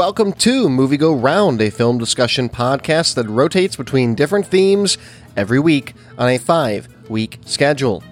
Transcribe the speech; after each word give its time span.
Welcome 0.00 0.32
to 0.32 0.70
Movie 0.70 0.96
Go 0.96 1.12
Round, 1.14 1.60
a 1.60 1.68
film 1.68 1.98
discussion 1.98 2.48
podcast 2.48 3.16
that 3.16 3.28
rotates 3.28 3.76
between 3.76 4.14
different 4.14 4.46
themes 4.46 4.96
every 5.36 5.60
week 5.60 5.92
on 6.16 6.26
a 6.26 6.38
five 6.38 6.88
week 7.10 7.38
schedule. 7.44 8.02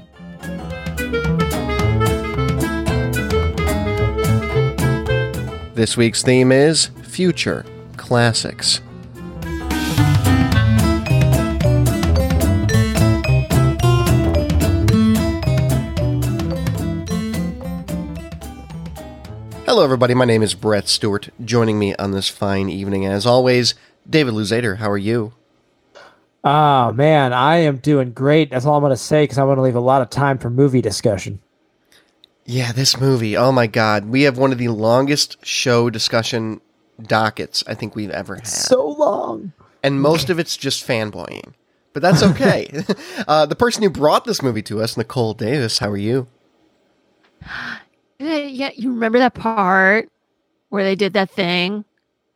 This 5.72 5.96
week's 5.96 6.22
theme 6.22 6.53
is 6.53 6.89
Future 7.04 7.64
Classics. 7.96 8.82
Hello, 19.68 19.85
everybody. 19.85 20.14
My 20.14 20.25
name 20.25 20.43
is 20.43 20.54
Brett 20.54 20.89
Stewart. 20.89 21.29
Joining 21.45 21.79
me 21.79 21.95
on 21.96 22.13
this 22.13 22.31
fine 22.31 22.71
evening, 22.71 23.04
as 23.04 23.26
always, 23.26 23.75
David 24.09 24.32
Luzader. 24.32 24.79
How 24.79 24.90
are 24.90 24.96
you? 24.96 25.35
Oh, 26.43 26.90
man, 26.93 27.35
I 27.35 27.59
am 27.59 27.76
doing 27.76 28.12
great. 28.12 28.49
That's 28.50 28.64
all 28.64 28.76
I'm 28.76 28.81
going 28.81 28.93
to 28.93 28.96
say 28.96 29.25
because 29.25 29.36
I 29.36 29.45
want 29.45 29.59
to 29.59 29.62
leave 29.62 29.76
a 29.76 29.81
lot 29.81 30.00
of 30.00 30.09
time 30.09 30.39
for 30.39 30.49
movie 30.49 30.81
discussion. 30.81 31.43
Yeah, 32.47 32.73
this 32.73 32.98
movie. 32.98 33.36
Oh, 33.36 33.53
my 33.53 33.67
God. 33.67 34.06
We 34.06 34.23
have 34.23 34.39
one 34.39 34.53
of 34.53 34.59
the 34.59 34.69
longest 34.69 35.45
show 35.45 35.91
discussion 35.91 36.62
dockets 37.03 37.62
I 37.67 37.75
think 37.75 37.95
we've 37.95 38.09
ever 38.09 38.37
had. 38.37 38.47
So 38.47 38.89
long. 38.89 39.53
And 39.83 40.01
most 40.01 40.31
of 40.31 40.39
it's 40.39 40.57
just 40.57 40.89
fanboying. 40.89 41.53
But 41.92 42.01
that's 42.01 42.23
okay. 42.23 42.70
uh, 43.29 43.45
the 43.45 43.55
person 43.55 43.83
who 43.83 43.91
brought 43.91 44.25
this 44.25 44.41
movie 44.41 44.62
to 44.62 44.81
us, 44.81 44.97
Nicole 44.97 45.35
Davis, 45.35 45.77
how 45.77 45.91
are 45.91 45.98
you? 45.98 46.27
Yeah, 48.19 48.70
you 48.74 48.92
remember 48.92 49.19
that 49.19 49.34
part 49.34 50.11
where 50.70 50.84
they 50.84 50.97
did 50.97 51.12
that 51.12 51.30
thing? 51.30 51.84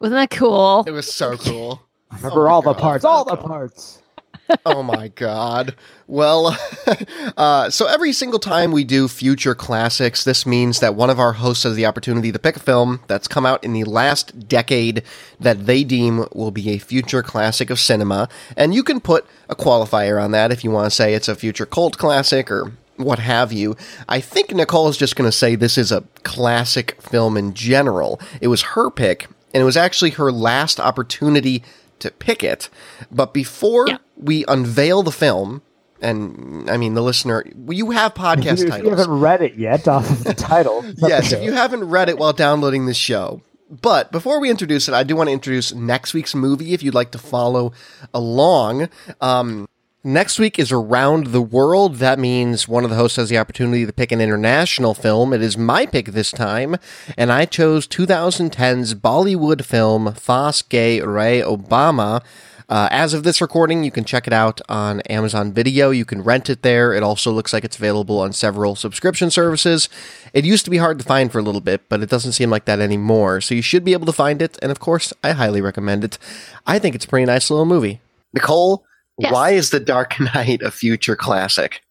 Wasn't 0.00 0.16
that 0.16 0.36
cool? 0.36 0.84
It 0.86 0.92
was 0.92 1.12
so 1.12 1.36
cool. 1.36 1.82
remember 2.12 2.48
oh 2.48 2.52
all 2.52 2.62
God. 2.62 2.76
the 2.76 2.80
parts, 2.80 3.04
all 3.04 3.24
the 3.24 3.36
parts. 3.36 4.02
oh 4.66 4.82
my 4.82 5.08
god. 5.08 5.74
Well, 6.06 6.56
uh, 7.36 7.70
so 7.70 7.86
every 7.86 8.12
single 8.12 8.38
time 8.38 8.70
we 8.70 8.84
do 8.84 9.08
future 9.08 9.54
classics, 9.54 10.24
this 10.24 10.44
means 10.44 10.80
that 10.80 10.94
one 10.94 11.10
of 11.10 11.18
our 11.18 11.32
hosts 11.32 11.64
has 11.64 11.74
the 11.74 11.86
opportunity 11.86 12.32
to 12.32 12.38
pick 12.38 12.56
a 12.56 12.60
film 12.60 13.00
that's 13.06 13.28
come 13.28 13.46
out 13.46 13.62
in 13.64 13.72
the 13.72 13.84
last 13.84 14.48
decade 14.48 15.02
that 15.40 15.66
they 15.66 15.84
deem 15.84 16.26
will 16.32 16.50
be 16.50 16.70
a 16.70 16.78
future 16.78 17.22
classic 17.22 17.70
of 17.70 17.80
cinema. 17.80 18.28
And 18.56 18.74
you 18.74 18.82
can 18.82 19.00
put 19.00 19.26
a 19.48 19.56
qualifier 19.56 20.22
on 20.22 20.32
that 20.32 20.52
if 20.52 20.64
you 20.64 20.70
want 20.70 20.86
to 20.86 20.90
say 20.90 21.14
it's 21.14 21.28
a 21.28 21.34
future 21.34 21.66
cult 21.66 21.96
classic 21.98 22.50
or 22.50 22.72
what 22.96 23.18
have 23.18 23.52
you. 23.52 23.76
I 24.08 24.20
think 24.20 24.52
Nicole 24.52 24.88
is 24.88 24.96
just 24.96 25.16
going 25.16 25.28
to 25.28 25.36
say 25.36 25.54
this 25.54 25.78
is 25.78 25.92
a 25.92 26.04
classic 26.22 27.00
film 27.00 27.36
in 27.36 27.54
general. 27.54 28.20
It 28.40 28.48
was 28.48 28.62
her 28.62 28.90
pick, 28.90 29.28
and 29.54 29.60
it 29.60 29.64
was 29.64 29.76
actually 29.76 30.10
her 30.10 30.30
last 30.30 30.80
opportunity 30.80 31.62
to 32.00 32.10
pick 32.10 32.42
it. 32.42 32.68
But 33.10 33.32
before 33.32 33.88
yeah. 33.88 33.98
we 34.16 34.44
unveil 34.48 35.02
the 35.02 35.12
film, 35.12 35.62
and 36.00 36.68
I 36.68 36.76
mean 36.76 36.94
the 36.94 37.02
listener, 37.02 37.44
you 37.68 37.90
have 37.92 38.14
podcast 38.14 38.54
if 38.54 38.60
you, 38.60 38.68
titles. 38.68 38.78
If 38.78 38.84
you 38.84 38.90
haven't 38.90 39.20
read 39.20 39.42
it 39.42 39.54
yet 39.54 39.88
off 39.88 40.10
of 40.10 40.24
the 40.24 40.34
title. 40.34 40.84
yes, 40.96 41.32
if 41.32 41.42
you 41.42 41.52
haven't 41.52 41.84
read 41.84 42.08
it 42.08 42.18
while 42.18 42.32
downloading 42.32 42.86
this 42.86 42.96
show. 42.96 43.42
But 43.70 44.12
before 44.12 44.38
we 44.38 44.50
introduce 44.50 44.86
it, 44.86 44.94
I 44.94 45.02
do 45.02 45.16
want 45.16 45.28
to 45.28 45.32
introduce 45.32 45.72
next 45.72 46.12
week's 46.12 46.34
movie 46.34 46.74
if 46.74 46.82
you'd 46.82 46.92
like 46.92 47.12
to 47.12 47.18
follow 47.18 47.72
along. 48.12 48.90
Um, 49.22 49.66
Next 50.04 50.40
week 50.40 50.58
is 50.58 50.72
Around 50.72 51.28
the 51.28 51.40
World. 51.40 51.96
That 51.96 52.18
means 52.18 52.66
one 52.66 52.82
of 52.82 52.90
the 52.90 52.96
hosts 52.96 53.18
has 53.18 53.28
the 53.28 53.38
opportunity 53.38 53.86
to 53.86 53.92
pick 53.92 54.10
an 54.10 54.20
international 54.20 54.94
film. 54.94 55.32
It 55.32 55.40
is 55.40 55.56
my 55.56 55.86
pick 55.86 56.06
this 56.06 56.32
time, 56.32 56.74
and 57.16 57.30
I 57.30 57.44
chose 57.44 57.86
2010's 57.86 58.96
Bollywood 58.96 59.64
film 59.64 60.12
Phas 60.14 60.62
Gaye 60.62 61.00
Re 61.00 61.40
Obama. 61.40 62.20
Uh, 62.68 62.88
as 62.90 63.14
of 63.14 63.22
this 63.22 63.40
recording, 63.40 63.84
you 63.84 63.92
can 63.92 64.02
check 64.02 64.26
it 64.26 64.32
out 64.32 64.60
on 64.68 65.02
Amazon 65.02 65.52
Video. 65.52 65.90
You 65.90 66.04
can 66.04 66.24
rent 66.24 66.50
it 66.50 66.62
there. 66.62 66.92
It 66.92 67.04
also 67.04 67.30
looks 67.30 67.52
like 67.52 67.62
it's 67.62 67.76
available 67.76 68.18
on 68.18 68.32
several 68.32 68.74
subscription 68.74 69.30
services. 69.30 69.88
It 70.32 70.44
used 70.44 70.64
to 70.64 70.70
be 70.72 70.78
hard 70.78 70.98
to 70.98 71.04
find 71.04 71.30
for 71.30 71.38
a 71.38 71.42
little 71.42 71.60
bit, 71.60 71.88
but 71.88 72.02
it 72.02 72.10
doesn't 72.10 72.32
seem 72.32 72.50
like 72.50 72.64
that 72.64 72.80
anymore. 72.80 73.40
So 73.40 73.54
you 73.54 73.62
should 73.62 73.84
be 73.84 73.92
able 73.92 74.06
to 74.06 74.12
find 74.12 74.42
it, 74.42 74.58
and 74.62 74.72
of 74.72 74.80
course, 74.80 75.12
I 75.22 75.30
highly 75.30 75.60
recommend 75.60 76.02
it. 76.02 76.18
I 76.66 76.80
think 76.80 76.96
it's 76.96 77.04
a 77.04 77.08
pretty 77.08 77.26
nice 77.26 77.50
little 77.50 77.66
movie. 77.66 78.00
Nicole, 78.34 78.84
Yes. 79.18 79.32
Why 79.32 79.50
is 79.50 79.70
The 79.70 79.80
Dark 79.80 80.18
Knight 80.34 80.62
a 80.62 80.70
future 80.70 81.16
classic? 81.16 81.82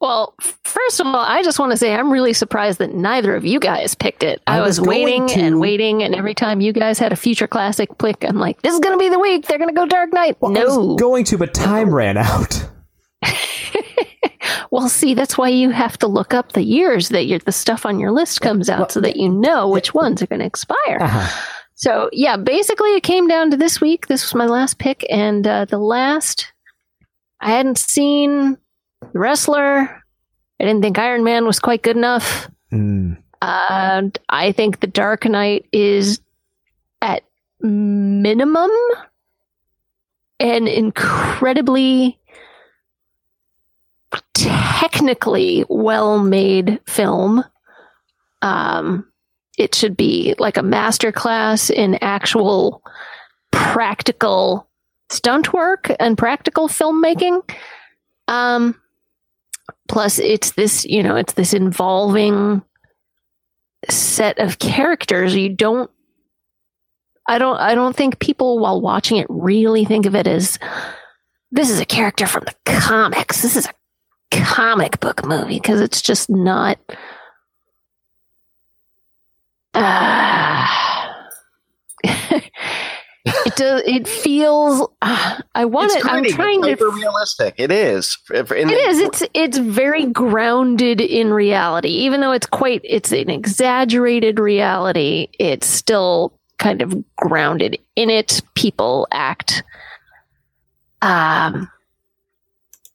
Well, 0.00 0.34
first 0.64 0.98
of 0.98 1.06
all, 1.06 1.16
I 1.16 1.42
just 1.42 1.58
want 1.58 1.72
to 1.72 1.76
say 1.76 1.92
I'm 1.92 2.10
really 2.10 2.32
surprised 2.32 2.78
that 2.78 2.94
neither 2.94 3.34
of 3.34 3.44
you 3.44 3.60
guys 3.60 3.94
picked 3.94 4.22
it. 4.22 4.40
I, 4.46 4.56
I 4.56 4.60
was, 4.62 4.80
was 4.80 4.88
waiting 4.88 5.28
to... 5.28 5.40
and 5.40 5.60
waiting, 5.60 6.02
and 6.02 6.14
every 6.14 6.34
time 6.34 6.62
you 6.62 6.72
guys 6.72 6.98
had 6.98 7.12
a 7.12 7.16
future 7.16 7.46
classic 7.46 7.98
pick, 7.98 8.24
I'm 8.24 8.38
like, 8.38 8.62
this 8.62 8.72
is 8.72 8.80
going 8.80 8.94
to 8.94 8.98
be 8.98 9.10
the 9.10 9.18
week. 9.18 9.46
They're 9.46 9.58
going 9.58 9.68
to 9.68 9.74
go 9.74 9.84
Dark 9.84 10.14
Knight. 10.14 10.38
Well, 10.40 10.52
no. 10.52 10.96
going 10.96 11.24
to, 11.24 11.36
but 11.36 11.52
time 11.52 11.94
ran 11.94 12.16
out. 12.16 12.66
well, 14.70 14.88
see, 14.88 15.12
that's 15.12 15.36
why 15.36 15.50
you 15.50 15.68
have 15.68 15.98
to 15.98 16.06
look 16.06 16.32
up 16.32 16.52
the 16.52 16.64
years 16.64 17.10
that 17.10 17.42
the 17.44 17.52
stuff 17.52 17.84
on 17.84 17.98
your 17.98 18.10
list 18.10 18.40
comes 18.40 18.70
out 18.70 18.78
well, 18.78 18.88
so 18.88 19.00
that 19.02 19.16
you 19.16 19.28
know 19.28 19.68
which 19.68 19.92
ones 19.92 20.22
are 20.22 20.26
going 20.26 20.40
to 20.40 20.46
expire. 20.46 20.98
Uh-huh. 20.98 21.59
So 21.80 22.10
yeah, 22.12 22.36
basically 22.36 22.90
it 22.90 23.02
came 23.02 23.26
down 23.26 23.50
to 23.52 23.56
this 23.56 23.80
week. 23.80 24.06
This 24.06 24.22
was 24.22 24.34
my 24.34 24.44
last 24.44 24.78
pick, 24.78 25.02
and 25.08 25.46
uh, 25.46 25.64
the 25.64 25.78
last 25.78 26.52
I 27.40 27.52
hadn't 27.52 27.78
seen 27.78 28.58
the 29.00 29.18
wrestler. 29.18 30.02
I 30.60 30.64
didn't 30.64 30.82
think 30.82 30.98
Iron 30.98 31.24
Man 31.24 31.46
was 31.46 31.58
quite 31.58 31.82
good 31.82 31.96
enough. 31.96 32.50
Mm. 32.70 33.16
And 33.40 34.18
I 34.28 34.52
think 34.52 34.80
the 34.80 34.88
Dark 34.88 35.24
Knight 35.24 35.64
is 35.72 36.20
at 37.00 37.22
minimum 37.62 38.70
an 40.38 40.68
incredibly 40.68 42.18
technically 44.34 45.64
well 45.70 46.22
made 46.22 46.78
film. 46.86 47.42
Um, 48.42 49.09
it 49.58 49.74
should 49.74 49.96
be 49.96 50.34
like 50.38 50.56
a 50.56 50.62
master 50.62 51.12
class 51.12 51.70
in 51.70 51.96
actual 52.00 52.82
practical 53.50 54.68
stunt 55.10 55.52
work 55.52 55.90
and 55.98 56.16
practical 56.16 56.68
filmmaking. 56.68 57.42
Um, 58.28 58.80
plus, 59.88 60.18
it's 60.18 60.52
this, 60.52 60.84
you 60.84 61.02
know, 61.02 61.16
it's 61.16 61.34
this 61.34 61.52
involving 61.52 62.62
set 63.88 64.38
of 64.38 64.58
characters. 64.58 65.34
You 65.34 65.48
don't, 65.48 65.90
I 67.26 67.38
don't, 67.38 67.56
I 67.56 67.74
don't 67.74 67.96
think 67.96 68.18
people 68.18 68.58
while 68.58 68.80
watching 68.80 69.18
it 69.18 69.26
really 69.28 69.84
think 69.84 70.06
of 70.06 70.14
it 70.14 70.26
as 70.26 70.58
this 71.50 71.70
is 71.70 71.80
a 71.80 71.86
character 71.86 72.26
from 72.26 72.44
the 72.44 72.54
comics. 72.64 73.42
This 73.42 73.56
is 73.56 73.66
a 73.66 73.72
comic 74.30 75.00
book 75.00 75.26
movie 75.26 75.58
because 75.58 75.80
it's 75.80 76.00
just 76.02 76.30
not 76.30 76.78
uh, 79.74 80.66
it 82.04 83.56
does. 83.56 83.82
It 83.86 84.08
feels. 84.08 84.88
Uh, 85.02 85.40
I 85.54 85.64
want 85.64 85.92
it. 85.92 86.04
I'm 86.04 86.24
trying 86.24 86.64
it's 86.64 86.80
to. 86.80 86.90
realistic. 86.90 87.54
It 87.58 87.70
is. 87.70 88.18
it 88.30 88.48
the, 88.48 88.54
is. 88.54 88.98
It's 88.98 89.22
it's 89.34 89.58
very 89.58 90.06
grounded 90.06 91.00
in 91.00 91.32
reality, 91.32 91.90
even 91.90 92.20
though 92.20 92.32
it's 92.32 92.46
quite. 92.46 92.80
It's 92.84 93.12
an 93.12 93.30
exaggerated 93.30 94.38
reality. 94.38 95.28
It's 95.38 95.66
still 95.66 96.38
kind 96.58 96.82
of 96.82 97.04
grounded 97.16 97.78
in 97.96 98.10
it. 98.10 98.42
People 98.54 99.06
act. 99.12 99.62
Um. 101.02 101.70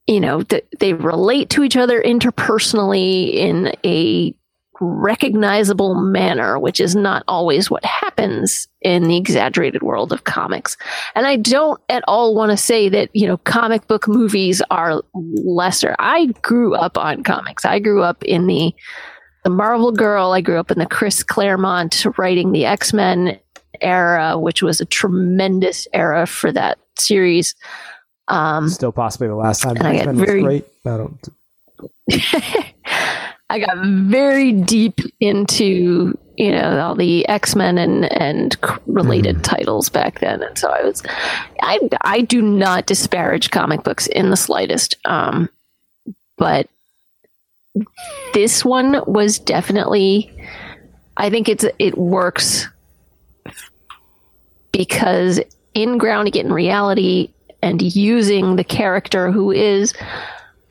You 0.08 0.20
know, 0.20 0.44
th- 0.44 0.66
they 0.80 0.94
relate 0.94 1.50
to 1.52 1.64
each 1.64 1.76
other 1.76 2.00
interpersonally 2.00 3.34
in 3.34 3.74
a 3.84 4.36
recognizable 4.80 5.96
manner, 5.96 6.60
which 6.60 6.80
is 6.80 6.96
not 6.96 7.24
always 7.28 7.70
what 7.70 7.86
happens 7.86 8.68
in 8.82 9.04
the 9.04 9.18
exaggerated 9.18 9.82
world 9.84 10.12
of 10.12 10.24
comics. 10.24 10.78
And 11.16 11.26
I 11.26 11.38
don't 11.38 11.82
at 11.90 12.04
all 12.08 12.36
want 12.36 12.52
to 12.52 12.58
say 12.58 12.90
that, 12.90 13.10
you 13.14 13.28
know, 13.28 13.38
comic 13.38 13.88
book 13.88 14.08
movies 14.08 14.62
are 14.70 15.02
lesser. 15.14 15.96
I 16.00 16.28
grew 16.42 16.76
up 16.76 16.98
on 16.98 17.24
comics. 17.24 17.66
I 17.66 17.80
grew 17.80 18.04
up 18.04 18.24
in 18.24 18.48
the 18.48 18.74
the 19.44 19.50
Marvel 19.52 19.92
Girl. 19.92 20.32
I 20.32 20.42
grew 20.42 20.60
up 20.60 20.72
in 20.72 20.80
the 20.80 20.88
Chris 20.88 21.22
Claremont 21.22 22.06
writing 22.18 22.52
the 22.52 22.66
X-Men 22.66 23.40
era, 23.80 24.40
which 24.40 24.64
was 24.64 24.82
a 24.82 24.86
tremendous 24.86 25.88
era 25.94 26.26
for 26.26 26.52
that 26.52 26.80
series. 26.98 27.56
Um, 28.28 28.70
Still 28.70 28.92
possibly 28.92 29.28
the 29.28 29.36
last 29.36 29.62
time 29.62 29.78
X-Men 29.78 30.18
was 30.18 30.30
great. 30.30 30.66
I 30.86 30.98
don't 30.98 31.30
I 33.50 33.60
got 33.60 33.78
very 33.86 34.52
deep 34.52 35.00
into 35.20 36.18
you 36.38 36.52
know 36.52 36.80
all 36.80 36.96
the 36.96 37.28
X 37.28 37.56
Men 37.56 37.78
and 37.78 38.12
and 38.12 38.56
related 38.88 39.38
mm. 39.38 39.44
titles 39.44 39.90
back 39.90 40.20
then, 40.20 40.42
and 40.44 40.58
so 40.58 40.70
I 40.70 40.84
was 40.84 41.04
I 41.62 41.80
I 42.02 42.22
do 42.22 42.42
not 42.42 42.88
disparage 42.88 43.52
comic 43.52 43.84
books 43.84 44.08
in 44.08 44.30
the 44.30 44.38
slightest, 44.38 44.96
um, 45.06 45.50
but 46.38 46.68
this 48.34 48.66
one 48.66 49.02
was 49.06 49.38
definitely 49.40 50.32
I 51.18 51.30
think 51.30 51.48
it's 51.48 51.66
it 51.80 51.98
works 51.98 52.68
because 54.72 55.40
in 55.74 55.98
grounding 55.98 56.36
it 56.36 56.46
in 56.46 56.52
reality 56.52 57.30
and 57.62 57.82
using 57.82 58.56
the 58.56 58.64
character 58.64 59.32
who 59.32 59.52
is 59.52 59.94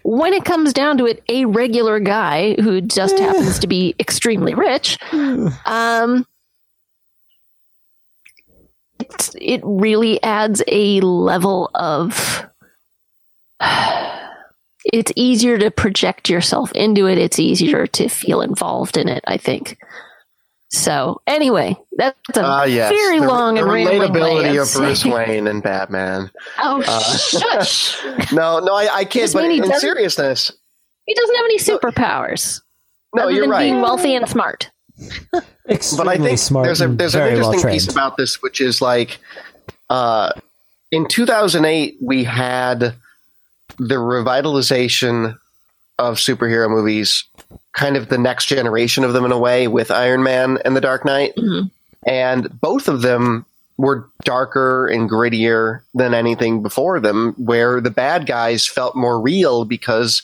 when 0.04 0.34
it 0.34 0.44
comes 0.44 0.72
down 0.72 0.98
to 0.98 1.06
it 1.06 1.22
a 1.28 1.46
regular 1.46 1.98
guy 1.98 2.54
who 2.60 2.80
just 2.80 3.18
happens 3.18 3.58
to 3.58 3.66
be 3.66 3.94
extremely 3.98 4.54
rich 4.54 4.98
um 5.66 6.26
it 9.40 9.60
really 9.64 10.22
adds 10.22 10.62
a 10.68 11.00
level 11.00 11.70
of 11.74 12.46
it's 14.92 15.12
easier 15.16 15.56
to 15.58 15.70
project 15.70 16.28
yourself 16.28 16.70
into 16.72 17.06
it. 17.06 17.16
It's 17.16 17.38
easier 17.38 17.86
to 17.86 18.08
feel 18.08 18.42
involved 18.42 18.96
in 18.96 19.08
it 19.08 19.24
i 19.26 19.36
think 19.36 19.78
so 20.74 21.20
anyway 21.26 21.76
that's 21.96 22.36
a 22.36 22.42
Ah, 22.44 22.64
yes. 22.64 22.90
very 22.90 23.20
the, 23.20 23.26
long 23.26 23.54
the 23.54 23.62
and 23.62 23.70
rambling 23.72 24.00
way 24.00 24.08
relatability 24.08 24.60
of 24.62 24.68
of 24.68 24.74
Bruce 24.74 25.04
Wayne 25.04 25.46
and 25.46 25.62
Batman. 25.62 26.30
oh 26.58 26.82
Uh, 26.86 27.16
shush 27.16 28.02
No, 28.32 28.58
no, 28.60 28.74
I, 28.74 28.88
I 28.92 29.04
kid, 29.04 29.20
Just 29.20 29.34
but 29.34 29.44
in 29.44 29.64
seriousness, 29.78 30.50
he 31.06 31.14
doesn't 31.14 31.34
have 31.36 31.44
any 31.44 31.58
superpowers 31.58 32.60
no, 33.14 33.24
other 33.24 33.32
you're 33.32 33.42
than 33.42 33.50
right. 33.50 33.62
being 33.70 33.80
wealthy 33.80 34.14
and 34.14 34.28
smart 34.28 34.70
Extremely 35.68 36.04
but 36.04 36.08
I 36.08 36.16
think 36.24 36.38
smart. 36.38 36.64
there's 36.66 36.80
a 36.80 36.88
there's 36.88 37.14
an 37.14 37.20
very 37.20 37.34
well 37.40 37.52
interesting 37.52 37.70
piece 37.72 37.88
about 37.90 38.16
this, 38.16 38.40
which 38.42 38.60
is 38.60 38.80
like, 38.82 39.18
uh, 39.90 40.32
in 40.92 41.08
2008 41.08 41.96
we 42.00 42.22
had 42.24 42.94
the 43.78 43.96
revitalization 43.96 45.36
of 45.98 46.16
superhero 46.18 46.68
movies, 46.68 47.24
kind 47.74 47.96
of 47.96 48.08
the 48.08 48.18
next 48.18 48.46
generation 48.46 49.04
of 49.04 49.12
them 49.12 49.24
in 49.24 49.32
a 49.32 49.38
way, 49.38 49.68
with 49.68 49.90
Iron 49.90 50.22
Man 50.22 50.58
and 50.64 50.74
The 50.76 50.80
Dark 50.80 51.04
Knight, 51.04 51.34
Mhm. 51.36 51.70
and 52.06 52.60
both 52.60 52.88
of 52.88 53.02
them 53.02 53.44
were 53.76 54.06
darker 54.24 54.86
and 54.86 55.10
grittier 55.10 55.80
than 55.94 56.14
anything 56.14 56.62
before 56.62 57.00
them, 57.00 57.34
where 57.36 57.80
the 57.80 57.90
bad 57.90 58.26
guys 58.26 58.66
felt 58.66 58.94
more 58.94 59.20
real 59.20 59.64
because 59.64 60.22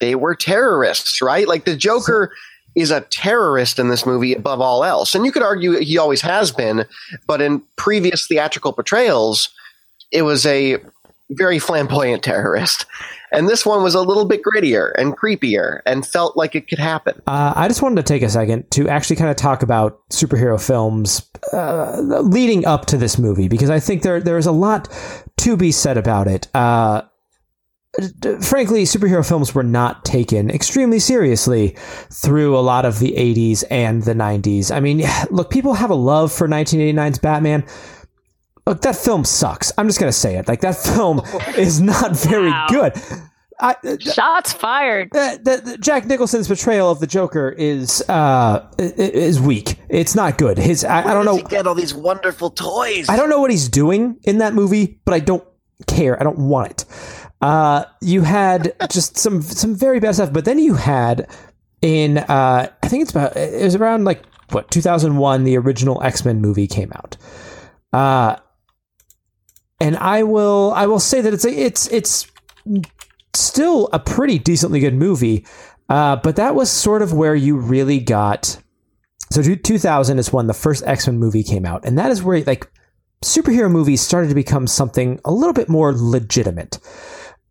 they 0.00 0.16
were 0.16 0.34
terrorists, 0.34 1.22
right? 1.22 1.46
Like 1.46 1.64
the 1.64 1.76
Joker 1.76 2.32
is 2.74 2.90
a 2.90 3.02
terrorist 3.02 3.78
in 3.78 3.88
this 3.90 4.04
movie 4.06 4.34
above 4.34 4.60
all 4.60 4.82
else. 4.84 5.14
And 5.14 5.24
you 5.24 5.32
could 5.32 5.42
argue 5.42 5.78
he 5.78 5.98
always 5.98 6.20
has 6.22 6.50
been, 6.50 6.84
but 7.26 7.40
in 7.40 7.62
previous 7.76 8.26
theatrical 8.26 8.72
portrayals, 8.72 9.50
it 10.10 10.22
was 10.22 10.44
a 10.46 10.78
very 11.30 11.58
flamboyant 11.60 12.22
terrorist. 12.24 12.86
And 13.32 13.48
this 13.48 13.64
one 13.64 13.82
was 13.82 13.94
a 13.94 14.02
little 14.02 14.24
bit 14.24 14.42
grittier 14.42 14.92
and 14.98 15.16
creepier 15.16 15.80
and 15.86 16.06
felt 16.06 16.36
like 16.36 16.54
it 16.54 16.68
could 16.68 16.78
happen. 16.78 17.20
Uh, 17.26 17.52
I 17.54 17.68
just 17.68 17.82
wanted 17.82 17.96
to 17.96 18.02
take 18.02 18.22
a 18.22 18.28
second 18.28 18.70
to 18.72 18.88
actually 18.88 19.16
kind 19.16 19.30
of 19.30 19.36
talk 19.36 19.62
about 19.62 20.00
superhero 20.10 20.64
films 20.64 21.28
uh, 21.52 22.00
leading 22.00 22.66
up 22.66 22.86
to 22.86 22.96
this 22.96 23.18
movie 23.18 23.48
because 23.48 23.70
I 23.70 23.80
think 23.80 24.02
there 24.02 24.20
there's 24.20 24.46
a 24.46 24.52
lot 24.52 24.88
to 25.38 25.56
be 25.56 25.72
said 25.72 25.96
about 25.96 26.26
it. 26.26 26.48
Uh, 26.54 27.02
frankly, 28.40 28.84
superhero 28.84 29.26
films 29.26 29.54
were 29.54 29.64
not 29.64 30.04
taken 30.04 30.50
extremely 30.50 30.98
seriously 30.98 31.76
through 32.10 32.56
a 32.56 32.60
lot 32.60 32.84
of 32.84 32.98
the 32.98 33.12
80s 33.12 33.64
and 33.70 34.04
the 34.04 34.14
90s. 34.14 34.74
I 34.74 34.80
mean, 34.80 35.02
look, 35.30 35.50
people 35.50 35.74
have 35.74 35.90
a 35.90 35.94
love 35.94 36.32
for 36.32 36.48
1989's 36.48 37.18
Batman. 37.18 37.64
Look, 38.70 38.82
that 38.82 38.96
film 38.96 39.24
sucks. 39.24 39.72
I'm 39.76 39.86
just 39.88 39.98
going 40.00 40.08
to 40.12 40.16
say 40.18 40.36
it. 40.36 40.46
Like, 40.48 40.60
that 40.62 40.76
film 40.76 41.20
is 41.58 41.80
not 41.80 42.16
very 42.16 42.50
Wow. 42.50 42.66
good. 42.70 42.92
I, 43.62 43.76
shots 44.00 44.54
fired 44.54 45.14
uh, 45.14 45.36
the, 45.42 45.60
the 45.62 45.76
Jack 45.76 46.06
Nicholson's 46.06 46.46
portrayal 46.48 46.90
of 46.90 46.98
the 46.98 47.06
Joker 47.06 47.50
is 47.50 48.00
uh 48.08 48.66
i- 48.78 48.82
i- 48.82 48.86
is 48.96 49.38
weak. 49.38 49.76
It's 49.90 50.14
not 50.14 50.38
good. 50.38 50.56
His 50.56 50.82
I, 50.82 51.02
I 51.10 51.12
don't 51.12 51.26
know 51.26 51.42
get 51.42 51.66
all 51.66 51.74
these 51.74 51.92
wonderful 51.92 52.48
toys. 52.48 53.10
I 53.10 53.16
don't 53.16 53.28
know 53.28 53.38
what 53.38 53.50
he's 53.50 53.68
doing 53.68 54.16
in 54.22 54.38
that 54.38 54.54
movie, 54.54 54.98
but 55.04 55.12
I 55.12 55.18
don't 55.20 55.44
care. 55.86 56.18
I 56.18 56.22
don't 56.24 56.38
want 56.38 56.70
it. 56.70 56.84
Uh, 57.42 57.84
you 58.00 58.22
had 58.22 58.72
just 58.90 59.18
some 59.18 59.42
some 59.42 59.74
very 59.74 60.00
bad 60.00 60.14
stuff, 60.14 60.32
but 60.32 60.46
then 60.46 60.58
you 60.58 60.72
had 60.76 61.28
in 61.82 62.16
uh, 62.16 62.70
I 62.82 62.88
think 62.88 63.02
it's 63.02 63.10
about 63.10 63.36
it 63.36 63.62
was 63.62 63.74
around 63.74 64.06
like 64.06 64.22
what 64.52 64.70
2001 64.70 65.44
the 65.44 65.58
original 65.58 66.02
X-Men 66.02 66.40
movie 66.40 66.66
came 66.66 66.92
out. 66.94 67.18
Uh 67.92 68.36
and 69.80 69.96
I 69.96 70.22
will 70.22 70.72
I 70.76 70.86
will 70.86 71.00
say 71.00 71.20
that 71.20 71.32
it's 71.32 71.44
a, 71.44 71.50
it's 71.50 71.86
it's 71.88 72.30
still 73.34 73.88
a 73.92 73.98
pretty 73.98 74.38
decently 74.38 74.80
good 74.80 74.94
movie. 74.94 75.46
Uh, 75.88 76.16
but 76.16 76.36
that 76.36 76.54
was 76.54 76.70
sort 76.70 77.02
of 77.02 77.12
where 77.12 77.34
you 77.34 77.56
really 77.56 77.98
got 77.98 78.58
so 79.32 79.42
two- 79.42 79.56
2000 79.56 80.18
is 80.18 80.32
when 80.32 80.46
the 80.46 80.54
first 80.54 80.84
X-Men 80.86 81.18
movie 81.18 81.42
came 81.42 81.66
out 81.66 81.84
and 81.84 81.98
that 81.98 82.10
is 82.10 82.22
where 82.22 82.42
like 82.44 82.70
superhero 83.24 83.70
movies 83.70 84.00
started 84.00 84.28
to 84.28 84.34
become 84.34 84.66
something 84.66 85.20
a 85.24 85.32
little 85.32 85.52
bit 85.52 85.68
more 85.68 85.92
legitimate. 85.94 86.78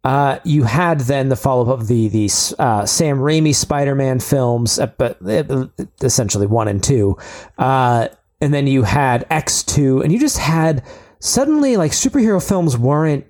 Uh, 0.03 0.39
you 0.45 0.63
had 0.63 1.01
then 1.01 1.27
the 1.27 1.35
follow 1.35 1.63
up 1.63 1.79
of 1.81 1.87
the 1.87 2.07
the 2.07 2.29
uh, 2.57 2.85
Sam 2.85 3.17
Raimi 3.19 3.53
Spider 3.53 3.95
Man 3.95 4.21
films, 4.21 4.79
uh, 4.79 4.87
but 4.97 5.17
uh, 5.27 5.67
essentially 6.01 6.47
one 6.47 6.69
and 6.69 6.81
two, 6.81 7.17
uh, 7.57 8.07
and 8.39 8.53
then 8.53 8.65
you 8.65 8.83
had 8.83 9.27
X 9.29 9.61
two, 9.61 10.01
and 10.01 10.13
you 10.13 10.17
just 10.17 10.37
had 10.37 10.85
suddenly 11.19 11.77
like 11.77 11.91
superhero 11.91 12.45
films 12.45 12.77
weren't 12.77 13.25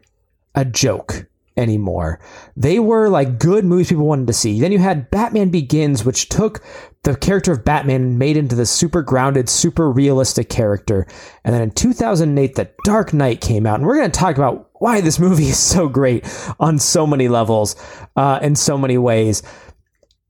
a 0.55 0.65
joke 0.65 1.27
anymore. 1.59 2.19
They 2.55 2.79
were 2.79 3.09
like 3.09 3.37
good 3.37 3.65
movies 3.65 3.89
people 3.89 4.05
wanted 4.05 4.27
to 4.27 4.33
see. 4.33 4.59
Then 4.59 4.71
you 4.71 4.79
had 4.79 5.11
Batman 5.11 5.49
Begins, 5.49 6.05
which 6.05 6.29
took 6.29 6.63
the 7.03 7.15
character 7.15 7.51
of 7.51 7.65
Batman 7.65 8.01
and 8.01 8.19
made 8.19 8.37
into 8.37 8.55
this 8.55 8.71
super 8.71 9.01
grounded, 9.01 9.49
super 9.49 9.91
realistic 9.91 10.49
character. 10.49 11.05
And 11.43 11.53
then 11.53 11.61
in 11.61 11.71
2008, 11.71 12.55
The 12.55 12.71
Dark 12.85 13.13
Knight 13.13 13.41
came 13.41 13.65
out, 13.65 13.79
and 13.79 13.85
we're 13.85 13.97
going 13.97 14.11
to 14.11 14.19
talk 14.19 14.35
about 14.37 14.69
why 14.75 15.01
this 15.01 15.19
movie 15.19 15.49
is 15.49 15.59
so 15.59 15.89
great 15.89 16.25
on 16.59 16.79
so 16.79 17.05
many 17.05 17.27
levels, 17.27 17.75
uh, 18.15 18.39
in 18.41 18.55
so 18.55 18.77
many 18.77 18.97
ways. 18.97 19.43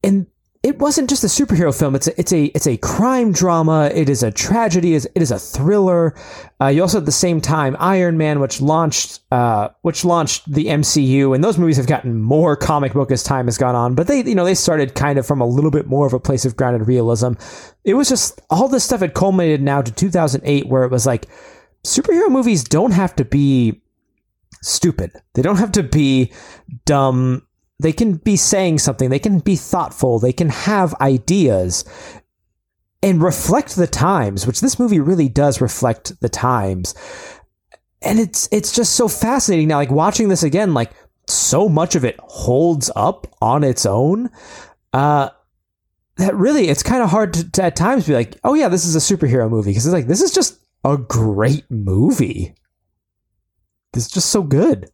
And 0.04 0.28
it 0.62 0.78
wasn't 0.78 1.10
just 1.10 1.24
a 1.24 1.28
superhero 1.28 1.78
film. 1.78 1.96
It's 1.96 2.08
a, 2.08 2.20
it's 2.20 2.34
a 2.34 2.46
it's 2.48 2.68
a 2.68 2.76
crime 2.78 3.32
drama. 3.32 3.90
It 3.94 4.10
is 4.10 4.24
a 4.24 4.32
tragedy. 4.32 4.94
It 4.94 5.08
is 5.16 5.32
a 5.32 5.40
thriller. 5.40 6.14
Uh, 6.60 6.68
you 6.68 6.82
also 6.82 6.98
at 6.98 7.06
the 7.06 7.14
same 7.14 7.40
time 7.40 7.78
Iron 7.80 8.18
Man, 8.18 8.42
which 8.42 8.60
launched 8.60 9.22
uh, 9.32 9.70
which 9.84 10.04
launched 10.04 10.52
the 10.52 10.66
MCU, 10.66 11.34
and 11.34 11.42
those 11.42 11.58
movies 11.58 11.78
have 11.78 11.88
gotten 11.88 12.20
more 12.20 12.58
comic 12.58 12.92
book 12.92 13.10
as 13.10 13.24
time 13.24 13.46
has 13.46 13.58
gone 13.58 13.76
on. 13.76 13.96
But 13.96 14.08
they 14.08 14.22
you 14.22 14.36
know 14.36 14.44
they 14.44 14.54
started 14.54 14.96
kind 14.96 15.18
of 15.18 15.26
from 15.26 15.40
a 15.40 15.48
little 15.48 15.72
bit 15.72 15.88
more 15.88 16.06
of 16.06 16.12
a 16.12 16.20
place 16.20 16.44
of 16.44 16.58
grounded 16.58 16.90
realism. 16.90 17.34
It 17.86 17.94
was 17.94 18.10
just 18.10 18.42
all 18.50 18.68
this 18.68 18.84
stuff 18.84 19.00
had 19.00 19.14
culminated 19.14 19.62
now 19.62 19.82
to 19.82 19.92
2008, 19.94 20.68
where 20.68 20.84
it 20.84 20.92
was 20.92 21.06
like 21.06 21.28
superhero 21.86 22.28
movies 22.28 22.66
don't 22.66 22.92
have 22.92 23.16
to 23.16 23.24
be 23.24 23.82
stupid. 24.62 25.14
They 25.36 25.42
don't 25.42 25.56
have 25.58 25.72
to 25.74 25.84
be 25.84 26.34
dumb 26.84 27.44
they 27.80 27.94
can 27.94 28.16
be 28.16 28.36
saying 28.36 28.80
something. 28.80 29.10
They 29.10 29.20
can 29.20 29.40
be 29.40 29.56
thoughtful. 29.56 30.20
They 30.20 30.34
can 30.34 30.50
have 30.50 30.94
ideas 30.96 31.86
and 33.02 33.24
reflect 33.24 33.76
the 33.76 33.88
times 33.88 34.46
which 34.46 34.60
this 34.60 34.78
movie 34.78 35.00
really 35.00 35.30
does 35.30 35.62
reflect 35.62 36.20
the 36.20 36.28
times. 36.28 36.94
And 38.02 38.20
it's 38.20 38.50
it's 38.52 38.74
just 38.74 38.94
so 38.94 39.08
fascinating. 39.08 39.70
Now 39.70 39.78
like 39.78 39.92
watching 39.92 40.28
this 40.28 40.44
again 40.44 40.74
like 40.74 40.92
so 41.28 41.70
much 41.70 41.96
of 41.96 42.04
it 42.04 42.20
holds 42.20 42.92
up 42.96 43.28
on 43.40 43.64
its 43.64 43.86
own 43.86 44.32
uh 44.94 45.30
that 46.18 46.36
really 46.36 46.70
it's 46.70 46.82
kind 46.82 47.04
of 47.04 47.10
hard 47.12 47.34
to, 47.34 47.52
to 47.52 47.64
at 47.64 47.76
times 47.76 48.08
be 48.08 48.16
like 48.16 48.36
oh 48.44 48.56
yeah 48.56 48.68
this 48.68 48.84
is 48.84 48.96
a 48.96 49.16
superhero 49.16 49.48
movie 49.48 49.70
because 49.70 49.86
it's 49.86 49.94
like 49.94 50.08
this 50.08 50.24
is 50.24 50.34
just 50.34 50.60
a 50.84 50.98
great 50.98 51.70
movie. 51.70 52.56
It's 53.94 54.10
just 54.10 54.30
so 54.30 54.44
good 54.44 54.90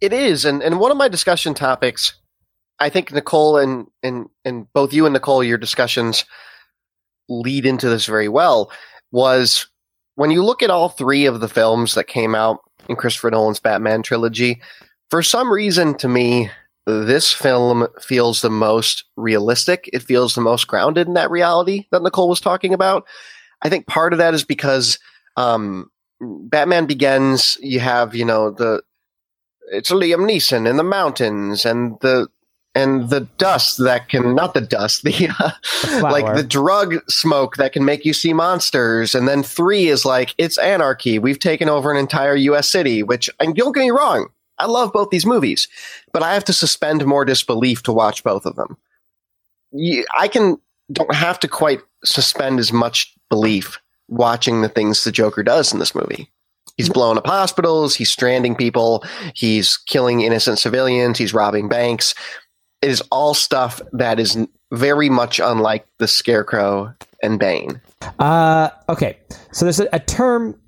It 0.00 0.12
is, 0.12 0.44
and, 0.44 0.62
and 0.62 0.78
one 0.78 0.90
of 0.90 0.96
my 0.96 1.08
discussion 1.08 1.54
topics, 1.54 2.14
I 2.78 2.90
think 2.90 3.12
Nicole 3.12 3.56
and, 3.56 3.86
and 4.02 4.28
and 4.44 4.70
both 4.74 4.92
you 4.92 5.06
and 5.06 5.14
Nicole, 5.14 5.42
your 5.42 5.58
discussions 5.58 6.24
lead 7.28 7.64
into 7.64 7.88
this 7.88 8.06
very 8.06 8.28
well, 8.28 8.70
was 9.10 9.66
when 10.16 10.30
you 10.30 10.44
look 10.44 10.62
at 10.62 10.70
all 10.70 10.90
three 10.90 11.26
of 11.26 11.40
the 11.40 11.48
films 11.48 11.94
that 11.94 12.06
came 12.06 12.34
out 12.34 12.60
in 12.88 12.96
Christopher 12.96 13.30
Nolan's 13.30 13.60
Batman 13.60 14.02
trilogy, 14.02 14.60
for 15.10 15.22
some 15.22 15.50
reason 15.50 15.96
to 15.98 16.08
me, 16.08 16.50
this 16.86 17.32
film 17.32 17.88
feels 18.00 18.42
the 18.42 18.50
most 18.50 19.04
realistic. 19.16 19.88
It 19.92 20.02
feels 20.02 20.34
the 20.34 20.40
most 20.40 20.66
grounded 20.66 21.08
in 21.08 21.14
that 21.14 21.30
reality 21.30 21.86
that 21.90 22.02
Nicole 22.02 22.28
was 22.28 22.40
talking 22.40 22.72
about. 22.72 23.06
I 23.62 23.68
think 23.68 23.86
part 23.86 24.12
of 24.12 24.18
that 24.18 24.34
is 24.34 24.44
because 24.44 24.98
um, 25.36 25.90
Batman 26.20 26.86
Begins, 26.86 27.58
you 27.60 27.80
have, 27.80 28.14
you 28.14 28.24
know, 28.24 28.50
the 28.50 28.82
it's 29.72 29.90
Liam 29.90 30.28
Neeson 30.30 30.68
in 30.68 30.76
the 30.76 30.84
mountains 30.84 31.64
and 31.64 31.98
the 32.00 32.28
and 32.76 33.08
the 33.08 33.22
dust 33.38 33.78
that 33.78 34.10
can 34.10 34.34
not 34.34 34.52
the 34.52 34.60
dust 34.60 35.02
the 35.04 35.28
uh, 35.40 36.02
like 36.02 36.36
the 36.36 36.44
drug 36.44 36.96
smoke 37.08 37.56
that 37.56 37.72
can 37.72 37.84
make 37.84 38.04
you 38.04 38.12
see 38.12 38.32
monsters. 38.32 39.14
And 39.14 39.26
then 39.26 39.42
3 39.42 39.88
is 39.88 40.04
like 40.04 40.34
it's 40.38 40.58
anarchy. 40.58 41.18
We've 41.18 41.38
taken 41.38 41.68
over 41.68 41.90
an 41.90 41.96
entire 41.96 42.36
US 42.36 42.68
city 42.68 43.02
which 43.02 43.30
and 43.40 43.56
don't 43.56 43.72
get 43.72 43.80
me 43.80 43.90
wrong 43.90 44.28
I 44.58 44.66
love 44.66 44.92
both 44.92 45.10
these 45.10 45.26
movies 45.26 45.68
but 46.12 46.22
I 46.22 46.34
have 46.34 46.44
to 46.44 46.52
suspend 46.52 47.04
more 47.06 47.24
disbelief 47.24 47.82
to 47.84 47.92
watch 47.92 48.22
both 48.22 48.46
of 48.46 48.56
them. 48.56 48.76
I 50.16 50.28
can 50.28 50.58
don't 50.92 51.14
have 51.14 51.40
to 51.40 51.48
quite 51.48 51.80
suspend 52.04 52.60
as 52.60 52.72
much 52.72 53.12
belief 53.28 53.80
watching 54.08 54.62
the 54.62 54.68
things 54.68 55.02
the 55.02 55.10
Joker 55.10 55.42
does 55.42 55.72
in 55.72 55.78
this 55.78 55.94
movie 55.94 56.30
He's 56.76 56.88
blowing 56.88 57.18
up 57.18 57.26
hospitals. 57.26 57.94
He's 57.94 58.10
stranding 58.10 58.54
people. 58.54 59.04
He's 59.34 59.76
killing 59.76 60.20
innocent 60.20 60.58
civilians. 60.58 61.18
He's 61.18 61.32
robbing 61.32 61.68
banks. 61.68 62.14
It 62.82 62.90
is 62.90 63.00
all 63.10 63.34
stuff 63.34 63.80
that 63.92 64.20
is 64.20 64.36
very 64.72 65.08
much 65.08 65.40
unlike 65.40 65.86
the 65.98 66.08
Scarecrow 66.08 66.94
and 67.22 67.38
Bane. 67.38 67.80
Uh, 68.18 68.70
okay. 68.88 69.18
So 69.52 69.64
there's 69.64 69.80
a, 69.80 69.88
a 69.92 70.00
term 70.00 70.58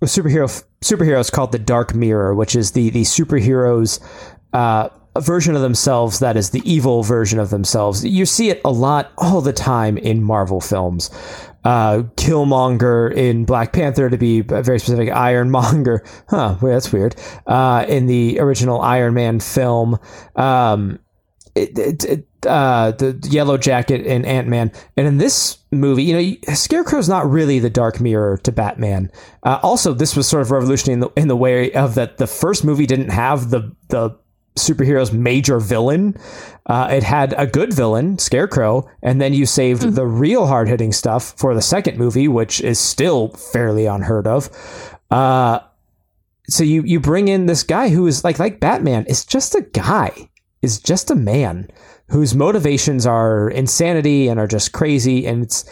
with 0.00 0.10
superhero 0.10 0.64
superheroes 0.82 1.32
called 1.32 1.52
the 1.52 1.58
Dark 1.58 1.94
Mirror, 1.94 2.34
which 2.34 2.54
is 2.54 2.72
the 2.72 2.90
the 2.90 3.02
superheroes. 3.02 4.00
Uh, 4.52 4.88
version 5.20 5.54
of 5.54 5.62
themselves 5.62 6.18
that 6.18 6.36
is 6.36 6.50
the 6.50 6.60
evil 6.68 7.02
version 7.02 7.38
of 7.38 7.50
themselves. 7.50 8.04
You 8.04 8.26
see 8.26 8.50
it 8.50 8.60
a 8.64 8.70
lot 8.70 9.12
all 9.18 9.40
the 9.40 9.52
time 9.52 9.96
in 9.96 10.22
Marvel 10.22 10.60
films. 10.60 11.08
Uh, 11.64 12.02
Killmonger 12.16 13.14
in 13.14 13.44
Black 13.44 13.72
Panther 13.72 14.10
to 14.10 14.18
be 14.18 14.42
very 14.42 14.78
specific, 14.78 15.10
Ironmonger. 15.10 16.04
Huh, 16.28 16.56
well, 16.60 16.72
that's 16.72 16.92
weird. 16.92 17.16
Uh, 17.46 17.84
in 17.88 18.06
the 18.06 18.40
original 18.40 18.80
Iron 18.80 19.14
Man 19.14 19.40
film, 19.40 19.98
um, 20.36 20.98
it, 21.54 21.78
it, 21.78 22.04
it, 22.04 22.26
uh, 22.46 22.90
the 22.92 23.18
Yellow 23.30 23.56
Jacket 23.56 24.06
and 24.06 24.26
Ant 24.26 24.48
Man, 24.48 24.72
and 24.96 25.06
in 25.06 25.18
this 25.18 25.58
movie, 25.70 26.02
you 26.04 26.14
know, 26.14 26.54
Scarecrow's 26.54 27.08
not 27.08 27.30
really 27.30 27.58
the 27.58 27.70
Dark 27.70 28.00
Mirror 28.00 28.38
to 28.38 28.52
Batman. 28.52 29.10
Uh, 29.42 29.60
also, 29.62 29.92
this 29.92 30.16
was 30.16 30.26
sort 30.26 30.42
of 30.42 30.50
revolutionary 30.50 30.94
in 30.94 31.00
the, 31.00 31.10
in 31.16 31.28
the 31.28 31.36
way 31.36 31.72
of 31.72 31.94
that 31.94 32.16
the 32.18 32.26
first 32.26 32.64
movie 32.64 32.86
didn't 32.86 33.10
have 33.10 33.50
the 33.50 33.74
the 33.88 34.16
superhero's 34.56 35.12
major 35.12 35.58
villain. 35.58 36.16
Uh, 36.66 36.88
it 36.90 37.02
had 37.02 37.34
a 37.36 37.46
good 37.46 37.72
villain, 37.72 38.18
Scarecrow, 38.18 38.88
and 39.02 39.20
then 39.20 39.34
you 39.34 39.46
saved 39.46 39.82
mm-hmm. 39.82 39.94
the 39.94 40.06
real 40.06 40.46
hard 40.46 40.68
hitting 40.68 40.92
stuff 40.92 41.34
for 41.36 41.54
the 41.54 41.62
second 41.62 41.98
movie, 41.98 42.28
which 42.28 42.60
is 42.60 42.78
still 42.78 43.28
fairly 43.28 43.86
unheard 43.86 44.26
of. 44.26 44.48
Uh, 45.10 45.60
so 46.48 46.62
you 46.62 46.82
you 46.82 47.00
bring 47.00 47.28
in 47.28 47.46
this 47.46 47.62
guy 47.62 47.88
who 47.88 48.06
is 48.06 48.24
like 48.24 48.38
like 48.38 48.60
Batman 48.60 49.06
is 49.06 49.24
just 49.24 49.54
a 49.54 49.62
guy, 49.62 50.30
is 50.62 50.78
just 50.78 51.10
a 51.10 51.14
man 51.14 51.68
whose 52.08 52.34
motivations 52.34 53.06
are 53.06 53.48
insanity 53.50 54.28
and 54.28 54.38
are 54.38 54.46
just 54.46 54.72
crazy, 54.72 55.26
and 55.26 55.42
it's 55.42 55.64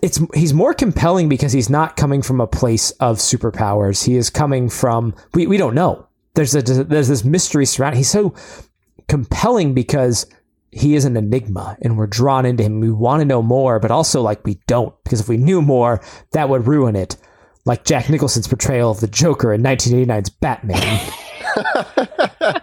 it's 0.00 0.20
he's 0.34 0.54
more 0.54 0.74
compelling 0.74 1.28
because 1.28 1.52
he's 1.52 1.68
not 1.68 1.96
coming 1.96 2.22
from 2.22 2.40
a 2.40 2.46
place 2.46 2.92
of 2.92 3.18
superpowers. 3.18 4.04
He 4.04 4.16
is 4.16 4.30
coming 4.30 4.68
from 4.68 5.14
we, 5.34 5.46
we 5.46 5.56
don't 5.56 5.74
know 5.74 6.06
there's 6.34 6.54
a 6.54 6.62
there's 6.62 7.08
this 7.08 7.24
mystery 7.24 7.66
surrounding. 7.66 7.98
He's 7.98 8.10
so 8.10 8.34
compelling 9.08 9.74
because 9.74 10.26
he 10.70 10.94
is 10.94 11.04
an 11.04 11.16
enigma 11.16 11.76
and 11.82 11.98
we're 11.98 12.06
drawn 12.06 12.46
into 12.46 12.62
him. 12.62 12.80
We 12.80 12.90
want 12.90 13.20
to 13.20 13.26
know 13.26 13.42
more, 13.42 13.78
but 13.78 13.90
also 13.90 14.22
like 14.22 14.44
we 14.44 14.58
don't 14.66 14.94
because 15.04 15.20
if 15.20 15.28
we 15.28 15.36
knew 15.36 15.60
more, 15.60 16.00
that 16.32 16.48
would 16.48 16.66
ruin 16.66 16.96
it. 16.96 17.16
Like 17.64 17.84
Jack 17.84 18.08
Nicholson's 18.10 18.48
portrayal 18.48 18.90
of 18.90 19.00
the 19.00 19.06
Joker 19.06 19.52
in 19.52 19.62
1989's 19.62 20.30
Batman. 20.30 21.12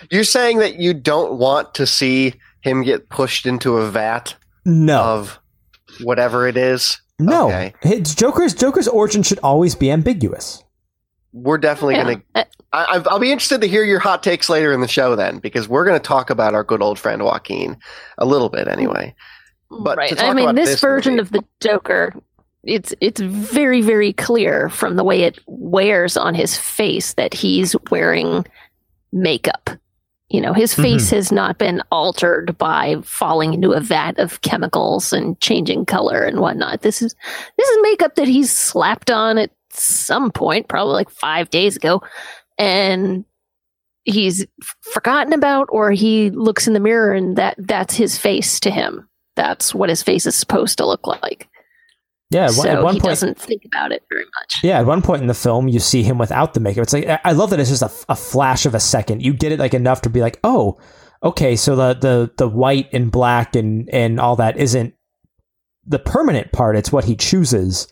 You're 0.10 0.24
saying 0.24 0.58
that 0.58 0.76
you 0.76 0.94
don't 0.94 1.38
want 1.38 1.74
to 1.74 1.86
see 1.86 2.34
him 2.60 2.82
get 2.82 3.08
pushed 3.08 3.46
into 3.46 3.78
a 3.78 3.90
vat 3.90 4.36
no. 4.64 5.02
of 5.02 5.40
whatever 6.02 6.46
it 6.46 6.56
is? 6.56 7.00
No. 7.18 7.48
Okay. 7.48 7.74
His 7.80 8.14
Joker's 8.14 8.54
Joker's 8.54 8.88
origin 8.88 9.22
should 9.22 9.40
always 9.42 9.74
be 9.74 9.90
ambiguous 9.90 10.62
we're 11.36 11.58
definitely 11.58 11.96
yeah. 11.96 12.02
going 12.04 12.22
to. 12.34 12.46
I, 12.72 12.98
will 12.98 13.18
be 13.18 13.30
interested 13.30 13.60
to 13.60 13.68
hear 13.68 13.84
your 13.84 14.00
hot 14.00 14.22
takes 14.22 14.48
later 14.48 14.72
in 14.72 14.80
the 14.80 14.88
show 14.88 15.16
then, 15.16 15.38
because 15.38 15.68
we're 15.68 15.84
going 15.84 15.98
to 15.98 16.02
talk 16.02 16.30
about 16.30 16.54
our 16.54 16.64
good 16.64 16.82
old 16.82 16.98
friend 16.98 17.22
Joaquin 17.22 17.76
a 18.18 18.26
little 18.26 18.48
bit 18.48 18.68
anyway. 18.68 19.14
But 19.70 19.98
right. 19.98 20.22
I 20.22 20.32
mean, 20.32 20.54
this, 20.54 20.70
this, 20.70 20.80
version 20.80 21.16
movie, 21.16 21.22
of 21.22 21.32
the 21.32 21.44
Joker, 21.60 22.14
it's 22.64 22.94
it's 23.00 23.20
very 23.20 23.82
very 23.82 24.12
clear 24.12 24.68
from 24.68 24.96
the 24.96 25.04
way 25.04 25.22
it 25.22 25.38
wears 25.46 26.16
on 26.16 26.34
his 26.34 26.56
face 26.56 27.14
that 27.14 27.34
he's 27.34 27.76
wearing 27.90 28.44
makeup. 29.12 29.70
You 30.28 30.40
know, 30.40 30.52
his 30.52 30.74
face 30.74 31.06
mm-hmm. 31.06 31.16
has 31.16 31.30
not 31.30 31.56
been 31.58 31.82
altered 31.92 32.58
by 32.58 32.96
falling 33.02 33.54
into 33.54 33.70
a 33.72 33.80
vat 33.80 34.18
of 34.18 34.40
chemicals 34.40 35.12
and 35.12 35.40
changing 35.40 35.86
color 35.86 36.22
and 36.22 36.40
whatnot. 36.40 36.82
This 36.82 37.00
is 37.00 37.14
this 37.56 37.68
is 37.68 37.78
makeup 37.82 38.16
that 38.16 38.26
he's 38.26 38.50
slapped 38.50 39.10
on 39.10 39.38
at 39.38 39.50
some 39.78 40.30
point, 40.30 40.68
probably 40.68 40.94
like 40.94 41.10
five 41.10 41.50
days 41.50 41.76
ago, 41.76 42.02
and 42.58 43.24
he's 44.04 44.46
forgotten 44.80 45.32
about, 45.32 45.68
or 45.70 45.90
he 45.90 46.30
looks 46.30 46.66
in 46.66 46.72
the 46.72 46.80
mirror 46.80 47.12
and 47.12 47.36
that 47.36 47.56
that's 47.58 47.94
his 47.94 48.16
face 48.18 48.60
to 48.60 48.70
him. 48.70 49.08
That's 49.34 49.74
what 49.74 49.90
his 49.90 50.02
face 50.02 50.26
is 50.26 50.34
supposed 50.34 50.78
to 50.78 50.86
look 50.86 51.06
like. 51.06 51.48
Yeah, 52.30 52.48
so 52.48 52.68
at 52.68 52.82
one 52.82 52.94
he 52.94 53.00
point, 53.00 53.10
doesn't 53.10 53.38
think 53.38 53.62
about 53.64 53.92
it 53.92 54.02
very 54.10 54.24
much. 54.24 54.56
Yeah, 54.62 54.80
at 54.80 54.86
one 54.86 55.02
point 55.02 55.22
in 55.22 55.28
the 55.28 55.34
film, 55.34 55.68
you 55.68 55.78
see 55.78 56.02
him 56.02 56.18
without 56.18 56.54
the 56.54 56.60
makeup. 56.60 56.82
It's 56.82 56.92
like 56.92 57.06
I 57.24 57.32
love 57.32 57.50
that 57.50 57.60
it's 57.60 57.70
just 57.70 57.82
a, 57.82 58.12
a 58.12 58.16
flash 58.16 58.66
of 58.66 58.74
a 58.74 58.80
second. 58.80 59.22
You 59.22 59.32
get 59.32 59.52
it 59.52 59.60
like 59.60 59.74
enough 59.74 60.02
to 60.02 60.10
be 60.10 60.20
like, 60.20 60.40
oh, 60.42 60.76
okay, 61.22 61.54
so 61.54 61.76
the 61.76 61.94
the 61.94 62.32
the 62.36 62.48
white 62.48 62.88
and 62.92 63.12
black 63.12 63.54
and 63.54 63.88
and 63.90 64.18
all 64.18 64.34
that 64.36 64.56
isn't 64.56 64.94
the 65.84 66.00
permanent 66.00 66.50
part. 66.50 66.76
It's 66.76 66.90
what 66.90 67.04
he 67.04 67.14
chooses 67.14 67.86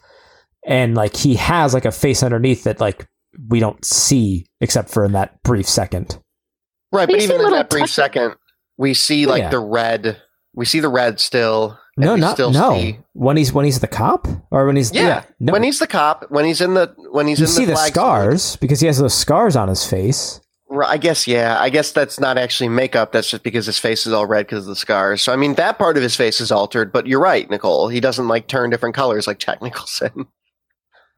and 0.66 0.94
like 0.94 1.16
he 1.16 1.34
has 1.36 1.74
like 1.74 1.84
a 1.84 1.92
face 1.92 2.22
underneath 2.22 2.64
that 2.64 2.80
like 2.80 3.06
we 3.48 3.60
don't 3.60 3.84
see 3.84 4.46
except 4.60 4.90
for 4.90 5.04
in 5.04 5.12
that 5.12 5.42
brief 5.42 5.68
second. 5.68 6.18
Right, 6.92 7.08
but 7.08 7.20
even 7.20 7.40
in 7.40 7.50
that 7.50 7.70
brief 7.70 7.90
second, 7.90 8.36
we 8.76 8.94
see 8.94 9.26
like 9.26 9.42
yeah. 9.42 9.50
the 9.50 9.58
red. 9.58 10.22
We 10.54 10.64
see 10.64 10.80
the 10.80 10.88
red 10.88 11.18
still. 11.18 11.78
No, 11.96 12.16
not 12.16 12.38
no. 12.38 12.74
See, 12.74 12.98
when 13.12 13.36
he's 13.36 13.52
when 13.52 13.64
he's 13.64 13.80
the 13.80 13.88
cop 13.88 14.26
or 14.50 14.66
when 14.66 14.76
he's 14.76 14.92
yeah, 14.92 15.02
yeah 15.02 15.22
no. 15.38 15.52
when 15.52 15.62
he's 15.62 15.78
the 15.78 15.86
cop 15.86 16.26
when 16.28 16.44
he's 16.44 16.60
in 16.60 16.74
the 16.74 16.92
when 17.10 17.28
he's 17.28 17.38
you 17.38 17.46
in 17.46 17.50
see 17.50 17.64
the, 17.64 17.72
the 17.72 17.76
scars 17.76 18.56
because 18.56 18.80
he 18.80 18.86
has 18.86 18.98
those 18.98 19.14
scars 19.14 19.54
on 19.54 19.68
his 19.68 19.84
face. 19.84 20.40
I 20.84 20.96
guess 20.96 21.28
yeah. 21.28 21.56
I 21.60 21.70
guess 21.70 21.92
that's 21.92 22.18
not 22.18 22.36
actually 22.36 22.68
makeup. 22.68 23.12
That's 23.12 23.30
just 23.30 23.44
because 23.44 23.66
his 23.66 23.78
face 23.78 24.06
is 24.06 24.12
all 24.12 24.26
red 24.26 24.46
because 24.46 24.64
of 24.64 24.68
the 24.68 24.76
scars. 24.76 25.22
So 25.22 25.32
I 25.32 25.36
mean, 25.36 25.54
that 25.54 25.78
part 25.78 25.96
of 25.96 26.02
his 26.02 26.16
face 26.16 26.40
is 26.40 26.50
altered. 26.50 26.92
But 26.92 27.06
you're 27.06 27.20
right, 27.20 27.48
Nicole. 27.48 27.88
He 27.88 28.00
doesn't 28.00 28.26
like 28.26 28.48
turn 28.48 28.70
different 28.70 28.96
colors 28.96 29.26
like 29.26 29.38
Jack 29.38 29.62
Nicholson. 29.62 30.26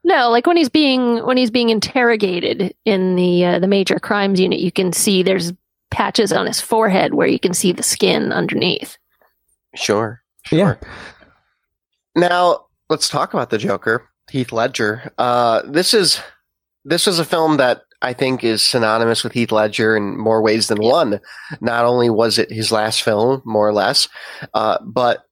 No, 0.07 0.29
like 0.29 0.47
when 0.47 0.55
he's 0.55 0.69
being 0.69 1.17
when 1.25 1.35
he's 1.35 1.51
being 1.51 1.67
interrogated 1.67 2.73
in 2.85 3.17
the 3.17 3.43
uh, 3.43 3.59
the 3.59 3.67
major 3.67 3.99
crimes 3.99 4.39
unit, 4.39 4.61
you 4.61 4.71
can 4.71 4.93
see 4.93 5.21
there's 5.21 5.51
patches 5.91 6.31
on 6.31 6.45
his 6.47 6.61
forehead 6.61 7.13
where 7.13 7.27
you 7.27 7.37
can 7.37 7.53
see 7.53 7.73
the 7.73 7.83
skin 7.83 8.31
underneath. 8.31 8.97
Sure. 9.75 10.21
sure. 10.45 10.57
Yeah. 10.57 10.75
Now 12.15 12.67
let's 12.89 13.09
talk 13.09 13.33
about 13.33 13.49
the 13.49 13.57
Joker, 13.57 14.07
Heath 14.31 14.53
Ledger. 14.53 15.11
Uh, 15.17 15.63
this 15.67 15.93
is 15.93 16.21
this 16.85 17.05
is 17.05 17.19
a 17.19 17.25
film 17.25 17.57
that 17.57 17.81
I 18.01 18.13
think 18.13 18.45
is 18.45 18.61
synonymous 18.61 19.25
with 19.25 19.33
Heath 19.33 19.51
Ledger 19.51 19.97
in 19.97 20.17
more 20.17 20.41
ways 20.41 20.69
than 20.69 20.81
one. 20.81 21.19
Not 21.59 21.83
only 21.83 22.09
was 22.09 22.39
it 22.39 22.49
his 22.49 22.71
last 22.71 23.03
film, 23.03 23.41
more 23.43 23.67
or 23.67 23.73
less, 23.73 24.07
uh, 24.53 24.77
but 24.85 25.25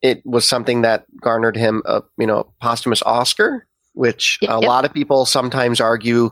it 0.00 0.22
was 0.24 0.48
something 0.48 0.80
that 0.82 1.04
garnered 1.20 1.54
him 1.58 1.82
a 1.84 2.02
you 2.16 2.26
know 2.26 2.50
posthumous 2.62 3.02
Oscar 3.02 3.66
which 3.94 4.38
yep. 4.40 4.50
a 4.50 4.58
lot 4.58 4.84
of 4.84 4.92
people 4.92 5.26
sometimes 5.26 5.80
argue 5.80 6.30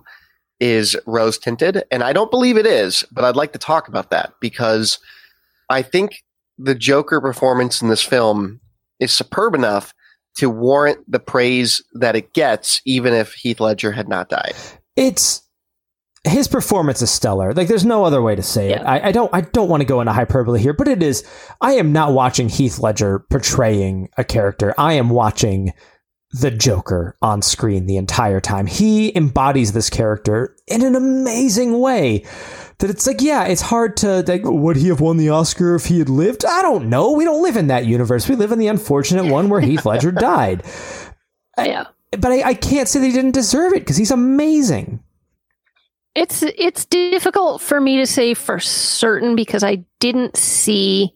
is 0.60 0.96
rose 1.06 1.38
tinted. 1.38 1.82
And 1.90 2.02
I 2.02 2.12
don't 2.12 2.30
believe 2.30 2.56
it 2.56 2.66
is, 2.66 3.04
but 3.10 3.24
I'd 3.24 3.36
like 3.36 3.52
to 3.52 3.58
talk 3.58 3.88
about 3.88 4.10
that 4.10 4.34
because 4.40 4.98
I 5.68 5.82
think 5.82 6.22
the 6.58 6.74
Joker 6.74 7.20
performance 7.20 7.80
in 7.80 7.88
this 7.88 8.02
film 8.02 8.60
is 8.98 9.12
superb 9.12 9.54
enough 9.54 9.94
to 10.36 10.50
warrant 10.50 10.98
the 11.10 11.18
praise 11.18 11.82
that 11.94 12.14
it 12.14 12.32
gets, 12.34 12.80
even 12.84 13.14
if 13.14 13.32
Heath 13.32 13.60
Ledger 13.60 13.92
had 13.92 14.08
not 14.08 14.28
died. 14.28 14.54
It's 14.96 15.42
his 16.24 16.48
performance 16.48 17.00
is 17.00 17.10
stellar. 17.10 17.54
Like 17.54 17.68
there's 17.68 17.84
no 17.84 18.04
other 18.04 18.20
way 18.20 18.36
to 18.36 18.42
say 18.42 18.70
yeah. 18.70 18.80
it. 18.80 18.84
I, 18.84 19.08
I, 19.08 19.12
don't 19.12 19.34
I 19.34 19.40
don't 19.40 19.70
want 19.70 19.80
to 19.80 19.86
go 19.86 20.00
into 20.00 20.12
hyperbole 20.12 20.60
here, 20.60 20.74
but 20.74 20.86
it 20.86 21.02
is 21.02 21.24
I 21.60 21.72
am 21.72 21.92
not 21.92 22.12
watching 22.12 22.48
Heath 22.48 22.78
Ledger 22.78 23.20
portraying 23.30 24.10
a 24.18 24.24
character. 24.24 24.74
I 24.76 24.94
am 24.94 25.08
watching 25.08 25.72
the 26.32 26.50
Joker 26.50 27.16
on 27.20 27.42
screen 27.42 27.86
the 27.86 27.96
entire 27.96 28.40
time. 28.40 28.66
He 28.66 29.14
embodies 29.16 29.72
this 29.72 29.90
character 29.90 30.56
in 30.66 30.84
an 30.84 30.94
amazing 30.94 31.80
way. 31.80 32.24
That 32.78 32.90
it's 32.90 33.06
like, 33.06 33.20
yeah, 33.20 33.44
it's 33.44 33.60
hard 33.60 33.96
to 33.98 34.22
like, 34.26 34.42
would 34.44 34.76
he 34.76 34.88
have 34.88 35.00
won 35.00 35.16
the 35.16 35.30
Oscar 35.30 35.74
if 35.74 35.86
he 35.86 35.98
had 35.98 36.08
lived? 36.08 36.44
I 36.44 36.62
don't 36.62 36.88
know. 36.88 37.12
We 37.12 37.24
don't 37.24 37.42
live 37.42 37.56
in 37.56 37.66
that 37.66 37.84
universe. 37.84 38.28
We 38.28 38.36
live 38.36 38.52
in 38.52 38.58
the 38.58 38.68
unfortunate 38.68 39.26
one 39.26 39.48
where 39.48 39.60
Heath 39.60 39.84
Ledger 39.84 40.12
died. 40.12 40.62
Yeah, 41.58 41.88
but 42.12 42.32
I, 42.32 42.42
I 42.42 42.54
can't 42.54 42.88
say 42.88 43.00
that 43.00 43.06
he 43.06 43.12
didn't 43.12 43.32
deserve 43.32 43.72
it 43.72 43.80
because 43.80 43.96
he's 43.96 44.10
amazing. 44.10 45.02
It's 46.14 46.42
it's 46.42 46.86
difficult 46.86 47.60
for 47.60 47.80
me 47.80 47.98
to 47.98 48.06
say 48.06 48.34
for 48.34 48.58
certain 48.58 49.36
because 49.36 49.62
I 49.62 49.84
didn't 50.00 50.36
see 50.36 51.12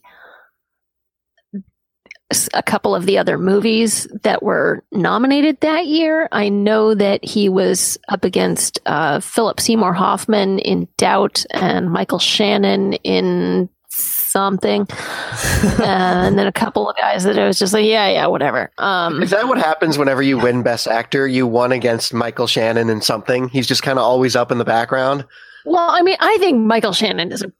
a 2.54 2.62
couple 2.62 2.94
of 2.94 3.06
the 3.06 3.18
other 3.18 3.38
movies 3.38 4.06
that 4.22 4.42
were 4.42 4.82
nominated 4.92 5.60
that 5.60 5.86
year. 5.86 6.28
I 6.32 6.48
know 6.48 6.94
that 6.94 7.24
he 7.24 7.48
was 7.48 7.98
up 8.08 8.24
against 8.24 8.80
uh, 8.86 9.20
Philip 9.20 9.60
Seymour 9.60 9.92
Hoffman 9.92 10.58
in 10.60 10.88
Doubt 10.96 11.44
and 11.52 11.90
Michael 11.90 12.18
Shannon 12.18 12.94
in 13.04 13.68
something, 13.88 14.86
and 15.82 16.38
then 16.38 16.46
a 16.46 16.52
couple 16.52 16.90
of 16.90 16.96
guys 16.96 17.22
that 17.24 17.38
I 17.38 17.46
was 17.46 17.58
just 17.58 17.72
like, 17.72 17.84
yeah, 17.86 18.08
yeah, 18.10 18.26
whatever. 18.26 18.70
Um, 18.78 19.22
Is 19.22 19.30
that 19.30 19.46
what 19.46 19.58
happens 19.58 19.96
whenever 19.98 20.22
you 20.22 20.36
win 20.38 20.62
Best 20.62 20.88
Actor? 20.88 21.28
You 21.28 21.46
won 21.46 21.70
against 21.70 22.12
Michael 22.12 22.46
Shannon 22.48 22.90
in 22.90 23.00
something. 23.00 23.48
He's 23.48 23.66
just 23.66 23.82
kind 23.82 23.98
of 23.98 24.04
always 24.04 24.34
up 24.34 24.50
in 24.50 24.58
the 24.58 24.64
background. 24.64 25.24
well, 25.64 25.90
I 25.90 26.02
mean, 26.02 26.16
I 26.18 26.36
think 26.38 26.60
Michael 26.66 26.92
Shannon 26.92 27.30
is 27.30 27.42
a 27.42 27.52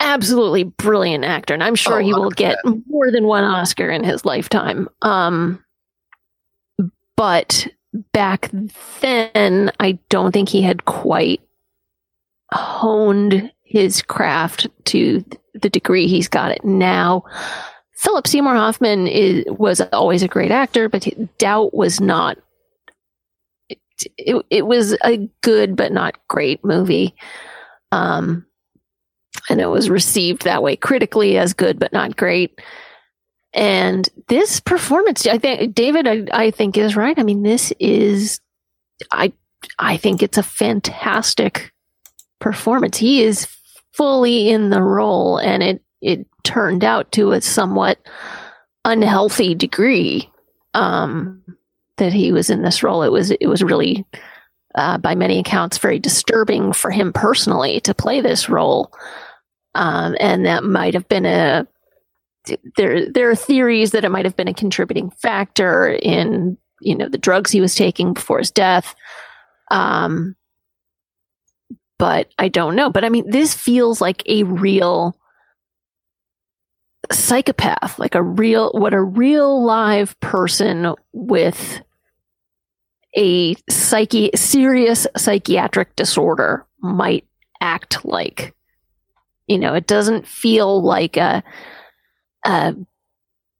absolutely 0.00 0.64
brilliant 0.64 1.24
actor, 1.24 1.54
and 1.54 1.62
I'm 1.62 1.74
sure 1.74 2.00
Oh, 2.00 2.04
he 2.04 2.12
will 2.12 2.30
get 2.30 2.58
more 2.86 3.10
than 3.10 3.24
one 3.24 3.44
Oscar 3.44 3.90
in 3.90 4.04
his 4.04 4.24
lifetime. 4.24 4.88
Um, 5.02 5.64
but 7.16 7.68
back 8.12 8.50
then, 9.00 9.70
I 9.80 9.98
don't 10.08 10.32
think 10.32 10.48
he 10.48 10.62
had 10.62 10.84
quite 10.84 11.40
honed 12.52 13.50
his 13.62 14.02
craft 14.02 14.66
to 14.86 15.24
the 15.54 15.70
degree 15.70 16.06
he's 16.06 16.28
got 16.28 16.52
it 16.52 16.64
now. 16.64 17.24
Philip 17.94 18.26
Seymour 18.26 18.54
Hoffman 18.54 19.06
is, 19.06 19.44
was 19.46 19.80
always 19.92 20.22
a 20.22 20.28
great 20.28 20.50
actor, 20.50 20.88
but 20.88 21.06
Doubt 21.38 21.72
was 21.72 22.00
not. 22.00 22.36
It, 23.68 23.78
it, 24.18 24.46
it 24.50 24.66
was 24.66 24.96
a 25.04 25.28
good 25.42 25.76
but 25.76 25.92
not 25.92 26.16
great 26.28 26.64
movie. 26.64 27.14
Um, 27.92 28.44
and 29.48 29.60
it 29.60 29.66
was 29.66 29.90
received 29.90 30.44
that 30.44 30.62
way 30.62 30.76
critically 30.76 31.38
as 31.38 31.52
good 31.52 31.78
but 31.78 31.92
not 31.92 32.16
great. 32.16 32.60
And 33.54 34.08
this 34.28 34.60
performance, 34.60 35.26
I 35.26 35.38
think 35.38 35.74
David, 35.74 36.06
I, 36.08 36.46
I 36.46 36.50
think 36.50 36.78
is 36.78 36.96
right. 36.96 37.18
I 37.18 37.22
mean, 37.22 37.42
this 37.42 37.72
is, 37.78 38.40
I, 39.10 39.32
I 39.78 39.98
think 39.98 40.22
it's 40.22 40.38
a 40.38 40.42
fantastic 40.42 41.72
performance. 42.40 42.96
He 42.96 43.22
is 43.22 43.46
fully 43.92 44.48
in 44.48 44.70
the 44.70 44.82
role, 44.82 45.36
and 45.36 45.62
it 45.62 45.82
it 46.00 46.26
turned 46.42 46.82
out 46.82 47.12
to 47.12 47.32
a 47.32 47.40
somewhat 47.40 47.98
unhealthy 48.84 49.54
degree 49.54 50.28
um, 50.74 51.42
that 51.98 52.12
he 52.12 52.32
was 52.32 52.50
in 52.50 52.62
this 52.62 52.82
role. 52.82 53.02
It 53.02 53.12
was 53.12 53.30
it 53.30 53.46
was 53.46 53.62
really, 53.62 54.04
uh, 54.74 54.98
by 54.98 55.14
many 55.14 55.38
accounts, 55.38 55.78
very 55.78 55.98
disturbing 55.98 56.72
for 56.72 56.90
him 56.90 57.12
personally 57.12 57.80
to 57.82 57.94
play 57.94 58.20
this 58.20 58.48
role, 58.48 58.92
um, 59.74 60.16
and 60.20 60.46
that 60.46 60.64
might 60.64 60.94
have 60.94 61.08
been 61.08 61.26
a 61.26 61.66
there 62.76 63.10
there 63.10 63.30
are 63.30 63.36
theories 63.36 63.92
that 63.92 64.04
it 64.04 64.10
might 64.10 64.24
have 64.24 64.36
been 64.36 64.48
a 64.48 64.54
contributing 64.54 65.10
factor 65.10 65.88
in 66.02 66.56
you 66.80 66.96
know 66.96 67.08
the 67.08 67.18
drugs 67.18 67.50
he 67.50 67.60
was 67.60 67.74
taking 67.74 68.12
before 68.14 68.38
his 68.38 68.50
death. 68.50 68.94
Um 69.70 70.36
but 71.98 72.32
i 72.38 72.48
don't 72.48 72.74
know. 72.74 72.90
But 72.90 73.04
i 73.04 73.08
mean 73.08 73.30
this 73.30 73.54
feels 73.54 74.00
like 74.00 74.22
a 74.26 74.42
real 74.44 75.16
psychopath 77.10 77.98
like 77.98 78.14
a 78.14 78.22
real 78.22 78.70
what 78.72 78.94
a 78.94 79.02
real 79.02 79.64
live 79.64 80.18
person 80.20 80.94
with 81.12 81.82
a 83.16 83.54
psyche 83.68 84.30
serious 84.34 85.06
psychiatric 85.16 85.94
disorder 85.96 86.64
might 86.80 87.26
act 87.60 88.04
like 88.04 88.54
you 89.52 89.58
know 89.58 89.74
it 89.74 89.86
doesn't 89.86 90.26
feel 90.26 90.82
like 90.82 91.16
a 91.16 91.44
a 92.44 92.74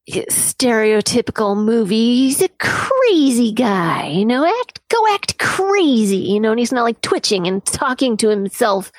stereotypical 0.09 1.57
movie. 1.57 2.17
He's 2.17 2.43
a 2.43 2.49
crazy 2.59 3.53
guy, 3.53 4.09
you 4.09 4.25
know, 4.25 4.45
act 4.45 4.81
go 4.89 4.99
act 5.15 5.39
crazy, 5.39 6.17
you 6.17 6.41
know, 6.41 6.51
and 6.51 6.59
he's 6.59 6.73
not 6.73 6.83
like 6.83 7.01
twitching 7.01 7.47
and 7.47 7.65
talking 7.65 8.17
to 8.19 8.29
himself 8.29 8.91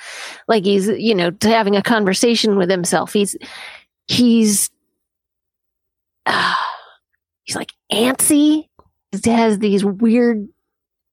like 0.48 0.64
he's, 0.64 0.88
you 0.88 1.14
know, 1.14 1.32
having 1.42 1.76
a 1.76 1.84
conversation 1.84 2.58
with 2.58 2.70
himself. 2.70 3.14
He's 3.14 3.36
he's 4.08 4.70
uh, 6.26 6.56
he's 7.44 7.56
like 7.56 7.72
antsy. 7.92 8.70
He 9.12 9.30
has 9.30 9.60
these 9.60 9.84
weird 9.86 10.48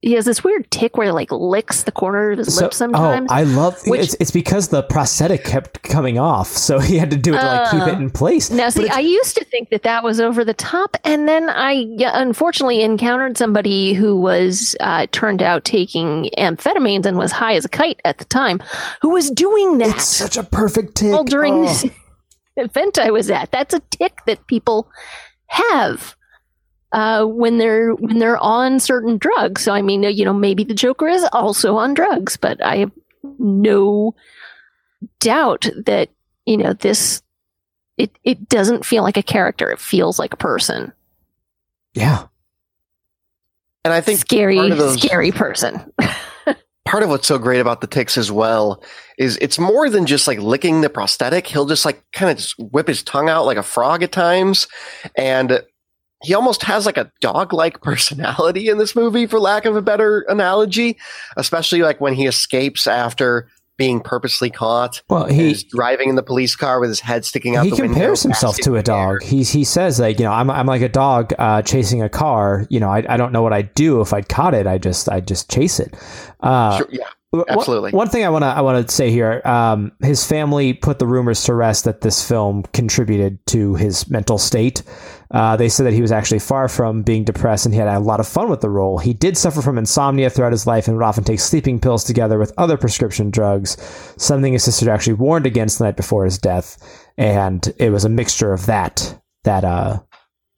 he 0.02 0.12
has 0.14 0.24
this 0.24 0.42
weird 0.42 0.70
tick 0.70 0.96
where 0.96 1.08
he 1.08 1.12
like 1.12 1.30
licks 1.30 1.82
the 1.82 1.92
corner 1.92 2.30
of 2.30 2.38
his 2.38 2.54
So- 2.54 2.64
lip 2.64 2.74
sometimes. 2.74 3.28
Oh, 3.30 3.34
I 3.34 3.42
love 3.42 3.78
Which- 3.86 4.00
it's, 4.00 4.16
it's 4.18 4.30
because 4.30 4.68
the 4.68 4.82
prosthetic 4.82 5.44
kept 5.44 5.82
coming 5.82 6.18
off, 6.18 6.46
so 6.48 6.78
he 6.78 6.96
had 6.96 7.10
to 7.10 7.16
do 7.18 7.34
it 7.34 7.38
to 7.38 7.44
like 7.46 7.70
keep 7.70 7.82
Oh. 7.82 7.86
it 7.88 7.94
in 7.98 8.08
place. 8.10 8.50
Now, 8.50 8.66
But 8.68 8.72
see, 8.72 8.88
I 8.88 9.00
used 9.00 9.36
to 9.36 9.44
think 9.44 9.68
that 9.70 9.82
that 9.82 10.02
was 10.02 10.18
over 10.18 10.42
the 10.44 10.54
top, 10.54 10.96
and 11.04 11.28
then 11.28 11.50
I 11.50 11.72
yeah, 11.98 12.12
unfortunately 12.14 12.80
encountered 12.82 13.36
somebody 13.36 13.92
who 13.92 14.16
was 14.16 14.74
uh, 14.80 15.06
turned 15.12 15.42
out 15.42 15.64
taking 15.64 16.30
amphetamines 16.38 17.04
and 17.04 17.18
was 17.18 17.32
high 17.32 17.54
as 17.56 17.66
a 17.66 17.68
kite 17.68 18.00
at 18.06 18.16
the 18.18 18.24
time, 18.24 18.62
who 19.02 19.10
was 19.10 19.30
doing 19.30 19.78
that 19.78 19.88
it's 19.96 20.04
such 20.06 20.36
a 20.38 20.42
perfect 20.44 20.94
tick. 20.94 21.12
all 21.12 21.24
during 21.24 21.54
Oh. 21.58 21.62
this 21.66 21.84
event 22.56 22.98
I 22.98 23.10
was 23.10 23.30
at. 23.30 23.50
That's 23.52 23.74
a 23.74 23.80
tick 23.90 24.20
that 24.26 24.46
people 24.46 24.88
have 25.46 26.16
uh, 26.92 27.24
when 27.24 27.58
they're 27.58 27.94
when 27.94 28.18
they're 28.18 28.38
on 28.38 28.80
certain 28.80 29.18
drugs. 29.18 29.62
So 29.62 29.72
I 29.72 29.82
mean, 29.82 30.02
you 30.02 30.24
know, 30.24 30.32
maybe 30.34 30.64
the 30.64 30.74
Joker 30.74 31.08
is 31.08 31.24
also 31.32 31.76
on 31.76 31.94
drugs, 31.94 32.36
but 32.36 32.62
I 32.64 32.76
have 32.78 32.92
no 33.38 34.14
doubt 35.20 35.66
that 35.86 36.08
you 36.46 36.56
know 36.56 36.72
this. 36.72 37.22
It 37.96 38.10
it 38.24 38.48
doesn't 38.48 38.84
feel 38.86 39.02
like 39.02 39.16
a 39.16 39.22
character. 39.22 39.70
It 39.70 39.78
feels 39.80 40.18
like 40.18 40.32
a 40.32 40.36
person. 40.38 40.92
Yeah, 41.94 42.26
And 43.84 43.92
I 43.92 44.00
think 44.00 44.20
scary, 44.20 44.56
part 44.56 44.70
of 44.70 44.78
those- 44.78 45.02
scary 45.02 45.32
person. 45.32 45.92
part 46.86 47.02
of 47.02 47.08
what's 47.08 47.26
so 47.26 47.36
great 47.36 47.58
about 47.60 47.80
the 47.80 47.86
ticks 47.88 48.16
as 48.16 48.30
well 48.32 48.82
is 49.18 49.36
it's 49.40 49.58
more 49.58 49.90
than 49.90 50.06
just 50.06 50.26
like 50.28 50.38
licking 50.38 50.80
the 50.82 50.88
prosthetic. 50.88 51.46
He'll 51.48 51.66
just 51.66 51.84
like 51.84 52.02
kind 52.12 52.30
of 52.30 52.36
just 52.38 52.54
whip 52.58 52.86
his 52.88 53.02
tongue 53.02 53.28
out 53.28 53.44
like 53.44 53.56
a 53.58 53.62
frog 53.62 54.02
at 54.04 54.12
times. 54.12 54.66
And 55.16 55.60
he 56.22 56.34
almost 56.34 56.62
has 56.64 56.86
like 56.86 56.96
a 56.98 57.10
dog 57.20 57.52
like 57.52 57.80
personality 57.82 58.68
in 58.68 58.78
this 58.78 58.94
movie, 58.96 59.26
for 59.26 59.38
lack 59.40 59.64
of 59.64 59.76
a 59.76 59.82
better 59.82 60.20
analogy, 60.28 60.96
especially 61.36 61.82
like 61.82 62.00
when 62.00 62.14
he 62.14 62.26
escapes 62.26 62.86
after 62.86 63.48
being 63.78 64.00
purposely 64.00 64.50
caught. 64.50 65.00
well, 65.08 65.24
He's 65.24 65.64
driving 65.64 66.10
in 66.10 66.14
the 66.14 66.22
police 66.22 66.54
car 66.54 66.80
with 66.80 66.90
his 66.90 67.00
head 67.00 67.24
sticking 67.24 67.56
out 67.56 67.64
he 67.64 67.70
the 67.70 67.76
window. 67.76 67.94
compares 67.94 68.22
himself 68.22 68.56
to 68.58 68.74
a 68.74 68.78
in 68.80 68.84
the 68.84 68.92
air. 68.92 69.12
dog. 69.18 69.22
He 69.22 69.42
he 69.42 69.64
says 69.64 69.98
like 69.98 70.18
you 70.18 70.26
know 70.26 70.32
I'm 70.32 70.50
I'm 70.50 70.66
like 70.66 70.82
a 70.82 70.88
dog 70.90 71.32
uh, 71.38 71.62
chasing 71.62 72.02
a 72.02 72.10
car. 72.10 72.66
You 72.68 72.78
know 72.80 72.90
I 72.90 73.02
I 73.08 73.16
don't 73.16 73.32
know 73.32 73.40
what 73.40 73.54
I'd 73.54 73.72
do 73.74 74.02
if 74.02 74.12
I'd 74.12 74.28
caught 74.28 74.52
it. 74.52 74.66
I 74.66 74.76
just 74.76 75.08
I 75.08 75.20
just 75.20 75.50
chase 75.50 75.80
it. 75.80 75.94
Uh, 76.40 76.76
Sure, 76.76 76.88
yeah. 76.90 77.04
One- 77.30 77.44
Absolutely. 77.48 77.92
One 77.92 78.08
thing 78.08 78.24
I 78.24 78.28
want 78.28 78.42
to 78.42 78.48
I 78.48 78.60
want 78.60 78.88
to 78.88 78.92
say 78.92 79.10
here, 79.10 79.40
um, 79.44 79.92
his 80.00 80.26
family 80.26 80.72
put 80.72 80.98
the 80.98 81.06
rumors 81.06 81.44
to 81.44 81.54
rest 81.54 81.84
that 81.84 82.00
this 82.00 82.26
film 82.26 82.64
contributed 82.72 83.38
to 83.46 83.76
his 83.76 84.10
mental 84.10 84.36
state. 84.36 84.82
Uh, 85.30 85.56
they 85.56 85.68
said 85.68 85.86
that 85.86 85.92
he 85.92 86.02
was 86.02 86.10
actually 86.10 86.40
far 86.40 86.68
from 86.68 87.02
being 87.02 87.22
depressed 87.22 87.66
and 87.66 87.72
he 87.72 87.78
had 87.78 87.86
a 87.86 88.00
lot 88.00 88.18
of 88.18 88.26
fun 88.26 88.50
with 88.50 88.60
the 88.60 88.68
role. 88.68 88.98
He 88.98 89.14
did 89.14 89.36
suffer 89.36 89.62
from 89.62 89.78
insomnia 89.78 90.28
throughout 90.28 90.50
his 90.50 90.66
life 90.66 90.88
and 90.88 90.96
would 90.96 91.04
often 91.04 91.22
take 91.22 91.38
sleeping 91.38 91.78
pills 91.78 92.02
together 92.02 92.36
with 92.36 92.52
other 92.58 92.76
prescription 92.76 93.30
drugs, 93.30 93.76
something 94.18 94.52
his 94.52 94.64
sister 94.64 94.90
actually 94.90 95.12
warned 95.12 95.46
against 95.46 95.78
the 95.78 95.84
night 95.84 95.96
before 95.96 96.24
his 96.24 96.36
death. 96.36 96.78
And 97.16 97.72
it 97.78 97.90
was 97.90 98.04
a 98.04 98.08
mixture 98.08 98.52
of 98.52 98.66
that 98.66 99.20
that 99.44 99.62
uh, 99.64 100.00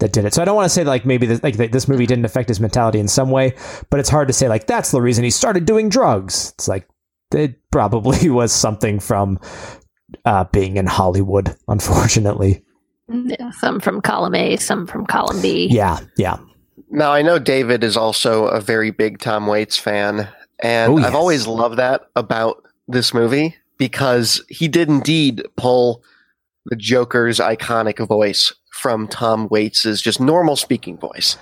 that 0.02 0.12
did 0.12 0.24
it. 0.24 0.34
So 0.34 0.42
I 0.42 0.44
don't 0.44 0.56
want 0.56 0.66
to 0.66 0.74
say 0.74 0.84
like 0.84 1.06
maybe 1.06 1.26
this, 1.26 1.42
like 1.42 1.56
that 1.56 1.72
this 1.72 1.88
movie 1.88 2.06
didn't 2.06 2.24
affect 2.24 2.48
his 2.48 2.60
mentality 2.60 2.98
in 2.98 3.08
some 3.08 3.30
way, 3.30 3.54
but 3.88 3.98
it's 4.00 4.08
hard 4.08 4.28
to 4.28 4.34
say 4.34 4.48
like 4.48 4.66
that's 4.66 4.90
the 4.90 5.00
reason 5.00 5.24
he 5.24 5.30
started 5.30 5.64
doing 5.64 5.88
drugs. 5.88 6.52
It's 6.56 6.68
like 6.68 6.86
it 7.34 7.58
probably 7.70 8.28
was 8.28 8.52
something 8.52 9.00
from 9.00 9.40
uh, 10.24 10.44
being 10.44 10.76
in 10.76 10.86
Hollywood, 10.86 11.56
unfortunately. 11.68 12.62
Yeah, 13.08 13.50
some 13.50 13.80
from 13.80 14.00
column 14.00 14.34
A, 14.34 14.56
some 14.56 14.86
from 14.86 15.06
column 15.06 15.40
B. 15.40 15.68
Yeah, 15.70 16.00
yeah. 16.16 16.38
Now, 16.90 17.12
I 17.12 17.22
know 17.22 17.38
David 17.38 17.84
is 17.84 17.96
also 17.96 18.46
a 18.46 18.60
very 18.60 18.90
big 18.90 19.18
Tom 19.18 19.46
Waits 19.46 19.78
fan, 19.78 20.28
and 20.60 20.92
Oh, 20.92 20.98
I've 20.98 21.14
always 21.14 21.46
loved 21.46 21.78
that 21.78 22.02
about 22.16 22.62
this 22.86 23.12
movie 23.14 23.56
because 23.78 24.42
he 24.48 24.68
did 24.68 24.88
indeed 24.88 25.42
pull 25.56 26.02
the 26.66 26.76
Joker's 26.76 27.38
iconic 27.38 28.06
voice 28.06 28.52
from 28.82 29.06
Tom 29.08 29.48
Waits's 29.48 30.02
just 30.02 30.20
normal 30.20 30.56
speaking 30.56 30.98
voice, 30.98 31.36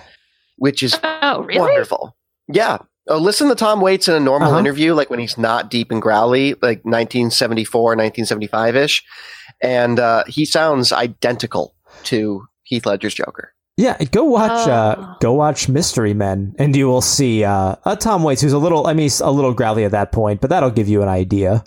which 0.58 0.82
is 0.82 0.98
Oh, 1.02 1.42
really? 1.42 1.58
wonderful. 1.58 2.14
Yeah. 2.48 2.78
Oh, 3.08 3.16
listen 3.18 3.48
to 3.48 3.54
Tom 3.54 3.80
Waits 3.80 4.06
in 4.08 4.14
a 4.14 4.20
normal 4.20 4.50
Uh-huh. 4.50 4.58
interview, 4.60 4.92
like 4.94 5.08
when 5.10 5.18
he's 5.18 5.38
not 5.38 5.70
deep 5.70 5.90
and 5.90 6.02
growly, 6.02 6.52
like 6.62 6.84
1974, 6.84 7.96
1975 7.96 8.76
ish. 8.76 9.02
And 9.62 9.98
uh, 9.98 10.24
he 10.28 10.44
sounds 10.44 10.92
identical 10.92 11.74
to 12.04 12.46
Heath 12.62 12.86
Ledger's 12.86 13.14
Joker. 13.14 13.52
Yeah, 13.76 13.96
go 14.04 14.24
watch 14.24 14.68
uh, 14.68 14.96
Oh. 14.98 15.16
go 15.20 15.32
watch 15.32 15.68
Mystery 15.68 16.12
Men, 16.12 16.54
and 16.58 16.76
you 16.76 16.86
will 16.86 17.00
see 17.00 17.44
uh, 17.44 17.76
a 17.86 17.96
Tom 17.96 18.22
Waits 18.22 18.42
who's 18.42 18.52
a 18.52 18.58
little, 18.58 18.86
I 18.86 18.92
mean, 18.92 19.04
he's 19.04 19.20
a 19.20 19.30
little 19.30 19.54
growly 19.54 19.84
at 19.84 19.92
that 19.92 20.12
point, 20.12 20.40
but 20.42 20.50
that'll 20.50 20.70
give 20.70 20.88
you 20.88 21.00
an 21.02 21.08
idea. 21.08 21.64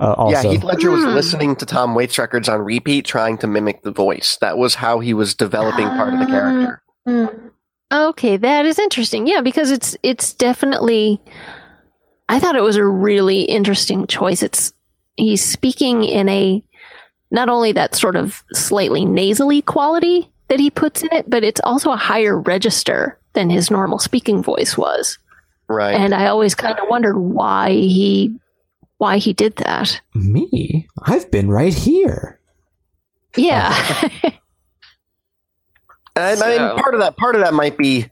Uh, 0.00 0.12
also, 0.14 0.42
Yeah, 0.48 0.52
Heath 0.54 0.64
Ledger 0.64 0.90
was 0.90 1.04
Hmm. 1.04 1.14
listening 1.14 1.56
to 1.56 1.66
Tom 1.66 1.94
Waits 1.94 2.18
records 2.18 2.48
on 2.48 2.60
repeat, 2.62 3.04
trying 3.04 3.38
to 3.38 3.46
mimic 3.46 3.82
the 3.82 3.92
voice. 3.92 4.36
That 4.40 4.58
was 4.58 4.74
how 4.74 4.98
he 4.98 5.14
was 5.14 5.34
developing 5.34 5.88
part 5.88 6.12
of 6.14 6.18
the 6.20 6.26
character. 6.26 6.82
Mm. 7.06 7.50
Okay, 7.92 8.36
that 8.36 8.66
is 8.66 8.78
interesting. 8.78 9.26
Yeah, 9.26 9.40
because 9.40 9.70
it's 9.70 9.96
it's 10.02 10.32
definitely. 10.34 11.20
I 12.28 12.40
thought 12.40 12.56
it 12.56 12.62
was 12.62 12.76
a 12.76 12.84
really 12.84 13.42
interesting 13.42 14.06
choice. 14.06 14.42
It's 14.42 14.72
he's 15.16 15.44
speaking 15.44 16.02
in 16.04 16.28
a 16.28 16.64
not 17.30 17.48
only 17.48 17.70
that 17.72 17.94
sort 17.94 18.16
of 18.16 18.42
slightly 18.52 19.04
nasally 19.04 19.62
quality 19.62 20.30
that 20.48 20.58
he 20.58 20.70
puts 20.70 21.02
in 21.02 21.08
it, 21.12 21.28
but 21.30 21.44
it's 21.44 21.60
also 21.62 21.90
a 21.92 21.96
higher 21.96 22.38
register 22.40 23.18
than 23.34 23.50
his 23.50 23.70
normal 23.70 23.98
speaking 23.98 24.42
voice 24.42 24.76
was. 24.76 25.18
Right. 25.68 25.94
And 25.94 26.14
I 26.14 26.26
always 26.26 26.54
kind 26.54 26.78
of 26.78 26.88
wondered 26.88 27.18
why 27.18 27.70
he 27.70 28.34
why 28.98 29.18
he 29.18 29.32
did 29.32 29.56
that. 29.56 30.00
Me? 30.14 30.88
I've 31.02 31.30
been 31.30 31.48
right 31.50 31.74
here. 31.74 32.40
Yeah. 33.36 33.74
And 34.22 34.32
I 36.16 36.34
So- 36.36 36.46
mean, 36.48 36.78
part 36.78 36.94
of 36.94 37.00
that, 37.00 37.16
part 37.16 37.34
of 37.34 37.42
that 37.42 37.54
might 37.54 37.76
be 37.76 38.06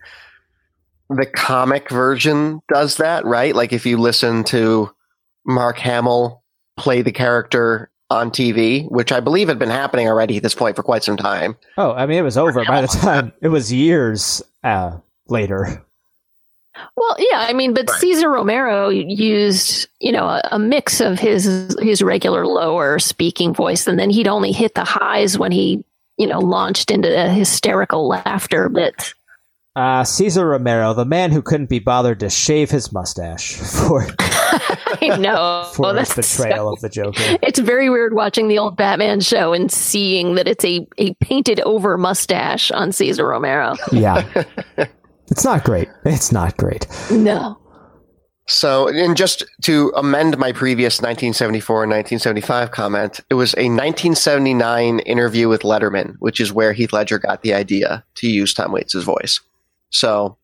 the 1.08 1.26
comic 1.26 1.90
version 1.90 2.62
does 2.72 2.96
that, 2.96 3.24
right? 3.24 3.54
Like 3.54 3.72
if 3.72 3.84
you 3.86 3.98
listen 3.98 4.44
to 4.44 4.90
Mark 5.44 5.78
Hamill 5.78 6.42
play 6.76 7.02
the 7.02 7.12
character 7.12 7.90
on 8.10 8.30
TV, 8.30 8.90
which 8.90 9.12
I 9.12 9.20
believe 9.20 9.48
had 9.48 9.58
been 9.58 9.70
happening 9.70 10.08
already 10.08 10.36
at 10.38 10.42
this 10.42 10.54
point 10.54 10.76
for 10.76 10.82
quite 10.82 11.02
some 11.04 11.16
time. 11.16 11.56
Oh, 11.76 11.92
I 11.92 12.06
mean, 12.06 12.18
it 12.18 12.22
was 12.22 12.36
over 12.36 12.64
by 12.64 12.80
the 12.80 12.86
time 12.88 13.32
it 13.40 13.48
was 13.48 13.72
years 13.72 14.42
uh, 14.64 14.98
later. 15.28 15.84
Well, 16.96 17.16
yeah, 17.18 17.40
I 17.48 17.52
mean, 17.52 17.74
but 17.74 17.88
Right. 17.90 18.00
Cesar 18.00 18.30
Romero 18.30 18.88
used, 18.88 19.88
you 20.00 20.10
know, 20.12 20.24
a, 20.26 20.40
a 20.52 20.58
mix 20.58 21.00
of 21.00 21.18
his 21.18 21.76
his 21.80 22.02
regular 22.02 22.46
lower 22.46 22.98
speaking 22.98 23.52
voice, 23.54 23.86
and 23.86 23.98
then 23.98 24.10
he'd 24.10 24.28
only 24.28 24.52
hit 24.52 24.74
the 24.74 24.84
highs 24.84 25.38
when 25.38 25.52
he, 25.52 25.84
you 26.16 26.26
know, 26.26 26.38
launched 26.38 26.90
into 26.90 27.08
a 27.14 27.28
hysterical 27.28 28.08
laughter 28.08 28.68
But 28.68 29.12
Uh, 29.76 30.04
Cesar 30.04 30.46
Romero, 30.46 30.92
the 30.94 31.04
man 31.04 31.30
who 31.30 31.42
couldn't 31.42 31.68
be 31.68 31.78
bothered 31.78 32.20
to 32.20 32.30
shave 32.30 32.70
his 32.70 32.92
mustache 32.92 33.54
for 33.56 34.06
I 34.20 35.16
know. 35.18 35.68
for 35.74 35.82
Well, 35.82 35.94
his 35.96 36.14
that's 36.14 36.36
betrayal 36.36 36.72
of 36.72 36.80
the 36.80 36.88
Joker. 36.88 37.22
It's 37.42 37.58
very 37.58 37.88
weird 37.90 38.14
watching 38.14 38.48
the 38.48 38.58
old 38.58 38.76
Batman 38.76 39.20
show 39.20 39.52
and 39.52 39.70
seeing 39.72 40.34
that 40.36 40.46
it's 40.48 40.64
a, 40.64 40.86
a 40.98 41.14
painted 41.14 41.60
over 41.60 41.96
mustache 41.98 42.70
on 42.70 42.92
Cesar 42.92 43.26
Romero. 43.26 43.74
Yeah, 43.90 44.26
it's 45.30 45.44
not 45.44 45.64
great. 45.64 45.88
It's 46.04 46.32
not 46.32 46.56
great. 46.56 46.86
No. 47.10 47.58
So, 48.48 48.88
and 48.88 49.16
just 49.16 49.44
to 49.62 49.92
amend 49.96 50.36
my 50.36 50.52
previous 50.52 51.00
1974 51.00 51.84
and 51.84 51.90
1975 51.90 52.70
comment, 52.72 53.20
it 53.30 53.34
was 53.34 53.54
a 53.54 53.70
1979 53.70 54.98
interview 55.00 55.48
with 55.48 55.62
Letterman, 55.62 56.16
which 56.18 56.40
is 56.40 56.52
where 56.52 56.72
Heath 56.72 56.92
Ledger 56.92 57.18
got 57.18 57.42
the 57.42 57.54
idea 57.54 58.04
to 58.16 58.28
use 58.28 58.52
Tom 58.52 58.72
Waits' 58.72 58.94
voice. 58.94 59.40
So, 59.90 60.36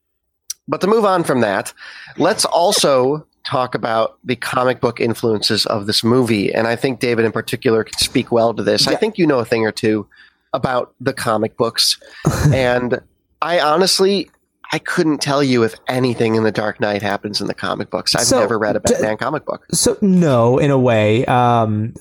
but 0.68 0.80
to 0.80 0.86
move 0.86 1.04
on 1.04 1.24
from 1.24 1.40
that, 1.40 1.72
let's 2.18 2.44
also 2.44 3.26
talk 3.44 3.74
about 3.74 4.18
the 4.24 4.36
comic 4.36 4.80
book 4.80 5.00
influences 5.00 5.66
of 5.66 5.86
this 5.86 6.04
movie. 6.04 6.52
And 6.52 6.66
I 6.66 6.76
think 6.76 7.00
David, 7.00 7.24
in 7.24 7.32
particular, 7.32 7.82
can 7.82 7.98
speak 7.98 8.30
well 8.30 8.54
to 8.54 8.62
this. 8.62 8.86
I 8.86 8.94
think 8.94 9.18
you 9.18 9.26
know 9.26 9.38
a 9.38 9.44
thing 9.44 9.64
or 9.66 9.72
two 9.72 10.06
about 10.52 10.94
the 11.00 11.12
comic 11.12 11.56
books. 11.56 11.98
and 12.52 13.00
I 13.40 13.60
honestly, 13.60 14.30
I 14.70 14.78
couldn't 14.78 15.22
tell 15.22 15.42
you 15.42 15.62
if 15.62 15.74
anything 15.88 16.34
in 16.34 16.42
the 16.42 16.52
Dark 16.52 16.78
Knight 16.78 17.00
happens 17.00 17.40
in 17.40 17.46
the 17.46 17.54
comic 17.54 17.88
books. 17.90 18.14
I've 18.14 18.22
So, 18.22 18.40
never 18.40 18.58
read 18.58 18.76
a 18.76 18.80
d- 18.80 18.92
Batman 18.92 19.16
comic 19.16 19.46
book. 19.46 19.64
So 19.72 19.96
no, 20.02 20.58
in 20.58 20.70
a 20.70 20.78
way, 20.78 21.24
um, 21.24 21.94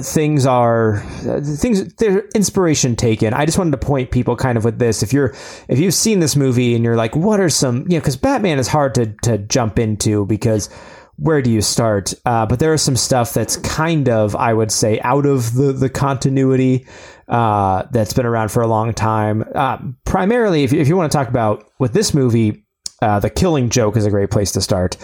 things 0.00 0.46
are 0.46 1.02
things. 1.42 1.94
They're 1.94 2.24
inspiration 2.34 2.94
taken. 2.96 3.34
I 3.34 3.44
just 3.44 3.58
wanted 3.58 3.72
to 3.72 3.78
point 3.84 4.10
people 4.10 4.36
kind 4.36 4.56
of 4.56 4.64
with 4.64 4.78
this. 4.78 5.02
If 5.02 5.12
you're 5.12 5.34
if 5.68 5.78
you've 5.78 5.94
seen 5.94 6.20
this 6.20 6.36
movie 6.36 6.74
and 6.74 6.84
you're 6.84 6.96
like, 6.96 7.16
what 7.16 7.40
are 7.40 7.48
some 7.48 7.78
you 7.88 7.96
know 7.96 8.00
because 8.00 8.16
Batman 8.16 8.58
is 8.58 8.68
hard 8.68 8.94
to 8.96 9.06
to 9.22 9.38
jump 9.38 9.78
into 9.78 10.24
because 10.26 10.68
where 11.16 11.42
do 11.42 11.50
you 11.50 11.60
start? 11.60 12.14
Uh, 12.24 12.46
but 12.46 12.58
there 12.58 12.72
is 12.72 12.82
some 12.82 12.96
stuff 12.96 13.34
that's 13.34 13.56
kind 13.58 14.08
of 14.08 14.34
I 14.36 14.54
would 14.54 14.70
say 14.72 15.00
out 15.00 15.26
of 15.26 15.54
the 15.54 15.72
the 15.72 15.90
continuity 15.90 16.86
uh, 17.32 17.88
that's 17.90 18.12
been 18.12 18.26
around 18.26 18.50
for 18.50 18.62
a 18.62 18.66
long 18.66 18.92
time. 18.92 19.42
Uh, 19.54 19.78
primarily, 20.04 20.64
if, 20.64 20.72
if 20.74 20.86
you 20.86 20.96
want 20.96 21.10
to 21.10 21.16
talk 21.16 21.28
about 21.28 21.64
with 21.78 21.94
this 21.94 22.12
movie, 22.12 22.62
uh, 23.00 23.20
the 23.20 23.30
Killing 23.30 23.70
Joke 23.70 23.96
is 23.96 24.04
a 24.04 24.10
great 24.10 24.30
place 24.30 24.52
to 24.52 24.60
start. 24.60 24.98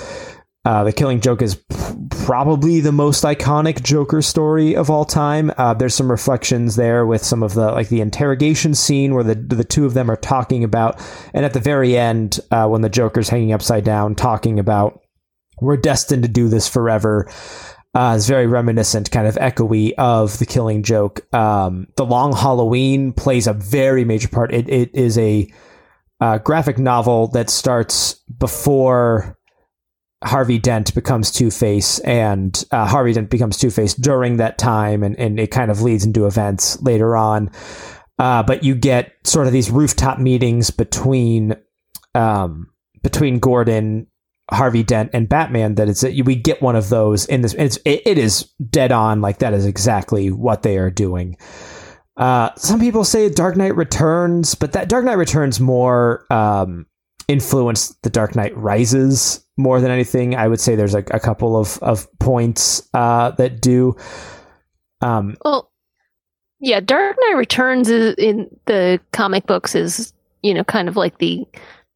Uh, 0.67 0.85
the 0.85 0.93
Killing 0.93 1.23
Joke 1.23 1.41
is 1.41 1.55
p- 1.55 1.95
probably 2.11 2.81
the 2.81 2.93
most 2.93 3.25
iconic 3.25 3.83
Joker 3.83 4.21
story 4.21 4.77
of 4.77 4.91
all 4.91 5.07
time. 5.07 5.51
Uh, 5.57 5.73
there's 5.73 5.95
some 5.95 6.11
reflections 6.11 6.77
there 6.77 7.07
with 7.07 7.25
some 7.25 7.43
of 7.43 7.55
the 7.55 7.73
like 7.73 7.89
the 7.89 8.03
interrogation 8.03 8.75
scene 8.75 9.15
where 9.15 9.25
the 9.25 9.35
the 9.35 9.65
two 9.65 9.87
of 9.87 9.95
them 9.95 10.11
are 10.11 10.17
talking 10.17 10.63
about, 10.63 11.01
and 11.33 11.47
at 11.47 11.55
the 11.55 11.61
very 11.61 11.97
end 11.97 12.41
uh, 12.51 12.69
when 12.69 12.83
the 12.83 12.91
Joker's 12.91 13.31
hanging 13.31 13.55
upside 13.55 13.85
down 13.85 14.15
talking 14.15 14.59
about 14.59 15.01
we're 15.63 15.79
destined 15.79 16.25
to 16.25 16.29
do 16.29 16.49
this 16.49 16.69
forever. 16.69 17.27
Uh, 17.95 18.15
is 18.17 18.29
very 18.29 18.47
reminiscent, 18.47 19.11
kind 19.11 19.27
of 19.27 19.35
echoey 19.37 19.93
of 19.97 20.39
the 20.39 20.47
Killing 20.47 20.83
Joke. 20.83 21.21
Um, 21.35 21.89
the 21.97 22.05
Long 22.05 22.35
Halloween 22.35 23.13
plays 23.13 23.47
a 23.47 23.55
very 23.55 24.05
major 24.05 24.29
part. 24.29 24.53
It 24.53 24.69
it 24.69 24.95
is 24.95 25.17
a 25.19 25.51
uh, 26.21 26.39
graphic 26.39 26.79
novel 26.79 27.29
that 27.29 27.49
starts 27.49 28.15
before 28.39 29.39
Harvey 30.25 30.59
Dent 30.59 30.95
becomes 30.95 31.31
Two 31.31 31.51
Face, 31.51 31.99
and 32.01 32.65
uh, 32.73 32.87
Harvey 32.87 33.13
Dent 33.13 33.31
becomes 33.31 33.57
Two 33.57 33.71
Face 33.71 33.95
during 33.95 34.39
that 34.39 34.59
time, 34.59 35.03
and, 35.03 35.19
and 35.19 35.39
it 35.39 35.51
kind 35.51 35.71
of 35.71 35.83
leads 35.83 36.05
into 36.05 36.27
events 36.27 36.81
later 36.83 37.17
on. 37.17 37.51
Uh, 38.19 38.43
but 38.43 38.65
you 38.65 38.75
get 38.75 39.13
sort 39.23 39.47
of 39.47 39.53
these 39.53 39.71
rooftop 39.71 40.19
meetings 40.19 40.71
between 40.71 41.55
um, 42.17 42.69
between 43.03 43.39
Gordon, 43.39 44.09
Harvey 44.51 44.83
Dent, 44.83 45.11
and 45.13 45.29
Batman. 45.29 45.75
That 45.75 45.89
it's 45.89 46.03
we 46.03 46.35
get 46.35 46.63
one 46.63 46.77
of 46.77 46.89
those 46.89 47.27
in 47.27 47.43
this. 47.43 47.55
It's 47.55 47.77
it, 47.85 48.03
it 48.07 48.19
is 48.19 48.45
dead 48.71 48.93
on. 48.93 49.21
Like 49.21 49.39
that 49.39 49.55
is 49.55 49.67
exactly 49.67 50.31
what 50.31 50.63
they 50.63 50.79
are 50.79 50.91
doing. 50.91 51.37
Uh, 52.17 52.51
some 52.57 52.81
people 52.81 53.05
say 53.05 53.29
Dark 53.31 53.57
Knight 53.57 53.77
Returns, 53.77 54.55
but 54.55 54.73
that 54.73 54.89
Dark 54.89 55.05
Knight 55.05 55.19
Returns 55.19 55.61
more 55.61 56.27
um, 56.33 56.87
influenced 57.29 58.03
the 58.03 58.11
Dark 58.11 58.35
Knight 58.35 58.57
Rises 58.57 59.45
more 59.57 59.81
than 59.81 59.91
anything. 59.91 60.35
I 60.35 60.49
would 60.49 60.61
say 60.61 60.75
there's 60.75 60.95
like 60.95 61.11
a 61.11 61.21
couple 61.21 61.57
of 61.57 61.79
of 61.83 62.07
points 62.19 62.89
uh, 62.95 63.33
that 63.33 63.61
do. 63.61 63.97
Um, 65.01 65.37
Well, 65.45 65.71
yeah, 66.61 66.81
Dark 66.81 67.17
Knight 67.21 67.37
Returns 67.37 67.89
is 67.89 68.15
in 68.17 68.49
the 68.67 68.99
comic 69.13 69.47
books 69.47 69.75
is, 69.75 70.13
you 70.43 70.55
know, 70.55 70.65
kind 70.65 70.89
of 70.89 70.97
like 70.97 71.19
the 71.19 71.47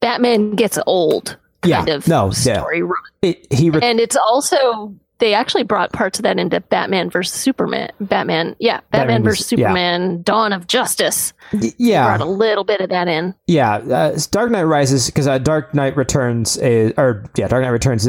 Batman 0.01 0.55
gets 0.55 0.79
old 0.87 1.37
yeah, 1.65 1.79
kind 1.79 1.89
of 1.91 2.09
no, 2.09 2.27
yeah, 2.27 2.59
story. 2.59 2.83
it, 3.23 3.53
he 3.53 3.71
re- 3.71 3.81
And 3.83 4.01
it's 4.01 4.17
also 4.17 4.95
they 5.19 5.35
actually 5.35 5.63
brought 5.63 5.93
parts 5.93 6.19
of 6.19 6.25
that 6.25 6.37
into 6.39 6.61
Batman 6.61 7.09
versus 7.09 7.39
Superman. 7.41 7.91
Batman, 8.01 8.57
yeah, 8.59 8.81
Batman, 8.91 8.91
Batman 8.91 9.23
versus 9.23 9.53
was- 9.53 9.61
yeah. 9.61 9.67
Superman: 9.69 10.23
Dawn 10.23 10.53
of 10.53 10.67
Justice. 10.67 11.33
y- 11.53 11.73
yeah, 11.79 12.17
Brought 12.17 12.27
a 12.27 12.31
little 12.31 12.65
bit 12.65 12.81
of 12.81 12.89
that 12.91 13.07
in. 13.09 13.35
Yeah, 13.47 13.77
uh, 13.77 14.19
Dark 14.33 14.51
Knight 14.51 14.65
Rises 14.65 15.07
because 15.07 15.29
uh, 15.29 15.39
Dark 15.39 15.75
Knight 15.75 15.97
Returns 15.97 16.57
is, 16.57 16.93
or 16.97 17.25
yeah, 17.37 17.47
Dark 17.49 17.63
Knight 17.63 17.69
Returns 17.71 18.07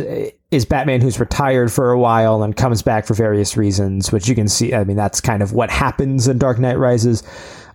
is 0.52 0.66
Batman 0.66 1.02
who's 1.02 1.20
retired 1.20 1.72
for 1.72 1.92
a 1.92 2.00
while 2.00 2.42
and 2.44 2.56
comes 2.56 2.82
back 2.82 3.06
for 3.06 3.14
various 3.14 3.58
reasons, 3.58 4.12
which 4.12 4.28
you 4.28 4.34
can 4.36 4.48
see. 4.48 4.74
I 4.74 4.84
mean, 4.84 4.98
that's 4.98 5.22
kind 5.22 5.44
of 5.44 5.54
what 5.54 5.70
happens 5.70 6.28
in 6.28 6.38
Dark 6.40 6.58
Knight 6.60 6.78
Rises. 6.80 7.22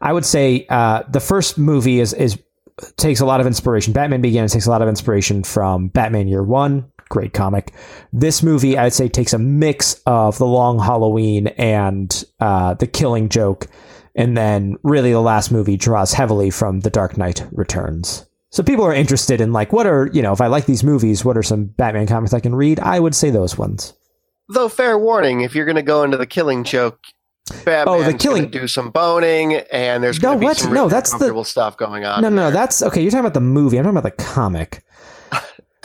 I 0.00 0.12
would 0.12 0.24
say 0.24 0.66
uh, 0.68 1.02
the 1.08 1.20
first 1.20 1.58
movie 1.58 2.00
is 2.00 2.12
is 2.12 2.38
takes 2.96 3.20
a 3.20 3.26
lot 3.26 3.40
of 3.40 3.46
inspiration. 3.46 3.92
Batman 3.92 4.20
Begins 4.20 4.52
takes 4.52 4.66
a 4.66 4.70
lot 4.70 4.82
of 4.82 4.88
inspiration 4.88 5.44
from 5.44 5.88
Batman 5.88 6.28
Year 6.28 6.42
One, 6.42 6.90
great 7.08 7.32
comic. 7.32 7.72
This 8.12 8.42
movie, 8.42 8.78
I'd 8.78 8.92
say, 8.92 9.08
takes 9.08 9.32
a 9.32 9.38
mix 9.38 10.00
of 10.06 10.38
The 10.38 10.46
Long 10.46 10.78
Halloween 10.78 11.48
and 11.48 12.24
uh, 12.40 12.74
The 12.74 12.86
Killing 12.86 13.28
Joke, 13.28 13.66
and 14.14 14.36
then 14.36 14.76
really 14.82 15.12
the 15.12 15.20
last 15.20 15.50
movie 15.50 15.76
draws 15.76 16.12
heavily 16.12 16.50
from 16.50 16.80
The 16.80 16.90
Dark 16.90 17.16
Knight 17.16 17.46
Returns. 17.52 18.26
So 18.50 18.62
people 18.62 18.84
are 18.84 18.94
interested 18.94 19.40
in 19.40 19.52
like, 19.52 19.72
what 19.72 19.86
are 19.86 20.08
you 20.12 20.22
know, 20.22 20.32
if 20.32 20.40
I 20.40 20.46
like 20.46 20.66
these 20.66 20.82
movies, 20.82 21.24
what 21.24 21.36
are 21.36 21.42
some 21.42 21.66
Batman 21.66 22.06
comics 22.06 22.32
I 22.32 22.40
can 22.40 22.54
read? 22.54 22.80
I 22.80 22.98
would 22.98 23.14
say 23.14 23.30
those 23.30 23.58
ones. 23.58 23.92
Though, 24.48 24.70
fair 24.70 24.98
warning, 24.98 25.42
if 25.42 25.54
you're 25.54 25.66
going 25.66 25.76
to 25.76 25.82
go 25.82 26.02
into 26.02 26.16
the 26.16 26.26
killing 26.26 26.64
joke, 26.64 27.00
Batman's 27.64 28.02
Oh, 28.06 28.10
the 28.12 28.18
killing- 28.18 28.50
do 28.50 28.66
some 28.68 28.90
boning, 28.90 29.54
and 29.72 30.02
there's 30.02 30.20
No, 30.22 30.30
going 30.30 30.40
be 30.40 30.44
what? 30.46 30.56
some 30.56 30.72
No, 30.72 30.80
really 30.82 30.90
that's 30.90 31.10
the- 31.10 31.16
uncomfortable 31.16 31.44
stuff 31.44 31.76
going 31.76 32.04
on. 32.04 32.22
No, 32.22 32.28
no, 32.28 32.36
no, 32.36 32.42
there. 32.44 32.50
that's 32.52 32.82
okay. 32.82 33.00
You're 33.02 33.10
talking 33.10 33.20
about 33.20 33.34
the 33.34 33.40
movie. 33.40 33.76
I'm 33.78 33.84
talking 33.84 33.98
about 33.98 34.16
the 34.16 34.22
comic. 34.24 34.82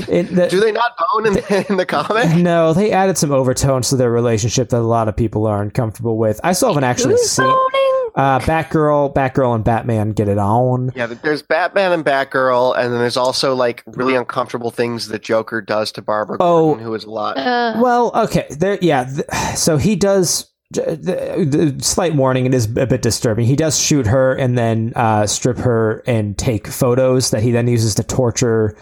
It, 0.08 0.24
the- 0.36 0.48
Do 0.48 0.60
they 0.60 0.72
not 0.72 0.94
bone 0.98 1.28
in, 1.28 1.34
the, 1.34 1.66
in 1.70 1.78
the 1.78 1.86
comic? 1.86 2.28
no, 2.36 2.74
they 2.74 2.92
added 2.92 3.16
some 3.18 3.32
overtones 3.32 3.90
to 3.90 3.96
their 3.96 4.10
relationship 4.10 4.70
that 4.70 4.80
a 4.80 4.82
lot 4.82 5.08
of 5.08 5.16
people 5.16 5.46
are 5.46 5.62
uncomfortable 5.62 6.18
with. 6.18 6.40
I 6.44 6.54
still 6.54 6.70
haven't 6.70 6.84
actually 6.86 7.14
Who's 7.14 7.30
seen. 7.30 7.46
boning? 7.46 8.10
Uh, 8.16 8.40
Batgirl, 8.40 9.14
Batgirl, 9.14 9.54
and 9.54 9.64
Batman 9.64 10.12
get 10.12 10.28
it 10.28 10.40
on. 10.40 10.92
Yeah, 10.96 11.06
there's 11.06 11.44
Batman 11.44 11.92
and 11.92 12.04
Batgirl, 12.04 12.76
and 12.76 12.92
then 12.92 13.00
there's 13.00 13.18
also 13.18 13.54
like 13.56 13.84
really 13.86 14.16
uncomfortable 14.16 14.72
things 14.72 15.10
that 15.10 15.22
Joker 15.22 15.62
does 15.62 15.92
to 15.94 16.02
Barbara 16.02 16.38
Oh. 16.40 16.70
Gordon, 16.70 16.84
who 16.84 16.94
is 16.96 17.04
alive. 17.04 17.38
Uh, 17.38 17.80
Well, 17.80 18.12
okay, 18.16 18.48
there. 18.50 18.80
Yeah, 18.82 19.06
th- 19.06 19.28
so 19.56 19.78
he 19.78 19.96
does. 19.96 20.48
The, 20.74 21.76
the 21.78 21.84
slight 21.84 22.16
warning: 22.16 22.46
it 22.46 22.54
is 22.54 22.66
a 22.66 22.86
bit 22.86 23.02
disturbing. 23.02 23.46
He 23.46 23.56
does 23.56 23.80
shoot 23.80 24.08
her 24.08 24.34
and 24.36 24.58
then 24.58 24.94
uh, 24.96 25.28
strip 25.28 25.58
her 25.60 26.04
and 26.08 26.38
take 26.38 26.68
photos 26.68 27.32
that 27.32 27.44
he 27.44 27.52
then 27.52 27.68
uses 27.68 27.96
to 27.96 28.04
torture 28.04 28.78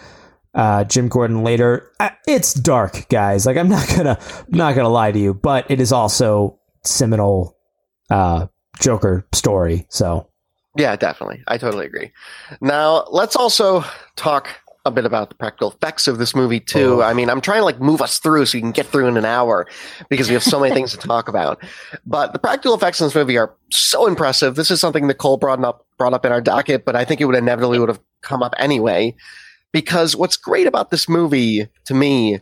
uh, 0.54 0.84
Jim 0.84 1.08
Gordon 1.08 1.42
later. 1.42 1.90
Uh, 2.00 2.10
It's 2.26 2.54
dark, 2.54 3.08
guys. 3.08 3.46
Like 3.46 3.56
I'm 3.56 3.68
not 3.68 3.88
gonna, 3.88 4.18
not 4.48 4.74
gonna 4.74 4.88
lie 4.88 5.12
to 5.12 5.18
you, 5.18 5.34
but 5.34 5.70
it 5.70 5.80
is 5.80 5.92
also 5.92 6.58
seminal 6.84 7.56
uh, 8.10 8.46
Joker 8.80 9.26
story. 9.32 9.86
So 9.88 10.28
Yeah, 10.76 10.96
definitely. 10.96 11.42
I 11.48 11.58
totally 11.58 11.86
agree. 11.86 12.12
Now, 12.60 13.04
let's 13.10 13.36
also 13.36 13.84
talk 14.16 14.48
a 14.84 14.90
bit 14.90 15.04
about 15.04 15.28
the 15.28 15.36
practical 15.36 15.70
effects 15.70 16.08
of 16.08 16.18
this 16.18 16.34
movie 16.34 16.58
too. 16.58 17.00
Oh. 17.00 17.02
I 17.02 17.14
mean, 17.14 17.30
I'm 17.30 17.40
trying 17.40 17.60
to 17.60 17.64
like 17.64 17.80
move 17.80 18.02
us 18.02 18.18
through 18.18 18.46
so 18.46 18.58
we 18.58 18.62
can 18.62 18.72
get 18.72 18.86
through 18.86 19.06
in 19.06 19.16
an 19.16 19.24
hour 19.24 19.66
because 20.08 20.28
we 20.28 20.34
have 20.34 20.42
so 20.42 20.58
many 20.58 20.74
things 20.74 20.90
to 20.92 20.98
talk 20.98 21.28
about. 21.28 21.62
But 22.04 22.32
the 22.32 22.38
practical 22.38 22.74
effects 22.74 23.00
in 23.00 23.06
this 23.06 23.14
movie 23.14 23.38
are 23.38 23.54
so 23.70 24.06
impressive. 24.06 24.56
This 24.56 24.70
is 24.70 24.80
something 24.80 25.06
that 25.06 25.18
Cole 25.18 25.36
brought 25.36 25.62
up 25.64 25.86
brought 25.98 26.14
up 26.14 26.26
in 26.26 26.32
our 26.32 26.40
docket, 26.40 26.84
but 26.84 26.96
I 26.96 27.04
think 27.04 27.20
it 27.20 27.26
would 27.26 27.36
inevitably 27.36 27.78
would 27.78 27.88
have 27.88 28.00
come 28.22 28.42
up 28.42 28.54
anyway. 28.58 29.14
Because 29.72 30.16
what's 30.16 30.36
great 30.36 30.66
about 30.66 30.90
this 30.90 31.08
movie 31.08 31.68
to 31.84 31.94
me 31.94 32.40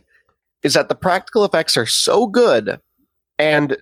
is 0.63 0.73
that 0.73 0.89
the 0.89 0.95
practical 0.95 1.45
effects 1.45 1.77
are 1.77 1.85
so 1.85 2.27
good 2.27 2.79
and 3.39 3.77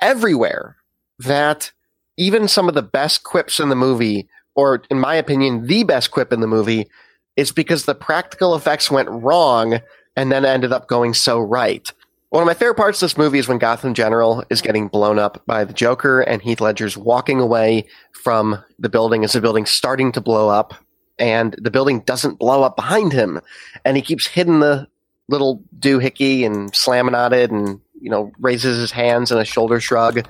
everywhere 0.00 0.76
that 1.18 1.72
even 2.16 2.48
some 2.48 2.68
of 2.68 2.74
the 2.74 2.82
best 2.82 3.22
quips 3.22 3.60
in 3.60 3.68
the 3.68 3.76
movie, 3.76 4.28
or 4.54 4.82
in 4.90 4.98
my 4.98 5.14
opinion, 5.14 5.66
the 5.66 5.84
best 5.84 6.10
quip 6.10 6.32
in 6.32 6.40
the 6.40 6.46
movie, 6.46 6.88
is 7.36 7.52
because 7.52 7.84
the 7.84 7.94
practical 7.94 8.54
effects 8.54 8.90
went 8.90 9.08
wrong 9.08 9.80
and 10.16 10.30
then 10.30 10.44
ended 10.44 10.72
up 10.72 10.88
going 10.88 11.14
so 11.14 11.40
right. 11.40 11.92
One 12.30 12.42
of 12.42 12.46
my 12.46 12.54
favorite 12.54 12.76
parts 12.76 13.02
of 13.02 13.06
this 13.08 13.18
movie 13.18 13.38
is 13.38 13.48
when 13.48 13.58
Gotham 13.58 13.92
General 13.92 14.44
is 14.50 14.62
getting 14.62 14.86
blown 14.86 15.18
up 15.18 15.42
by 15.46 15.64
the 15.64 15.72
Joker 15.72 16.20
and 16.20 16.40
Heath 16.40 16.60
Ledger's 16.60 16.96
walking 16.96 17.40
away 17.40 17.86
from 18.12 18.62
the 18.78 18.88
building 18.88 19.24
as 19.24 19.32
the 19.32 19.40
building's 19.40 19.70
starting 19.70 20.12
to 20.12 20.20
blow 20.20 20.48
up 20.48 20.74
and 21.18 21.54
the 21.58 21.70
building 21.70 22.00
doesn't 22.00 22.38
blow 22.38 22.62
up 22.62 22.76
behind 22.76 23.12
him 23.12 23.40
and 23.84 23.96
he 23.96 24.02
keeps 24.02 24.26
hitting 24.26 24.60
the 24.60 24.86
little 25.28 25.62
doohickey 25.78 26.46
and 26.46 26.74
slamming 26.74 27.14
on 27.14 27.32
it 27.32 27.50
and 27.50 27.80
you 28.00 28.10
know 28.10 28.32
raises 28.38 28.78
his 28.78 28.90
hands 28.90 29.30
and 29.30 29.40
a 29.40 29.44
shoulder 29.44 29.80
shrug 29.80 30.26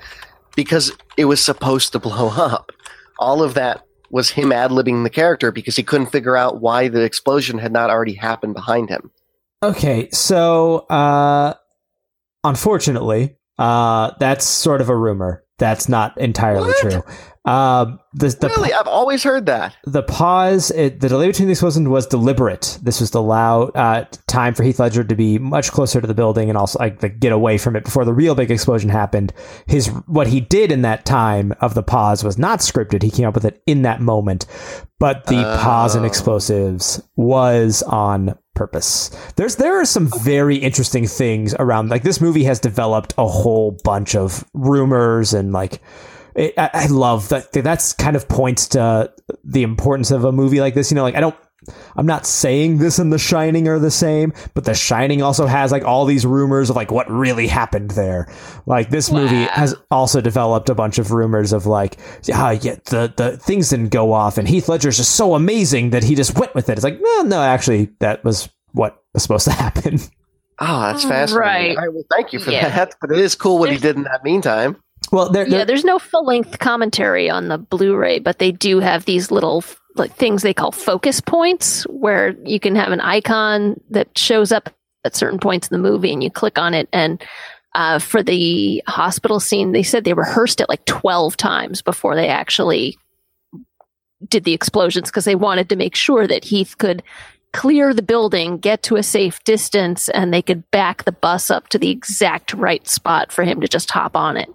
because 0.55 0.91
it 1.17 1.25
was 1.25 1.41
supposed 1.41 1.91
to 1.91 1.99
blow 1.99 2.29
up. 2.35 2.71
All 3.19 3.43
of 3.43 3.53
that 3.53 3.85
was 4.11 4.29
him 4.29 4.51
ad 4.51 4.71
libbing 4.71 5.03
the 5.03 5.09
character 5.09 5.51
because 5.51 5.75
he 5.75 5.83
couldn't 5.83 6.07
figure 6.07 6.35
out 6.37 6.61
why 6.61 6.87
the 6.89 7.01
explosion 7.01 7.57
had 7.57 7.71
not 7.71 7.89
already 7.89 8.13
happened 8.13 8.53
behind 8.53 8.89
him. 8.89 9.09
Okay, 9.63 10.09
so 10.11 10.79
uh 10.89 11.53
unfortunately, 12.43 13.37
uh 13.57 14.11
that's 14.19 14.45
sort 14.45 14.81
of 14.81 14.89
a 14.89 14.95
rumor. 14.95 15.43
That's 15.57 15.87
not 15.87 16.17
entirely 16.17 16.67
What? 16.69 16.77
true. 16.91 17.03
Um 17.43 17.99
the 18.13 18.27
the 18.27 18.49
really, 18.49 18.71
I've 18.71 18.87
always 18.87 19.23
heard 19.23 19.47
that. 19.47 19.75
the 19.85 20.03
pause, 20.03 20.69
it, 20.69 20.99
the 20.99 21.09
delay 21.09 21.27
between 21.27 21.47
the 21.47 21.53
explosions 21.53 21.87
was 21.87 22.05
deliberate. 22.05 22.77
This 22.83 22.99
was 22.99 23.09
to 23.11 23.17
allow 23.19 23.63
uh, 23.69 24.05
time 24.27 24.53
for 24.53 24.61
Heath 24.63 24.79
Ledger 24.79 25.03
to 25.03 25.15
be 25.15 25.39
much 25.39 25.71
closer 25.71 25.99
to 26.01 26.05
the 26.05 26.13
building 26.13 26.49
and 26.49 26.57
also 26.57 26.77
like 26.77 26.99
the, 26.99 27.09
get 27.09 27.31
away 27.31 27.57
from 27.57 27.75
it 27.75 27.83
before 27.85 28.05
the 28.05 28.13
real 28.13 28.35
big 28.35 28.51
explosion 28.51 28.89
happened. 28.91 29.33
His 29.65 29.87
what 30.05 30.27
he 30.27 30.39
did 30.39 30.71
in 30.71 30.83
that 30.83 31.03
time 31.05 31.53
of 31.61 31.73
the 31.73 31.81
pause 31.81 32.23
was 32.23 32.37
not 32.37 32.59
scripted. 32.59 33.01
He 33.01 33.09
came 33.09 33.25
up 33.27 33.33
with 33.33 33.45
it 33.45 33.63
in 33.65 33.81
that 33.83 34.01
moment, 34.01 34.45
but 34.99 35.25
the 35.25 35.41
pause 35.63 35.95
and 35.95 36.03
Oh. 36.05 36.07
explosives 36.07 37.01
was 37.15 37.81
on 37.83 38.37
purpose. 38.53 39.09
There's 39.37 39.55
there 39.55 39.79
are 39.81 39.85
some 39.85 40.11
very 40.21 40.57
interesting 40.57 41.07
things 41.07 41.55
around. 41.57 41.89
Like 41.89 42.03
this 42.03 42.21
movie 42.21 42.43
has 42.43 42.59
developed 42.59 43.15
a 43.17 43.25
whole 43.25 43.79
bunch 43.83 44.13
of 44.15 44.43
rumors 44.53 45.33
and 45.33 45.53
like 45.53 45.81
it, 46.35 46.53
I, 46.57 46.69
I 46.73 46.87
love 46.87 47.29
that. 47.29 47.51
That's 47.51 47.93
kind 47.93 48.15
of 48.15 48.27
points 48.27 48.67
to 48.69 49.11
the 49.43 49.63
importance 49.63 50.11
of 50.11 50.23
a 50.25 50.31
movie 50.31 50.59
like 50.61 50.73
this. 50.73 50.91
You 50.91 50.95
know, 50.95 51.03
like 51.03 51.15
I 51.15 51.19
don't. 51.19 51.35
I'm 51.95 52.07
not 52.07 52.25
saying 52.25 52.79
this 52.79 52.97
and 52.97 53.13
The 53.13 53.19
Shining 53.19 53.67
are 53.67 53.77
the 53.77 53.91
same, 53.91 54.33
but 54.55 54.63
The 54.65 54.73
Shining 54.73 55.21
also 55.21 55.45
has 55.45 55.71
like 55.71 55.83
all 55.85 56.05
these 56.05 56.25
rumors 56.25 56.71
of 56.71 56.75
like 56.75 56.89
what 56.91 57.07
really 57.11 57.45
happened 57.45 57.91
there. 57.91 58.33
Like 58.65 58.89
this 58.89 59.11
movie 59.11 59.43
has 59.43 59.75
also 59.91 60.21
developed 60.21 60.69
a 60.69 60.73
bunch 60.75 60.97
of 60.97 61.11
rumors 61.11 61.53
of 61.53 61.67
like, 61.67 61.97
ah, 62.33 62.49
yeah, 62.51 62.77
the 62.85 63.13
the 63.15 63.37
things 63.37 63.69
didn't 63.69 63.89
go 63.89 64.11
off, 64.11 64.39
and 64.39 64.47
Heath 64.47 64.69
Ledger's 64.69 64.97
just 64.97 65.15
so 65.15 65.35
amazing 65.35 65.91
that 65.91 66.03
he 66.03 66.15
just 66.15 66.35
went 66.35 66.55
with 66.55 66.67
it. 66.67 66.73
It's 66.73 66.83
like, 66.83 66.99
no, 66.99 67.21
no, 67.21 67.43
actually, 67.43 67.91
that 67.99 68.23
was 68.23 68.49
what 68.71 69.03
was 69.13 69.21
supposed 69.21 69.45
to 69.45 69.51
happen. 69.65 69.99
Oh, 70.59 70.81
that's 70.81 71.03
fascinating. 71.03 71.37
Right. 71.39 71.69
All 71.77 71.83
right, 71.85 71.93
well, 71.93 72.05
thank 72.11 72.33
you 72.33 72.39
for 72.39 72.49
Yeah. 72.49 72.69
that. 72.69 72.95
But 73.01 73.11
it 73.11 73.19
is 73.19 73.35
cool 73.35 73.59
what 73.59 73.71
he 73.71 73.77
did 73.77 73.97
in 73.97 74.03
that 74.03 74.23
meantime. 74.23 74.77
Well, 75.11 75.29
there, 75.29 75.47
Yeah, 75.47 75.65
there's 75.65 75.83
no 75.83 75.99
full 75.99 76.25
length 76.25 76.59
commentary 76.59 77.29
on 77.29 77.47
the 77.47 77.57
Blu-ray, 77.57 78.19
but 78.19 78.39
they 78.39 78.51
do 78.51 78.79
have 78.79 79.05
these 79.05 79.31
little 79.31 79.63
like 79.95 80.15
things 80.15 80.41
they 80.41 80.53
call 80.53 80.71
focus 80.71 81.19
points, 81.19 81.83
where 81.83 82.35
you 82.45 82.59
can 82.59 82.75
have 82.75 82.91
an 82.91 83.01
icon 83.01 83.79
that 83.89 84.17
shows 84.17 84.51
up 84.51 84.69
at 85.03 85.15
certain 85.15 85.39
points 85.39 85.67
in 85.67 85.75
the 85.75 85.89
movie, 85.89 86.13
and 86.13 86.23
you 86.23 86.31
click 86.31 86.57
on 86.57 86.73
it. 86.73 86.87
And 86.93 87.21
uh, 87.73 87.99
for 87.99 88.23
the 88.23 88.81
hospital 88.87 89.39
scene, 89.39 89.71
they 89.71 89.83
said 89.83 90.03
they 90.03 90.13
rehearsed 90.13 90.61
it 90.61 90.69
like 90.69 90.85
12 90.85 91.35
times 91.35 91.81
before 91.81 92.15
they 92.15 92.29
actually 92.29 92.97
did 94.27 94.43
the 94.43 94.53
explosions 94.53 95.09
because 95.09 95.25
they 95.25 95.35
wanted 95.35 95.69
to 95.69 95.75
make 95.75 95.95
sure 95.95 96.27
that 96.27 96.45
Heath 96.45 96.77
could 96.77 97.03
clear 97.53 97.93
the 97.93 98.01
building, 98.01 98.57
get 98.57 98.83
to 98.83 98.95
a 98.95 99.03
safe 99.03 99.43
distance, 99.43 100.09
and 100.09 100.33
they 100.33 100.41
could 100.41 100.69
back 100.71 101.03
the 101.03 101.11
bus 101.11 101.49
up 101.49 101.67
to 101.69 101.77
the 101.77 101.89
exact 101.89 102.53
right 102.53 102.87
spot 102.87 103.31
for 103.31 103.43
him 103.43 103.59
to 103.59 103.67
just 103.67 103.91
hop 103.91 104.15
on 104.15 104.37
it. 104.37 104.49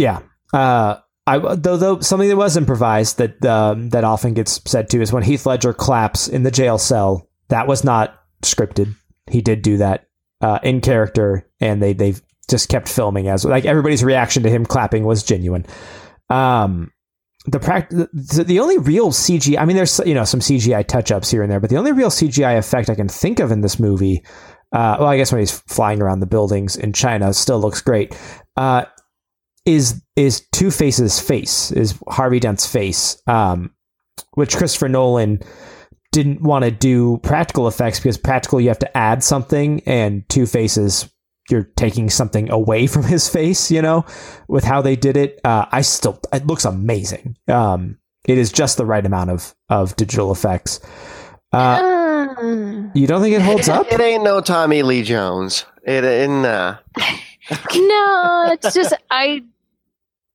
Yeah. 0.00 0.20
Uh, 0.54 0.96
I 1.26 1.38
though 1.38 1.76
though 1.76 2.00
something 2.00 2.30
that 2.30 2.36
was 2.36 2.56
improvised 2.56 3.18
that 3.18 3.44
um, 3.44 3.90
that 3.90 4.02
often 4.02 4.32
gets 4.32 4.60
said 4.64 4.88
too 4.88 5.02
is 5.02 5.12
when 5.12 5.22
Heath 5.22 5.44
Ledger 5.44 5.74
claps 5.74 6.26
in 6.26 6.42
the 6.42 6.50
jail 6.50 6.78
cell. 6.78 7.28
That 7.48 7.66
was 7.66 7.84
not 7.84 8.18
scripted. 8.42 8.94
He 9.28 9.42
did 9.42 9.60
do 9.60 9.76
that 9.76 10.08
uh, 10.40 10.58
in 10.62 10.80
character, 10.80 11.46
and 11.60 11.82
they 11.82 11.92
they 11.92 12.14
just 12.48 12.70
kept 12.70 12.88
filming 12.88 13.28
as 13.28 13.44
like 13.44 13.66
everybody's 13.66 14.02
reaction 14.02 14.42
to 14.44 14.48
him 14.48 14.64
clapping 14.64 15.04
was 15.04 15.22
genuine. 15.22 15.66
Um, 16.30 16.90
the 17.44 17.60
pract- 17.60 17.90
the, 17.90 18.44
the 18.44 18.60
only 18.60 18.78
real 18.78 19.10
CGI. 19.10 19.58
I 19.58 19.66
mean, 19.66 19.76
there's 19.76 20.00
you 20.06 20.14
know 20.14 20.24
some 20.24 20.40
CGI 20.40 20.86
touch 20.86 21.12
ups 21.12 21.30
here 21.30 21.42
and 21.42 21.52
there, 21.52 21.60
but 21.60 21.68
the 21.68 21.76
only 21.76 21.92
real 21.92 22.10
CGI 22.10 22.56
effect 22.56 22.88
I 22.88 22.94
can 22.94 23.08
think 23.08 23.38
of 23.38 23.52
in 23.52 23.60
this 23.60 23.78
movie. 23.78 24.24
Uh, 24.72 24.96
well, 25.00 25.08
I 25.08 25.18
guess 25.18 25.30
when 25.30 25.40
he's 25.40 25.60
flying 25.60 26.00
around 26.00 26.20
the 26.20 26.26
buildings 26.26 26.76
in 26.76 26.94
China, 26.94 27.34
still 27.34 27.60
looks 27.60 27.82
great. 27.82 28.16
Uh, 28.56 28.84
is 29.66 30.02
is 30.16 30.46
Two 30.52 30.70
Face's 30.70 31.20
face, 31.20 31.70
is 31.72 31.98
Harvey 32.08 32.40
Dent's 32.40 32.66
face, 32.66 33.20
um, 33.26 33.74
which 34.34 34.56
Christopher 34.56 34.88
Nolan 34.88 35.40
didn't 36.12 36.42
want 36.42 36.64
to 36.64 36.70
do 36.70 37.18
practical 37.18 37.68
effects 37.68 38.00
because 38.00 38.18
practical 38.18 38.60
you 38.60 38.68
have 38.68 38.78
to 38.80 38.96
add 38.96 39.22
something, 39.22 39.80
and 39.86 40.28
Two 40.28 40.46
Faces 40.46 41.08
you're 41.48 41.68
taking 41.76 42.08
something 42.10 42.48
away 42.50 42.86
from 42.86 43.02
his 43.02 43.28
face. 43.28 43.70
You 43.70 43.82
know, 43.82 44.04
with 44.48 44.64
how 44.64 44.82
they 44.82 44.96
did 44.96 45.16
it, 45.16 45.40
uh, 45.44 45.66
I 45.70 45.82
still 45.82 46.20
it 46.32 46.46
looks 46.46 46.64
amazing. 46.64 47.36
Um, 47.48 47.98
it 48.26 48.38
is 48.38 48.52
just 48.52 48.76
the 48.76 48.86
right 48.86 49.04
amount 49.04 49.30
of 49.30 49.54
of 49.68 49.96
digital 49.96 50.32
effects. 50.32 50.80
Uh, 51.52 51.98
Mm. 52.30 52.94
you 52.94 53.06
don't 53.06 53.22
think 53.22 53.34
it 53.34 53.42
holds 53.42 53.68
up? 53.68 53.86
It 53.90 54.00
ain't 54.00 54.22
no 54.22 54.40
Tommy 54.40 54.82
Lee 54.82 55.02
Jones. 55.02 55.64
It 55.84 56.04
in 56.04 56.44
uh, 56.44 56.78
no, 57.74 58.48
it's 58.52 58.74
just 58.74 58.94
I 59.10 59.42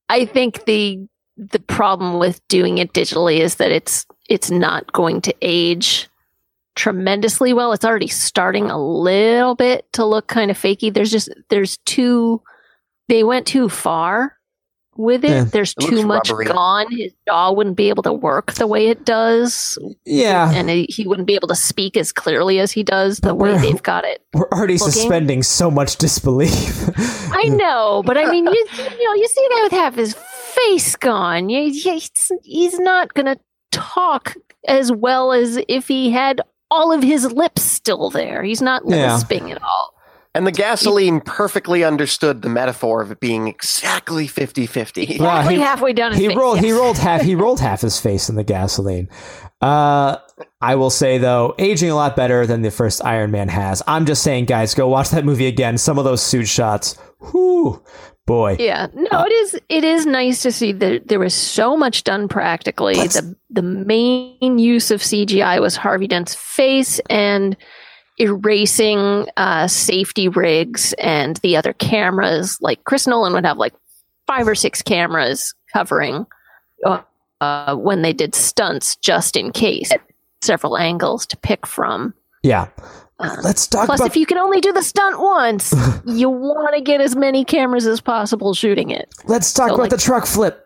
I 0.10 0.26
think 0.26 0.66
the 0.66 1.08
the 1.38 1.60
problem 1.60 2.20
with 2.20 2.46
doing 2.48 2.78
it 2.78 2.94
digitally 2.94 3.40
is 3.40 3.56
that 3.56 3.72
it's 3.72 4.06
it's 4.30 4.50
not 4.50 4.92
going 4.94 5.22
to 5.22 5.36
age 5.42 6.10
tremendously 6.76 7.54
well. 7.54 7.72
It's 7.72 7.86
already 7.86 8.08
starting 8.08 8.70
a 8.70 8.78
little 8.78 9.56
bit 9.56 9.92
to 9.94 10.06
look 10.06 10.28
kind 10.28 10.52
of 10.52 10.58
fakey. 10.58 10.94
There's 10.94 11.12
just 11.12 11.30
there's 11.50 11.78
too 11.86 12.42
they 13.08 13.24
went 13.24 13.48
too 13.48 13.70
far 13.70 14.38
with 14.98 15.24
it. 15.26 15.30
Yeah. 15.30 15.44
There's 15.46 15.74
It 15.80 15.88
too 15.88 16.06
much 16.06 16.30
rubbery. 16.30 16.46
gone. 16.46 16.92
His 16.92 17.12
jaw 17.28 17.52
wouldn't 17.52 17.76
be 17.76 17.90
able 17.90 18.04
to 18.04 18.14
work 18.14 18.54
the 18.54 18.68
way 18.68 18.88
it 18.88 19.06
does, 19.06 19.78
Yeah, 20.06 20.52
and 20.54 20.70
he 20.70 20.86
he 20.90 21.06
wouldn't 21.08 21.28
be 21.28 21.36
able 21.36 21.48
to 21.50 21.56
speak 21.56 21.98
as 21.98 22.12
clearly 22.12 22.60
as 22.60 22.72
he 22.72 22.84
does 22.84 23.20
the 23.20 23.30
But 23.30 23.36
way 23.36 23.50
we're- 23.52 23.62
they've 23.62 23.84
got 23.84 24.04
it. 24.06 24.22
we're 24.34 24.48
already 24.50 24.78
Looking. 24.78 24.92
suspending 24.92 25.44
so 25.44 25.70
much 25.72 25.98
disbelief. 25.98 26.90
I 27.32 27.44
know, 27.50 28.04
but 28.06 28.18
I 28.18 28.30
mean, 28.32 28.46
you, 28.46 28.68
you 28.78 29.08
know, 29.08 29.14
you 29.14 29.28
see 29.28 29.46
a 29.46 29.50
guy 29.56 29.64
with 29.64 29.72
half 29.72 29.96
his 29.96 30.14
face 30.14 30.96
gone. 30.96 31.50
You, 31.50 31.62
you- 31.64 31.92
he's, 31.94 32.32
he's 32.44 32.80
not 32.80 33.14
going 33.14 33.26
to 33.28 33.38
talk 33.72 34.36
as 34.68 34.92
well 34.92 35.32
as 35.34 35.60
if 35.68 35.88
he 35.88 36.10
had 36.12 36.42
all 36.72 36.92
of 36.92 37.04
his 37.04 37.32
lips 37.32 37.62
still 37.62 38.10
there. 38.10 38.42
He's 38.44 38.62
not 38.62 38.82
Yeah. 38.88 39.14
lisping 39.14 39.52
at 39.52 39.62
all. 39.62 39.95
And 40.36 40.46
the 40.46 40.52
gasoline 40.52 41.22
perfectly 41.22 41.84
understood 41.84 42.44
the 42.44 42.50
metaphor 42.50 43.02
of 43.02 43.10
it 43.12 43.20
being 43.20 43.48
exactly 43.48 44.28
50-50. 44.28 45.20
Wow, 45.20 45.40
Exactly 45.40 45.56
he- 45.56 45.62
halfway 45.62 45.94
down 45.94 46.12
his 46.12 46.22
he 46.22 46.28
face. 46.28 46.38
rolled 46.38 46.60
he 46.60 46.72
rolled 46.72 46.98
half 47.00 47.22
he 47.22 47.34
rolled 47.44 47.60
half 47.60 47.82
his 47.82 48.00
face 48.00 48.30
in 48.30 48.36
the 48.36 48.44
gasoline 48.44 49.10
uh 49.62 50.18
i 50.62 50.76
will 50.76 50.90
say 50.90 51.18
though 51.18 51.56
aging 51.58 51.90
a 51.90 51.96
lot 51.96 52.16
better 52.16 52.46
than 52.46 52.62
the 52.62 52.70
first 52.70 53.04
iron 53.06 53.32
man 53.32 53.48
has 53.48 53.82
i'm 53.88 54.06
just 54.06 54.22
saying 54.22 54.44
guys 54.46 54.74
go 54.76 54.88
watch 54.88 55.10
that 55.12 55.24
movie 55.24 55.48
again 55.48 55.78
some 55.78 55.98
of 55.98 56.04
those 56.04 56.22
suit 56.22 56.46
shots 56.48 56.98
whoo 57.34 57.82
boy 58.28 58.58
Yeah, 58.60 58.88
no, 58.94 59.24
it 59.24 59.32
is. 59.32 59.60
It 59.70 59.84
is 59.84 60.06
nice 60.08 60.42
to 60.42 60.52
see 60.52 60.72
that 60.74 61.08
there 61.08 61.20
was 61.20 61.34
so 61.36 61.78
much 61.78 62.04
done 62.04 62.28
practically. 62.28 62.96
The 62.96 63.36
The 63.52 63.62
main 63.62 64.58
use 64.58 64.90
of 64.90 65.02
CGI 65.02 65.62
was 65.62 65.76
Harvey 65.76 66.08
Dent's 66.08 66.34
face 66.34 67.00
and 67.08 67.56
erasing 68.18 69.28
uh, 69.38 69.68
safety 69.68 70.28
rigs 70.28 70.94
and 70.94 71.38
the 71.38 71.58
other 71.58 71.74
cameras. 71.74 72.58
Like 72.62 72.84
Chris 72.84 73.08
Nolan 73.08 73.34
would 73.34 73.46
have 73.46 73.58
like 73.58 73.74
five 74.28 74.48
or 74.48 74.56
six 74.56 74.82
cameras 74.82 75.54
covering 75.74 76.26
uh, 77.42 77.76
when 77.76 78.02
they 78.02 78.14
did 78.14 78.34
stunts, 78.36 78.96
just 78.98 79.36
in 79.36 79.52
case. 79.52 79.92
Several 80.42 80.78
angles 80.78 81.26
to 81.28 81.38
pick 81.38 81.66
from. 81.66 82.14
Yeah. 82.44 82.68
Uh, 83.18 83.36
Let's 83.44 83.66
talk 83.68 83.86
Plus, 83.86 84.00
about 84.00 84.08
if 84.12 84.18
you 84.18 84.26
can 84.26 84.38
only 84.38 84.62
do 84.62 84.72
the 84.74 84.84
stunt 84.84 85.20
once, 85.20 85.74
you 86.06 86.30
want 86.30 86.76
to 86.76 86.82
get 86.82 87.02
as 87.02 87.16
many 87.16 87.44
cameras 87.46 87.88
as 87.88 88.02
possible 88.02 88.54
shooting 88.54 88.90
it. 88.90 89.14
let's 89.26 89.54
talk 89.54 89.70
so, 89.70 89.76
about 89.76 89.84
like- 89.84 89.90
the 89.92 89.98
truck 89.98 90.26
flip. 90.26 90.65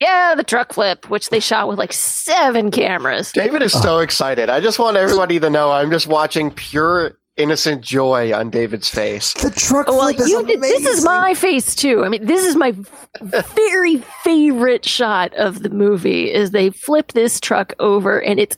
Yeah, 0.00 0.34
the 0.34 0.44
truck 0.44 0.72
flip, 0.72 1.10
which 1.10 1.28
they 1.28 1.40
shot 1.40 1.68
with 1.68 1.78
like 1.78 1.92
seven 1.92 2.70
cameras. 2.70 3.32
David 3.32 3.60
is 3.60 3.72
so 3.72 3.98
excited. 3.98 4.48
I 4.48 4.60
just 4.60 4.78
want 4.78 4.96
everybody 4.96 5.38
to 5.40 5.50
know 5.50 5.70
I'm 5.70 5.90
just 5.90 6.06
watching 6.06 6.50
pure 6.50 7.18
innocent 7.36 7.82
joy 7.82 8.32
on 8.32 8.50
David's 8.50 8.88
face. 8.88 9.34
The 9.34 9.50
truck 9.50 9.88
Well, 9.88 10.00
flip 10.12 10.20
is 10.20 10.28
you 10.30 10.46
did, 10.46 10.60
this 10.62 10.86
is 10.86 11.04
my 11.04 11.34
face 11.34 11.74
too. 11.74 12.04
I 12.04 12.08
mean, 12.08 12.24
this 12.24 12.44
is 12.44 12.56
my 12.56 12.74
very 13.20 13.98
favorite 14.24 14.86
shot 14.86 15.34
of 15.34 15.62
the 15.62 15.70
movie. 15.70 16.32
Is 16.32 16.50
they 16.50 16.70
flip 16.70 17.12
this 17.12 17.38
truck 17.38 17.74
over, 17.78 18.22
and 18.22 18.40
it's 18.40 18.56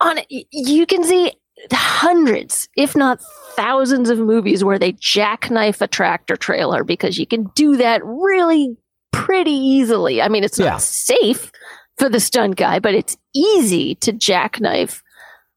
on. 0.00 0.20
You 0.28 0.86
can 0.86 1.04
see 1.04 1.32
hundreds, 1.70 2.66
if 2.76 2.96
not 2.96 3.20
thousands, 3.56 4.08
of 4.08 4.18
movies 4.18 4.64
where 4.64 4.78
they 4.78 4.92
jackknife 4.92 5.82
a 5.82 5.86
tractor 5.86 6.36
trailer 6.36 6.82
because 6.82 7.18
you 7.18 7.26
can 7.26 7.44
do 7.54 7.76
that 7.76 8.02
really 8.04 8.76
pretty 9.12 9.50
easily. 9.52 10.20
I 10.22 10.28
mean, 10.28 10.44
it's 10.44 10.58
not 10.58 10.64
Yeah. 10.64 10.76
safe 10.78 11.50
for 11.98 12.08
the 12.08 12.20
stunt 12.20 12.56
guy, 12.56 12.78
but 12.78 12.94
it's 12.94 13.16
easy 13.34 13.94
to 13.96 14.12
jackknife 14.12 15.02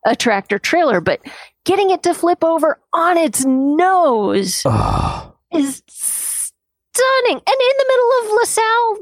a 0.05 0.15
tractor 0.15 0.59
trailer. 0.59 0.99
But 1.01 1.21
getting 1.65 1.89
it 1.91 2.03
to 2.03 2.13
flip 2.13 2.43
over 2.43 2.79
on 2.93 3.17
its 3.17 3.45
nose 3.45 4.61
Oh, 4.65 5.33
is 5.53 5.81
stunning. 5.87 7.37
And 7.37 7.41
in 7.47 7.75
the 7.77 7.85
middle 7.87 8.11
of 8.33 8.39
LaSalle, 8.41 8.97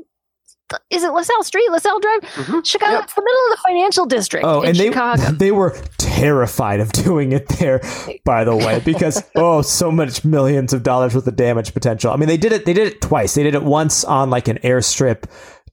is 0.89 1.03
it 1.03 1.11
LaSalle 1.11 1.43
Street, 1.43 1.69
LaSalle 1.71 1.99
Drive? 1.99 2.21
Mhm. 2.21 2.65
Chicago, 2.65 2.93
Yep. 2.93 3.03
it's 3.03 3.13
the 3.13 3.21
middle 3.21 3.41
of 3.45 3.49
the 3.51 3.61
financial 3.67 4.05
district 4.05 4.45
oh 4.45 4.61
in 4.61 4.69
and 4.69 4.77
they 4.77 4.87
Chicago. 4.87 5.23
they 5.31 5.51
were 5.51 5.75
terrified 5.97 6.79
of 6.79 6.91
doing 6.91 7.31
it 7.31 7.47
there. 7.49 7.81
By 8.25 8.43
the 8.43 8.55
way, 8.55 8.81
because 8.83 9.23
oh, 9.35 9.61
so 9.61 9.91
much 9.91 10.23
millions 10.25 10.73
of 10.73 10.83
dollars 10.83 11.15
worth 11.15 11.27
of 11.27 11.35
damage 11.35 11.73
potential. 11.73 12.11
I 12.11 12.15
mean, 12.17 12.27
they 12.27 12.37
did 12.37 12.51
it. 12.51 12.65
They 12.65 12.73
did 12.73 12.87
it 12.87 13.01
twice. 13.01 13.33
They 13.35 13.43
did 13.43 13.55
it 13.55 13.63
once 13.63 14.03
on 14.03 14.29
like 14.29 14.47
an 14.47 14.57
airstrip 14.59 15.23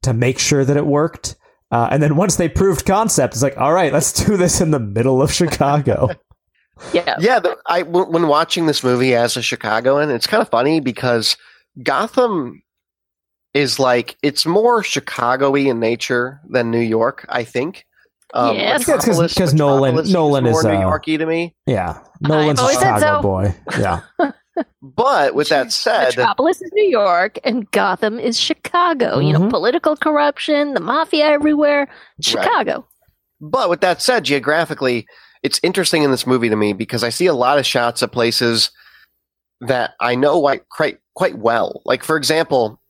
to 0.03 0.13
make 0.15 0.39
sure 0.39 0.65
that 0.65 0.77
it 0.77 0.87
worked. 0.87 1.37
Uh, 1.71 1.89
and 1.91 2.03
then 2.03 2.17
once 2.17 2.37
they 2.37 2.49
proved 2.49 2.87
concept, 2.87 3.35
it's 3.35 3.43
like, 3.43 3.59
all 3.59 3.73
right, 3.73 3.93
let's 3.93 4.13
do 4.13 4.37
this 4.39 4.61
in 4.61 4.71
the 4.71 4.79
middle 4.81 5.21
of 5.21 5.31
Chicago. 5.33 6.09
yeah. 6.95 7.17
Yeah, 7.21 7.41
the, 7.41 7.57
I 7.67 7.83
w- 7.83 8.09
when 8.09 8.27
watching 8.29 8.65
this 8.67 8.83
movie 8.83 9.15
as 9.15 9.37
a 9.37 9.43
Chicagoan, 9.43 10.11
it's 10.11 10.27
kind 10.27 10.41
of 10.41 10.49
funny 10.49 10.81
because 10.81 11.37
Gotham 11.83 12.63
is 13.59 13.79
like 13.79 14.17
it's 14.23 14.47
more 14.47 14.83
Chicago-y 14.83 15.61
in 15.61 15.81
nature 15.81 16.41
than 16.49 16.71
New 16.71 16.79
York. 16.81 17.27
I 17.29 17.45
think. 17.45 17.85
Um, 18.35 18.55
Yes. 18.57 18.61
Yeah, 18.63 18.77
it's 18.77 18.85
'cause- 18.85 18.97
Metropolis- 19.07 19.35
'cause 19.35 19.55
Nolan- 19.55 19.81
Metropolis 19.95 20.13
Nolan 20.13 20.45
more 20.45 20.59
is, 20.61 20.65
New 20.65 20.71
uh, 20.73 20.81
Yorky 20.81 21.17
to 21.19 21.27
me. 21.27 21.55
Yeah, 21.67 21.99
Nolan's 22.21 22.61
a 22.61 22.69
Chicago 22.73 23.01
so. 23.01 23.23
boy. 23.23 23.55
Yeah, 23.79 24.01
But 24.83 25.35
with 25.35 25.49
that 25.49 25.73
said, 25.85 26.17
Metropolis 26.17 26.61
is 26.61 26.71
New 26.75 26.89
York 26.89 27.39
and 27.45 27.71
Gotham 27.71 28.19
is 28.21 28.39
Chicago. 28.39 29.19
You 29.19 29.33
know, 29.33 29.41
Mhm. 29.41 29.51
political 29.51 29.97
corruption, 29.97 30.75
the 30.75 30.81
mafia 30.81 31.27
everywhere. 31.27 31.89
Chicago. 32.21 32.85
But 33.41 33.71
with 33.71 33.81
that 33.83 34.03
said, 34.03 34.25
geographically, 34.25 35.07
it's 35.43 35.61
interesting 35.63 36.03
in 36.03 36.11
this 36.11 36.27
movie 36.27 36.49
to 36.49 36.57
me 36.57 36.73
because 36.75 37.03
I 37.05 37.09
see 37.11 37.27
a 37.27 37.35
lot 37.35 37.59
of 37.59 37.65
shots 37.67 38.03
of 38.03 38.11
places 38.13 38.71
that 39.61 39.93
I 40.01 40.15
know 40.17 40.41
quite 40.41 40.69
quite, 40.69 40.99
quite 41.15 41.39
well. 41.39 41.81
Like 41.87 42.03
for 42.05 42.17
example, 42.17 42.81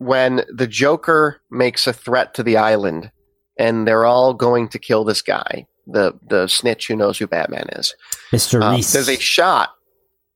when 0.00 0.42
the 0.48 0.66
Joker 0.66 1.42
makes 1.50 1.86
a 1.86 1.92
threat 1.92 2.32
to 2.34 2.42
the 2.42 2.56
island 2.56 3.12
and 3.58 3.86
they're 3.86 4.06
all 4.06 4.32
going 4.32 4.66
to 4.68 4.78
kill 4.78 5.04
this 5.04 5.20
guy, 5.20 5.66
the 5.86 6.18
the 6.26 6.48
snitch 6.48 6.88
who 6.88 6.96
knows 6.96 7.18
who 7.18 7.26
Batman 7.26 7.68
is. 7.72 7.94
Mister 8.32 8.62
Um, 8.62 8.76
Reese. 8.76 8.92
there's 8.92 9.10
a 9.10 9.18
shot 9.18 9.70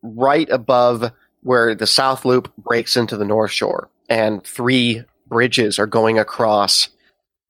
right 0.02 0.48
above 0.50 1.10
where 1.42 1.74
the 1.74 1.86
South 1.86 2.26
Loop 2.26 2.54
breaks 2.58 2.94
into 2.94 3.16
the 3.16 3.24
North 3.24 3.52
Shore, 3.52 3.88
and 4.10 4.44
three 4.44 5.02
bridges 5.26 5.78
are 5.78 5.86
going 5.86 6.18
across 6.18 6.90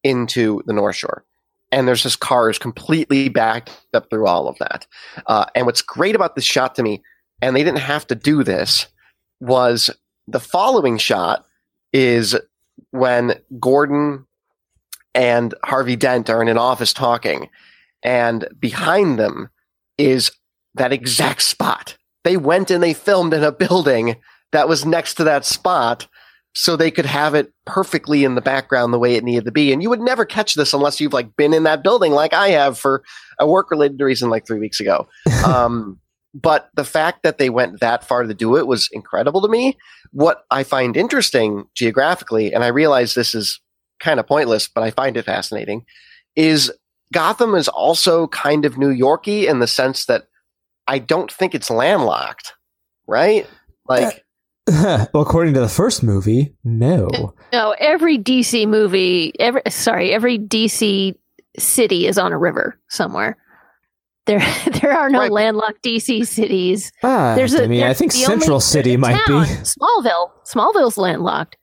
into 0.04 0.62
the 0.66 0.72
North 0.72 0.96
Shore. 0.96 1.24
And 1.72 1.88
there's 1.88 2.04
this 2.04 2.14
car 2.14 2.48
is 2.48 2.58
completely 2.58 3.28
backed 3.28 3.72
up 3.92 4.08
through 4.08 4.28
all 4.28 4.46
of 4.46 4.56
that. 4.58 4.86
Uh, 5.26 5.46
and 5.56 5.66
what's 5.66 5.82
great 5.82 6.14
about 6.14 6.36
this 6.36 6.44
shot 6.44 6.76
to 6.76 6.84
me, 6.84 7.02
and 7.42 7.56
they 7.56 7.64
didn't 7.64 7.80
have 7.80 8.06
to 8.06 8.14
do 8.14 8.44
this, 8.44 8.86
was 9.40 9.90
the 10.28 10.38
following 10.38 10.96
shot 10.98 11.44
is 11.94 12.36
when 12.90 13.40
Gordon 13.58 14.26
and 15.14 15.54
Harvey 15.64 15.96
Dent 15.96 16.28
are 16.28 16.42
in 16.42 16.48
an 16.48 16.58
office 16.58 16.92
talking, 16.92 17.48
and 18.02 18.46
behind 18.58 19.18
them 19.18 19.48
is 19.96 20.30
that 20.74 20.92
exact 20.92 21.42
spot. 21.42 21.96
They 22.24 22.36
went 22.36 22.70
and 22.70 22.82
they 22.82 22.92
filmed 22.92 23.32
in 23.32 23.44
a 23.44 23.52
building 23.52 24.16
that 24.52 24.68
was 24.68 24.84
next 24.84 25.14
to 25.14 25.24
that 25.24 25.44
spot 25.44 26.08
so 26.54 26.76
they 26.76 26.90
could 26.90 27.06
have 27.06 27.34
it 27.34 27.52
perfectly 27.64 28.24
in 28.24 28.34
the 28.34 28.40
background 28.40 28.92
the 28.92 28.98
way 28.98 29.16
it 29.16 29.24
needed 29.24 29.44
to 29.44 29.52
be. 29.52 29.72
And 29.72 29.82
you 29.82 29.90
would 29.90 30.00
never 30.00 30.24
catch 30.24 30.54
this 30.54 30.72
unless 30.72 31.00
you've 31.00 31.12
like 31.12 31.36
been 31.36 31.52
in 31.52 31.64
that 31.64 31.82
building 31.82 32.12
like 32.12 32.32
I 32.32 32.50
have 32.50 32.78
for 32.78 33.02
a 33.38 33.46
work 33.46 33.70
related 33.70 34.00
reason 34.00 34.30
like 34.30 34.46
three 34.46 34.60
weeks 34.60 34.80
ago. 34.80 35.08
um, 35.46 35.98
but 36.34 36.68
the 36.74 36.84
fact 36.84 37.22
that 37.22 37.38
they 37.38 37.48
went 37.48 37.80
that 37.80 38.04
far 38.04 38.24
to 38.24 38.34
do 38.34 38.56
it 38.56 38.66
was 38.66 38.88
incredible 38.92 39.40
to 39.40 39.48
me. 39.48 39.78
What 40.10 40.44
I 40.50 40.64
find 40.64 40.96
interesting 40.96 41.66
geographically, 41.74 42.52
and 42.52 42.64
I 42.64 42.68
realize 42.68 43.14
this 43.14 43.34
is 43.34 43.60
kind 44.00 44.18
of 44.18 44.26
pointless, 44.26 44.68
but 44.68 44.82
I 44.82 44.90
find 44.90 45.16
it 45.16 45.24
fascinating, 45.24 45.84
is 46.34 46.72
Gotham 47.12 47.54
is 47.54 47.68
also 47.68 48.26
kind 48.28 48.64
of 48.64 48.76
New 48.76 48.90
Yorky 48.90 49.46
in 49.46 49.60
the 49.60 49.68
sense 49.68 50.06
that 50.06 50.24
I 50.88 50.98
don't 50.98 51.30
think 51.30 51.54
it's 51.54 51.70
landlocked, 51.70 52.54
right? 53.06 53.48
Like, 53.88 54.24
uh, 54.68 55.06
well, 55.14 55.22
according 55.22 55.54
to 55.54 55.60
the 55.60 55.68
first 55.68 56.02
movie, 56.02 56.56
no. 56.64 57.34
No, 57.52 57.76
every 57.78 58.18
DC 58.18 58.66
movie, 58.66 59.32
every 59.38 59.62
sorry, 59.68 60.12
every 60.12 60.38
DC 60.38 61.14
city 61.58 62.06
is 62.06 62.18
on 62.18 62.32
a 62.32 62.38
river 62.38 62.78
somewhere. 62.88 63.36
There, 64.26 64.38
there 64.80 64.96
are 64.96 65.10
no 65.10 65.20
Right. 65.20 65.32
landlocked 65.32 65.82
DC 65.82 66.26
cities. 66.26 66.90
Ah, 67.02 67.34
There's 67.34 67.54
a, 67.54 67.64
I 67.64 67.66
mean, 67.66 67.82
I 67.82 67.94
think 67.94 68.12
Central 68.12 68.54
only- 68.54 68.60
City 68.62 68.96
might 68.96 69.20
town, 69.26 69.44
be. 69.44 69.48
Smallville. 69.50 70.30
Smallville's 70.46 70.96
landlocked. 70.98 71.56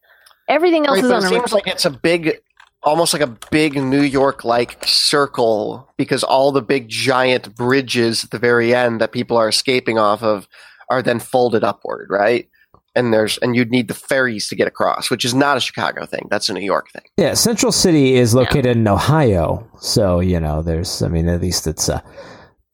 Everything 0.48 0.86
else 0.86 0.98
right, 1.02 1.06
is 1.06 1.12
on 1.12 1.18
it 1.24 1.30
seems 1.30 1.42
river. 1.44 1.56
like 1.56 1.68
it's 1.68 1.86
a 1.86 1.90
big, 1.90 2.40
almost 2.84 3.14
like 3.14 3.22
a 3.22 3.38
big 3.52 3.76
New 3.82 4.02
York 4.02 4.44
like 4.44 4.86
circle 4.86 5.88
because 5.98 6.24
all 6.24 6.52
the 6.52 6.62
big 6.62 6.90
giant 6.90 7.56
bridges 7.56 8.24
at 8.26 8.32
the 8.32 8.40
very 8.40 8.74
end 8.76 9.00
that 9.02 9.12
people 9.12 9.38
are 9.38 9.48
escaping 9.48 9.98
off 9.98 10.22
of 10.24 10.48
are 10.90 11.02
then 11.02 11.20
folded 11.20 11.64
upward, 11.64 12.08
right? 12.10 12.50
And 12.96 13.14
there's 13.14 13.38
and 13.38 13.56
you'd 13.56 13.72
need 13.72 13.88
the 13.88 13.94
ferries 13.94 14.50
to 14.50 14.56
get 14.56 14.68
across, 14.68 15.10
which 15.10 15.24
is 15.24 15.34
not 15.34 15.56
a 15.56 15.62
Chicago 15.62 16.06
thing. 16.06 16.28
That's 16.30 16.50
a 16.50 16.54
New 16.54 16.60
York 16.66 16.92
thing. 16.92 17.04
Yeah, 17.16 17.34
Central 17.36 17.72
City 17.72 18.16
is 18.16 18.34
located 18.36 18.76
in 18.76 18.86
Ohio, 18.88 19.66
so 19.80 20.20
you 20.20 20.40
know, 20.42 20.62
there's. 20.62 21.02
I 21.02 21.08
mean, 21.08 21.30
at 21.30 21.40
least 21.42 21.66
it's. 21.68 21.88
Uh, 21.88 22.02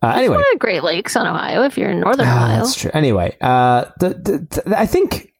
uh, 0.03 0.07
anyway, 0.15 0.35
one 0.37 0.57
Great 0.59 0.83
Lakes 0.83 1.15
on 1.15 1.25
Ohio. 1.27 1.63
If 1.63 1.77
you're 1.77 1.89
in 1.89 1.99
Northern 1.99 2.27
Ah, 2.27 2.35
Ohio, 2.45 2.57
that's 2.57 2.75
true. 2.75 2.91
Anyway, 2.93 3.35
uh, 3.41 3.85
the, 3.99 4.09
the, 4.09 4.61
the, 4.65 4.79
I 4.79 4.85
think 4.85 5.33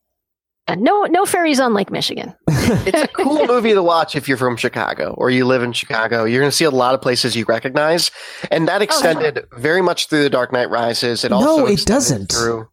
And 0.68 0.82
no, 0.82 1.04
no 1.04 1.26
ferries 1.26 1.60
on 1.60 1.74
Lake 1.74 1.92
Michigan. 1.92 2.34
It's 2.70 3.02
a 3.02 3.08
cool 3.08 3.48
movie 3.48 3.74
to 3.74 3.82
watch 3.82 4.16
if 4.18 4.28
you're 4.28 4.38
from 4.38 4.58
Chicago 4.58 5.14
or 5.18 5.30
you 5.30 5.46
live 5.46 5.64
in 5.64 5.72
Chicago. 5.72 6.26
You're 6.26 6.42
going 6.42 6.52
to 6.52 6.56
see 6.58 6.66
a 6.66 6.70
lot 6.72 6.94
of 6.96 7.02
places 7.02 7.34
you 7.34 7.46
recognize, 7.48 8.12
and 8.52 8.68
that 8.68 8.82
extended 8.82 9.46
very 9.54 9.82
much 9.82 10.08
through 10.10 10.24
The 10.24 10.30
Dark 10.30 10.52
Knight 10.52 10.70
Rises. 10.70 11.24
It 11.24 11.30
No, 11.30 11.38
also 11.38 11.66
it 11.68 11.86
doesn't. 11.86 12.34
Through 12.34 12.68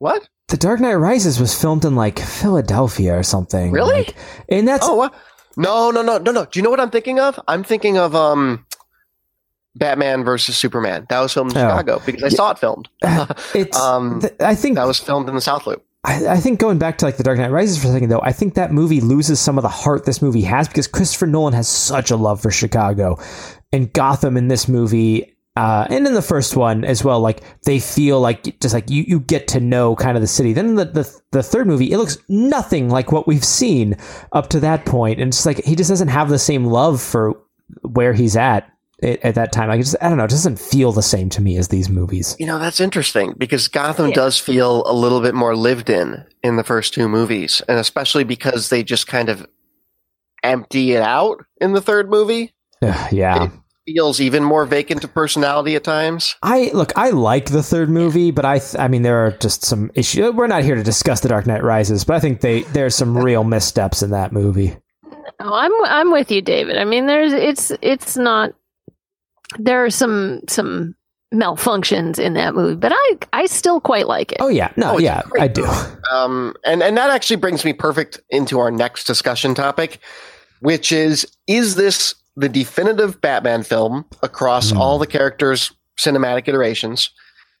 what? 0.00 0.28
The 0.48 0.58
Dark 0.58 0.80
Knight 0.80 0.94
Rises 0.96 1.40
was 1.40 1.58
filmed 1.58 1.84
in 1.86 1.94
like 1.96 2.18
Philadelphia 2.18 3.18
or 3.18 3.22
something. 3.22 3.72
Really? 3.72 3.96
Like, 3.96 4.14
and 4.50 4.68
that's 4.68 4.86
Oh, 4.86 4.96
what? 4.96 5.14
No, 5.56 5.90
no, 5.90 6.02
no, 6.02 6.18
no, 6.18 6.30
no. 6.30 6.44
Do 6.44 6.58
you 6.58 6.62
know 6.62 6.70
what 6.70 6.80
I'm 6.80 6.90
thinking 6.90 7.18
of? 7.18 7.40
I'm 7.48 7.64
thinking 7.64 7.96
of 7.96 8.14
um, 8.14 8.66
Batman 9.78 10.24
versus 10.24 10.56
Superman. 10.56 11.06
That 11.08 11.20
was 11.20 11.32
filmed 11.32 11.52
in 11.52 11.58
Oh. 11.58 11.60
Chicago 11.62 12.02
because 12.04 12.22
I 12.24 12.28
saw 12.28 12.50
it 12.50 12.58
filmed. 12.58 12.88
it's. 13.54 13.78
um, 13.80 14.20
th- 14.20 14.34
I 14.40 14.54
think 14.54 14.76
that 14.76 14.86
was 14.86 14.98
filmed 14.98 15.28
in 15.28 15.34
the 15.34 15.40
South 15.40 15.66
Loop. 15.66 15.84
I, 16.04 16.26
I 16.28 16.36
think 16.36 16.60
going 16.60 16.78
back 16.78 16.98
to 16.98 17.04
like 17.06 17.16
the 17.16 17.24
Dark 17.24 17.38
Knight 17.38 17.50
Rises 17.50 17.80
for 17.82 17.88
a 17.88 17.92
second 17.92 18.08
though, 18.08 18.20
I 18.22 18.32
think 18.32 18.54
that 18.54 18.72
movie 18.72 19.00
loses 19.00 19.40
some 19.40 19.58
of 19.58 19.62
the 19.62 19.68
heart 19.68 20.04
this 20.06 20.22
movie 20.22 20.42
has 20.42 20.68
because 20.68 20.86
Christopher 20.86 21.26
Nolan 21.26 21.54
has 21.54 21.68
such 21.68 22.10
a 22.10 22.16
love 22.16 22.40
for 22.40 22.50
Chicago, 22.50 23.18
and 23.72 23.92
Gotham 23.92 24.36
in 24.36 24.48
this 24.48 24.68
movie. 24.68 25.34
Uh, 25.56 25.88
and 25.90 26.06
in 26.06 26.14
the 26.14 26.22
first 26.22 26.54
one 26.54 26.84
as 26.84 27.02
well, 27.02 27.18
like 27.18 27.42
they 27.64 27.80
feel 27.80 28.20
like 28.20 28.60
just 28.60 28.72
like 28.72 28.88
you, 28.88 29.02
you 29.08 29.18
get 29.18 29.48
to 29.48 29.58
know 29.58 29.96
kind 29.96 30.16
of 30.16 30.20
the 30.20 30.26
city. 30.28 30.52
Then 30.52 30.76
the, 30.76 30.84
the 30.84 31.20
the 31.32 31.42
third 31.42 31.66
movie, 31.66 31.90
it 31.90 31.98
looks 31.98 32.16
nothing 32.28 32.88
like 32.90 33.10
what 33.10 33.26
we've 33.26 33.44
seen 33.44 33.96
up 34.30 34.50
to 34.50 34.60
that 34.60 34.86
point, 34.86 35.18
and 35.18 35.30
it's 35.30 35.44
like 35.44 35.64
he 35.64 35.74
just 35.74 35.90
doesn't 35.90 36.06
have 36.08 36.28
the 36.28 36.38
same 36.38 36.66
love 36.66 37.02
for 37.02 37.34
where 37.82 38.12
he's 38.12 38.36
at 38.36 38.70
at, 39.02 39.24
at 39.24 39.34
that 39.36 39.52
time. 39.52 39.70
I 39.70 39.76
just, 39.78 39.96
I 40.00 40.08
don't 40.08 40.18
know, 40.18 40.24
it 40.24 40.30
doesn't 40.30 40.58
feel 40.58 40.92
the 40.92 41.02
same 41.02 41.28
to 41.30 41.42
me 41.42 41.56
as 41.56 41.68
these 41.68 41.88
movies. 41.88 42.36
You 42.38 42.46
know, 42.46 42.58
that's 42.58 42.80
interesting 42.80 43.34
because 43.38 43.68
Gotham 43.68 44.08
Yeah. 44.08 44.14
does 44.14 44.38
feel 44.38 44.82
a 44.86 44.92
little 44.92 45.20
bit 45.20 45.34
more 45.34 45.54
lived 45.56 45.90
in 45.90 46.24
in 46.42 46.56
the 46.56 46.64
first 46.64 46.94
two 46.94 47.08
movies, 47.08 47.62
and 47.68 47.78
especially 47.78 48.24
because 48.24 48.68
they 48.68 48.82
just 48.82 49.06
kind 49.06 49.28
of 49.28 49.46
empty 50.42 50.92
it 50.92 51.02
out 51.02 51.44
in 51.60 51.72
the 51.72 51.80
third 51.80 52.10
movie. 52.10 52.54
Yeah. 53.10 53.48
It 53.86 53.94
feels 53.94 54.20
even 54.20 54.44
more 54.44 54.66
vacant 54.66 55.02
of 55.02 55.14
personality 55.14 55.74
at 55.74 55.82
times. 55.82 56.36
I 56.42 56.70
look. 56.74 56.92
I 56.94 57.08
like 57.08 57.46
the 57.46 57.62
third 57.62 57.88
movie, 57.88 58.30
but 58.30 58.44
I. 58.44 58.58
Th- 58.58 58.76
I 58.78 58.86
mean, 58.86 59.00
there 59.00 59.24
are 59.24 59.30
just 59.30 59.64
some 59.64 59.90
issues. 59.94 60.34
We're 60.34 60.46
not 60.46 60.62
here 60.62 60.74
to 60.74 60.82
discuss 60.82 61.20
the 61.20 61.28
Dark 61.30 61.46
Knight 61.46 61.62
Rises, 61.64 62.04
but 62.04 62.14
I 62.16 62.20
think 62.20 62.42
they 62.42 62.64
there's 62.64 62.94
some 62.94 63.16
real 63.24 63.44
missteps 63.44 64.02
in 64.02 64.10
that 64.10 64.30
movie. 64.32 64.76
Oh, 65.40 65.54
I'm 65.54 65.72
I'm 65.86 66.12
with 66.12 66.30
you, 66.30 66.42
David. 66.42 66.76
I 66.76 66.84
mean, 66.84 67.06
there's 67.06 67.32
it's 67.32 67.72
it's 67.80 68.18
not. 68.18 68.52
There 69.58 69.84
are 69.84 69.90
some 69.90 70.40
some 70.48 70.94
malfunctions 71.32 72.18
in 72.18 72.34
that 72.34 72.54
movie, 72.54 72.74
but 72.76 72.92
I 72.94 73.18
I 73.32 73.46
still 73.46 73.80
quite 73.80 74.06
like 74.06 74.32
it. 74.32 74.38
Oh 74.40 74.48
yeah, 74.48 74.72
no, 74.76 74.92
Oh, 74.94 74.98
yeah. 74.98 75.22
I 75.38 75.48
do. 75.48 75.66
Um, 76.12 76.54
and 76.64 76.82
and 76.82 76.96
that 76.96 77.10
actually 77.10 77.36
brings 77.36 77.64
me 77.64 77.72
perfect 77.72 78.20
into 78.30 78.58
our 78.58 78.70
next 78.70 79.04
discussion 79.06 79.54
topic, 79.54 79.98
which 80.60 80.92
is: 80.92 81.26
is 81.46 81.74
this 81.76 82.14
the 82.36 82.48
definitive 82.48 83.20
Batman 83.20 83.62
film 83.62 84.04
across 84.22 84.70
Hmm. 84.70 84.78
all 84.78 84.98
the 84.98 85.06
characters' 85.06 85.72
cinematic 85.98 86.46
iterations? 86.48 87.10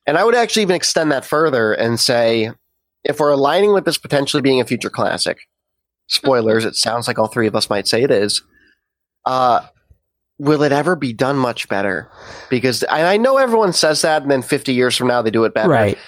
And 0.06 0.16
I 0.16 0.24
would 0.24 0.34
actually 0.34 0.62
even 0.62 0.76
extend 0.76 1.12
that 1.12 1.24
further 1.26 1.74
and 1.74 2.00
say, 2.00 2.50
if 3.04 3.20
we're 3.20 3.30
aligning 3.32 3.74
with 3.74 3.84
this 3.84 3.98
potentially 3.98 4.40
being 4.40 4.58
a 4.60 4.64
future 4.64 4.88
classic, 4.88 5.36
spoilers, 6.06 6.64
it 6.64 6.76
sounds 6.76 7.06
like 7.06 7.18
all 7.18 7.26
three 7.26 7.46
of 7.46 7.54
us 7.54 7.68
might 7.68 7.86
say 7.86 8.02
it 8.02 8.10
is. 8.10 8.42
Uh, 9.26 9.60
will 10.38 10.62
it 10.62 10.72
ever 10.72 10.94
be 10.96 11.12
done 11.12 11.36
much 11.36 11.68
better? 11.68 12.10
Because 12.48 12.84
I, 12.84 13.14
I 13.14 13.16
know 13.16 13.36
everyone 13.38 13.72
says 13.72 14.02
that, 14.02 14.22
and 14.22 14.30
then 14.30 14.42
50 14.42 14.72
years 14.72 14.96
from 14.96 15.08
now 15.08 15.22
they 15.22 15.30
do 15.30 15.44
it 15.44 15.54
better 15.54 15.68
Right. 15.70 15.98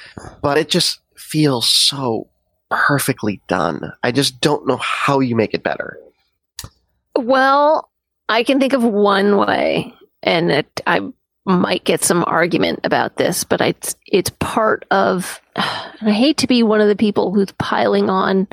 but 0.43 0.57
it 0.59 0.69
just 0.69 1.01
feels 1.17 1.69
so 1.69 2.29
perfectly 2.71 3.41
done. 3.49 3.93
I 4.03 4.13
just 4.13 4.41
don't 4.41 4.67
know 4.67 4.77
how 4.77 5.21
you 5.21 5.35
make 5.35 5.55
it 5.55 5.63
better. 5.63 5.99
Well, 7.17 7.91
I 8.29 8.45
can 8.45 8.61
think 8.61 8.73
of 8.73 8.83
one 8.83 9.37
way, 9.37 9.93
and 10.23 10.51
it, 10.53 10.81
I 10.87 11.01
might 11.45 11.85
get 11.85 12.05
some 12.05 12.23
argument 12.27 12.81
about 12.85 13.17
this, 13.17 13.43
but 13.45 13.61
it's 13.61 13.97
it's 14.07 14.31
part 14.39 14.85
of. 14.91 15.41
I 15.57 16.13
hate 16.13 16.39
to 16.39 16.47
be 16.47 16.63
one 16.63 16.81
of 16.81 16.89
the 16.89 16.97
people 16.97 17.35
who's 17.35 17.53
piling 17.59 18.09
on 18.09 18.47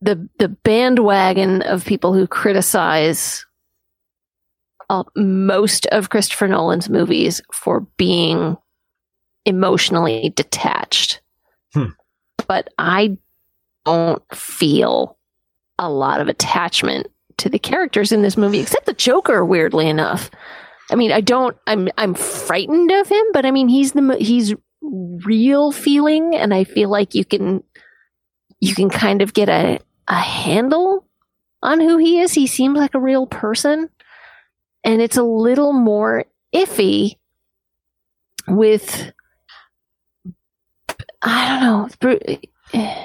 the 0.00 0.28
the 0.38 0.48
bandwagon 0.48 1.62
of 1.62 1.84
people 1.84 2.14
who 2.14 2.26
criticize 2.26 3.44
uh, 4.90 5.04
most 5.16 5.86
of 5.86 6.10
Christopher 6.10 6.48
Nolan's 6.48 6.88
movies 6.88 7.40
for 7.52 7.80
being 7.96 8.56
emotionally 9.44 10.32
detached. 10.36 11.20
Hmm. 11.72 11.90
But 12.46 12.68
I 12.78 13.16
don't 13.84 14.22
feel 14.34 15.18
a 15.78 15.90
lot 15.90 16.20
of 16.20 16.28
attachment 16.28 17.08
to 17.38 17.48
the 17.48 17.58
characters 17.58 18.12
in 18.12 18.22
this 18.22 18.36
movie, 18.36 18.60
except 18.60 18.86
the 18.86 18.92
Joker. 18.92 19.44
Weirdly 19.44 19.88
enough, 19.88 20.30
I 20.90 20.94
mean, 20.94 21.12
I 21.12 21.20
don't. 21.20 21.56
I'm 21.66 21.88
I'm 21.98 22.14
frightened 22.14 22.90
of 22.90 23.08
him, 23.08 23.24
but 23.32 23.46
I 23.46 23.50
mean, 23.50 23.68
he's 23.68 23.92
the 23.92 24.02
mo- 24.02 24.18
he's 24.18 24.54
real 24.82 25.72
feeling, 25.72 26.34
and 26.34 26.52
I 26.52 26.64
feel 26.64 26.88
like 26.90 27.14
you 27.14 27.24
can 27.24 27.62
you 28.60 28.74
can 28.74 28.90
kind 28.90 29.22
of 29.22 29.34
get 29.34 29.48
a 29.48 29.80
a 30.08 30.14
handle 30.14 31.06
on 31.62 31.80
who 31.80 31.96
he 31.96 32.20
is. 32.20 32.32
He 32.32 32.46
seems 32.46 32.78
like 32.78 32.94
a 32.94 33.00
real 33.00 33.26
person, 33.26 33.88
and 34.84 35.00
it's 35.00 35.16
a 35.16 35.22
little 35.22 35.72
more 35.72 36.24
iffy 36.54 37.16
with. 38.46 39.12
I 41.22 41.58
don't 41.58 42.02
know. 42.02 42.38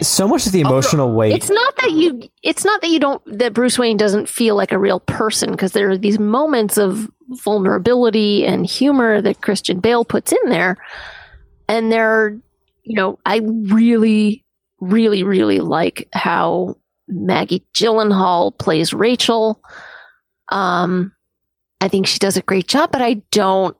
So 0.01 0.27
much 0.27 0.45
of 0.45 0.51
the 0.51 0.61
emotional 0.61 1.13
weight. 1.13 1.33
it's 1.33 1.49
not 1.49 1.75
that 1.77 1.91
you 1.91 2.21
it's 2.43 2.65
not 2.65 2.81
that 2.81 2.89
you 2.89 2.99
don't 2.99 3.21
that 3.37 3.53
Bruce 3.53 3.77
Wayne 3.77 3.97
doesn't 3.97 4.27
feel 4.27 4.55
like 4.55 4.71
a 4.71 4.79
real 4.79 4.99
person 4.99 5.51
because 5.51 5.73
there 5.73 5.89
are 5.89 5.97
these 5.97 6.19
moments 6.19 6.77
of 6.77 7.07
vulnerability 7.29 8.45
and 8.45 8.65
humor 8.65 9.21
that 9.21 9.41
Christian 9.41 9.79
Bale 9.79 10.03
puts 10.03 10.31
in 10.31 10.49
there 10.49 10.77
and 11.67 11.91
there 11.91 12.37
you 12.83 12.95
know 12.95 13.19
I 13.25 13.41
really 13.43 14.43
really 14.81 15.23
really 15.23 15.59
like 15.59 16.09
how 16.13 16.75
Maggie 17.07 17.63
Gyllenhaal 17.73 18.57
plays 18.57 18.91
Rachel 18.91 19.61
um 20.49 21.13
I 21.81 21.87
think 21.87 22.07
she 22.07 22.19
does 22.19 22.37
a 22.37 22.41
great 22.41 22.67
job 22.67 22.91
but 22.91 23.01
I 23.01 23.21
don't 23.31 23.75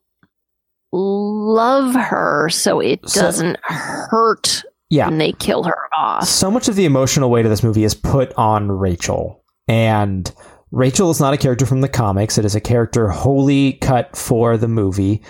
love 0.91 1.93
her 1.95 2.49
so 2.49 2.79
it 2.79 3.07
So- 3.07 3.21
doesn't 3.21 3.57
hurt 3.63 4.63
yeah. 4.89 5.07
when 5.07 5.17
they 5.19 5.33
kill 5.33 5.63
her 5.63 5.77
off 5.97 6.25
so 6.27 6.49
much 6.49 6.67
of 6.67 6.75
the 6.75 6.85
emotional 6.85 7.29
weight 7.29 7.45
of 7.45 7.51
this 7.51 7.63
movie 7.63 7.83
is 7.83 7.93
put 7.93 8.33
on 8.33 8.71
Rachel. 8.71 9.43
And 9.67 10.31
Rachel 10.71 11.11
is 11.11 11.19
not 11.19 11.33
a 11.33 11.37
character 11.37 11.65
from 11.65 11.81
the 11.81 11.87
comics. 11.89 12.37
It 12.39 12.45
is 12.45 12.55
a 12.55 12.59
character 12.61 13.09
wholly 13.09 13.73
cut 13.73 14.15
for 14.15 14.57
the 14.57 14.67
movie. 14.67 15.21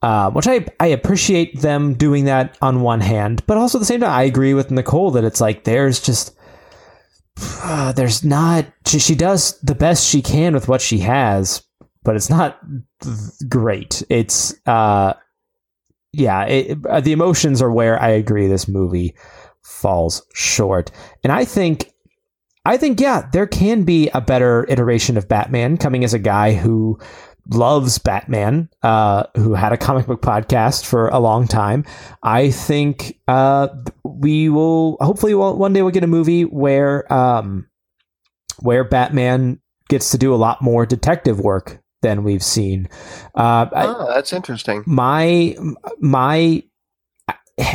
Uh, 0.00 0.30
which 0.30 0.46
I, 0.46 0.66
I 0.80 0.86
appreciate 0.88 1.60
them 1.60 1.94
doing 1.94 2.24
that 2.26 2.58
on 2.60 2.82
one 2.82 3.00
hand, 3.00 3.42
but 3.46 3.56
also 3.56 3.78
at 3.78 3.80
the 3.80 3.86
same 3.86 4.00
time, 4.00 4.10
I 4.10 4.24
agree 4.24 4.52
with 4.52 4.70
Nicole 4.70 5.10
that 5.12 5.24
it's 5.24 5.40
like 5.40 5.64
there's 5.64 5.98
just 6.00 6.34
uh, 7.62 7.92
there's 7.96 8.22
not 8.24 8.66
she, 8.86 8.98
she 8.98 9.14
does 9.14 9.58
the 9.60 9.74
best 9.74 10.06
she 10.08 10.20
can 10.22 10.52
with 10.54 10.68
what 10.68 10.80
she 10.82 10.98
has, 10.98 11.62
but 12.04 12.16
it's 12.16 12.30
not 12.30 12.60
great. 13.48 14.02
It's 14.08 14.54
uh, 14.66 15.14
yeah, 16.12 16.44
it, 16.44 16.78
uh, 16.86 17.00
the 17.00 17.12
emotions 17.12 17.60
are 17.60 17.72
where 17.72 18.00
I 18.00 18.10
agree 18.10 18.46
this 18.46 18.68
movie 18.68 19.16
falls 19.62 20.22
short. 20.34 20.90
And 21.24 21.32
I 21.32 21.44
think 21.44 21.92
I 22.64 22.76
think 22.76 23.00
yeah, 23.00 23.28
there 23.32 23.46
can 23.46 23.84
be 23.84 24.10
a 24.14 24.20
better 24.20 24.66
iteration 24.68 25.16
of 25.16 25.28
Batman 25.28 25.76
coming 25.76 26.04
as 26.04 26.14
a 26.14 26.18
guy 26.18 26.52
who 26.52 26.98
loves 27.50 27.98
Batman, 27.98 28.70
uh, 28.82 29.24
who 29.36 29.54
had 29.54 29.72
a 29.72 29.76
comic 29.76 30.06
book 30.06 30.22
podcast 30.22 30.84
for 30.86 31.08
a 31.08 31.18
long 31.18 31.46
time. 31.46 31.84
I 32.22 32.50
think 32.50 33.18
uh, 33.28 33.68
we 34.02 34.48
will 34.48 34.96
hopefully 35.00 35.34
we'll, 35.34 35.56
one 35.56 35.72
day 35.72 35.82
we'll 35.82 35.90
get 35.90 36.04
a 36.04 36.08
movie 36.08 36.42
where 36.42 37.12
um, 37.12 37.68
where 38.60 38.84
Batman 38.84 39.60
gets 39.88 40.10
to 40.12 40.18
do 40.18 40.34
a 40.34 40.36
lot 40.36 40.62
more 40.62 40.86
detective 40.86 41.40
work 41.40 41.83
than 42.04 42.22
we've 42.22 42.44
seen. 42.44 42.88
Uh, 43.34 43.66
I- 43.72 43.86
Oh, 43.88 44.06
that's 44.14 44.32
interesting. 44.32 44.84
my 44.86 45.56
my 45.98 46.62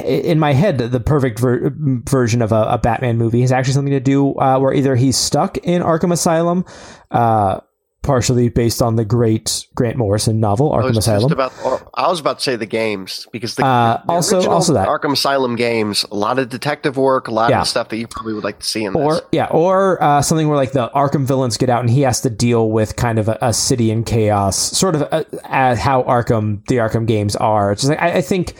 in 0.03 0.39
my 0.39 0.51
head 0.53 0.77
the 0.77 0.99
perfect 0.99 1.39
ver- 1.39 1.71
version 1.75 2.41
of 2.41 2.51
a, 2.51 2.63
a 2.63 2.77
batman 2.77 3.17
movie 3.17 3.43
is 3.43 3.51
actually 3.51 3.71
something 3.73 3.93
to 3.93 3.99
do 4.01 4.33
uh, 4.35 4.59
where 4.59 4.73
either 4.73 4.93
he's 4.95 5.15
stuck 5.15 5.57
in 5.59 5.81
arkham 5.81 6.11
asylum 6.11 6.65
uh, 7.11 7.61
partially 8.01 8.47
based 8.49 8.81
on 8.81 8.95
the 8.95 9.03
great 9.03 9.65
grant 9.75 9.97
morrison 9.97 10.39
novel 10.39 10.73
I 10.73 10.77
arkham 10.77 10.93
just 10.93 10.99
asylum 11.07 11.31
about. 11.31 11.51
I 11.93 12.07
was 12.07 12.19
about 12.19 12.37
to 12.39 12.43
say 12.43 12.55
the 12.55 12.65
games 12.65 13.27
because 13.31 13.55
the, 13.55 13.65
Uh, 13.65 14.01
the 14.05 14.11
also- 14.13 14.49
also 14.49 14.73
that. 14.73 14.87
Arkham 14.87 15.11
Asylum 15.11 15.55
games, 15.57 16.05
a 16.11 16.15
lot 16.15 16.39
of 16.39 16.49
detective 16.49 16.95
work, 16.97 17.27
a 17.27 17.31
lot 17.31 17.49
Yeah. 17.49 17.61
of 17.61 17.67
stuff 17.67 17.89
that 17.89 17.97
you 17.97 18.07
probably 18.07 18.33
would 18.33 18.43
like 18.45 18.59
to 18.59 18.65
see 18.65 18.85
in 18.85 18.95
or 18.95 19.15
this. 19.15 19.21
yeah 19.33 19.47
or 19.51 20.01
uh, 20.01 20.21
something 20.21 20.47
where 20.47 20.57
like 20.57 20.71
the 20.71 20.89
arkham 20.95 21.25
villains 21.25 21.57
get 21.57 21.69
out 21.69 21.81
and 21.81 21.89
he 21.89 22.01
has 22.01 22.21
to 22.21 22.29
deal 22.29 22.71
with 22.71 22.95
kind 22.95 23.19
of 23.19 23.27
a, 23.27 23.37
a 23.41 23.53
city 23.53 23.91
in 23.91 24.03
chaos 24.03 24.55
sort 24.57 24.95
of 24.95 25.01
uh 25.11 25.23
uh 25.49 25.75
how 25.75 26.01
arkham 26.03 26.65
the 26.67 26.77
arkham 26.77 27.05
games 27.05 27.35
are 27.35 27.71
it's 27.73 27.81
just 27.81 27.89
like 27.89 28.01
I, 28.01 28.17
I 28.17 28.21
think 28.21 28.53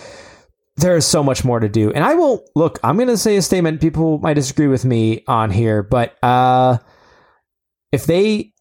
there's 0.78 1.06
so 1.06 1.24
much 1.24 1.44
more 1.44 1.60
to 1.60 1.68
do 1.70 1.92
and 1.92 2.04
i 2.04 2.14
will 2.16 2.44
look 2.56 2.80
i'm 2.84 2.98
gonna 2.98 3.18
say 3.18 3.36
a 3.38 3.42
statement 3.42 3.82
people 3.82 4.18
might 4.20 4.36
disagree 4.36 4.68
with 4.68 4.86
me 4.86 5.24
on 5.28 5.50
here 5.52 5.82
but 5.84 6.16
uh 6.24 6.78
if 7.92 8.06
they 8.06 8.54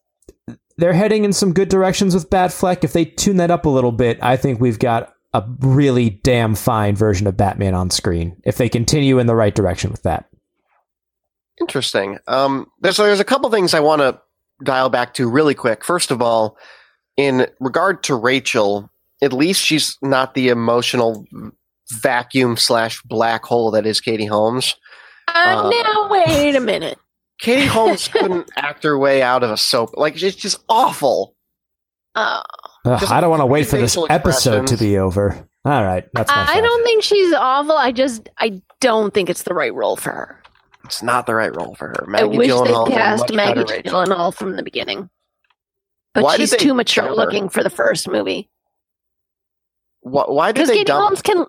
they're 0.79 0.95
heading 0.95 1.25
in 1.25 1.33
some 1.33 1.53
good 1.53 1.69
directions 1.69 2.15
with 2.15 2.31
batfleck 2.31 2.85
if 2.85 2.93
they 2.93 3.05
tune 3.05 3.37
that 3.37 3.51
up 3.51 3.67
a 3.67 3.71
little 3.71 3.93
bit 3.93 4.19
i 4.23 4.37
think 4.37 4.61
we've 4.61 4.79
got 4.79 5.13
a 5.35 5.45
really 5.61 6.09
damn 6.09 6.55
fine 6.55 6.97
version 6.97 7.27
of 7.27 7.37
batman 7.37 7.75
on 7.75 7.91
screen 7.91 8.41
if 8.45 8.57
they 8.57 8.69
continue 8.69 9.19
in 9.19 9.27
the 9.27 9.35
right 9.37 9.55
direction 9.55 9.91
with 9.91 10.03
that 10.03 10.29
Interesting. 11.61 12.19
Um, 12.29 12.71
there's 12.81 12.99
there's 12.99 13.21
a 13.21 13.25
couple 13.25 13.51
things 13.51 13.75
I 13.75 13.81
want 13.81 14.01
to 14.01 14.21
dial 14.63 14.91
back 14.91 15.15
to 15.15 15.29
really 15.29 15.55
quick. 15.55 15.85
First 15.85 16.11
of 16.11 16.23
all, 16.23 16.57
in 17.17 17.47
regard 17.61 18.03
to 18.05 18.15
Rachel, 18.15 18.91
at 19.23 19.33
least 19.33 19.63
she's 19.65 19.97
not 20.01 20.35
the 20.35 20.49
emotional 20.51 21.25
vacuum 22.01 22.57
slash 22.57 23.03
black 23.03 23.45
hole 23.45 23.73
that 23.73 23.87
is 23.87 24.01
Katie 24.01 24.27
Holmes. 24.27 24.77
Uh, 25.27 25.33
Uh, 25.65 25.71
now 25.71 26.09
wait 26.11 26.55
a 26.55 26.61
minute. 26.61 26.99
Katie 27.39 27.67
Holmes 27.67 28.09
couldn't 28.13 28.51
act 28.57 28.85
her 28.85 28.99
way 28.99 29.23
out 29.23 29.43
of 29.43 29.51
a 29.51 29.57
soap. 29.57 29.91
Like 29.97 30.21
it's 30.21 30.37
just 30.37 30.63
awful. 30.69 31.35
Uh, 32.15 32.43
Ugh, 32.85 33.01
Just 33.01 33.13
I 33.13 33.21
don't 33.21 33.31
want 33.31 33.41
to 33.43 33.47
wait 33.47 33.67
for 33.69 33.79
this 33.79 33.97
episode 34.11 34.67
to 34.69 34.77
be 34.77 34.99
over. 34.99 35.49
All 35.65 35.85
right, 35.85 36.05
that's 36.15 36.31
my 36.31 36.43
I 36.43 36.47
fault. 36.55 36.65
don't 36.65 36.85
think 36.85 37.03
she's 37.03 37.33
awful. 37.35 37.73
I 37.77 37.93
just 37.93 38.29
I 38.39 38.61
don't 38.81 39.13
think 39.13 39.29
it's 39.31 39.43
the 39.43 39.55
right 39.55 39.73
role 39.75 39.97
for 39.97 40.11
her. 40.11 40.43
It's 40.85 41.03
not 41.03 41.27
the 41.27 41.35
right 41.35 41.55
role 41.55 41.75
for 41.75 41.89
her. 41.89 42.05
I 42.09 42.11
Maggie 42.11 42.39
wish 42.39 42.49
Gyllenhaal 42.51 42.87
they 42.89 42.95
cast 42.95 43.21
much 43.29 43.33
Maggie 43.35 43.65
better 43.65 43.83
Gyllenhaal 43.83 44.35
from 44.35 44.57
the 44.57 44.63
beginning. 44.63 45.11
But 46.15 46.25
Why 46.25 46.37
she's 46.37 46.57
too 46.57 46.73
mature 46.75 47.05
dump 47.05 47.19
looking 47.19 47.49
for 47.51 47.63
the 47.63 47.71
first 47.71 48.09
movie. 48.09 48.49
Why, 50.01 50.25
why 50.27 50.53
did 50.53 50.67
they 50.69 50.73
Katie 50.73 50.85
dump? 50.85 51.03
Holmes 51.09 51.23
can. 51.23 51.45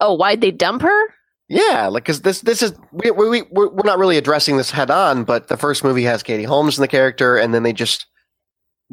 Oh, 0.00 0.14
why'd 0.14 0.40
they 0.40 0.50
dump 0.50 0.82
her? 0.82 1.14
Yeah, 1.48 1.88
like 1.88 2.04
because 2.04 2.22
this 2.22 2.40
this 2.40 2.62
is 2.62 2.72
we 2.90 3.10
we 3.10 3.42
we're, 3.42 3.68
we're 3.68 3.82
not 3.84 3.98
really 3.98 4.16
addressing 4.16 4.56
this 4.56 4.70
head 4.70 4.90
on, 4.90 5.24
but 5.24 5.48
the 5.48 5.56
first 5.58 5.84
movie 5.84 6.04
has 6.04 6.22
Katie 6.22 6.44
Holmes 6.44 6.78
in 6.78 6.82
the 6.82 6.88
character, 6.88 7.36
and 7.36 7.52
then 7.52 7.62
they 7.62 7.72
just 7.72 8.06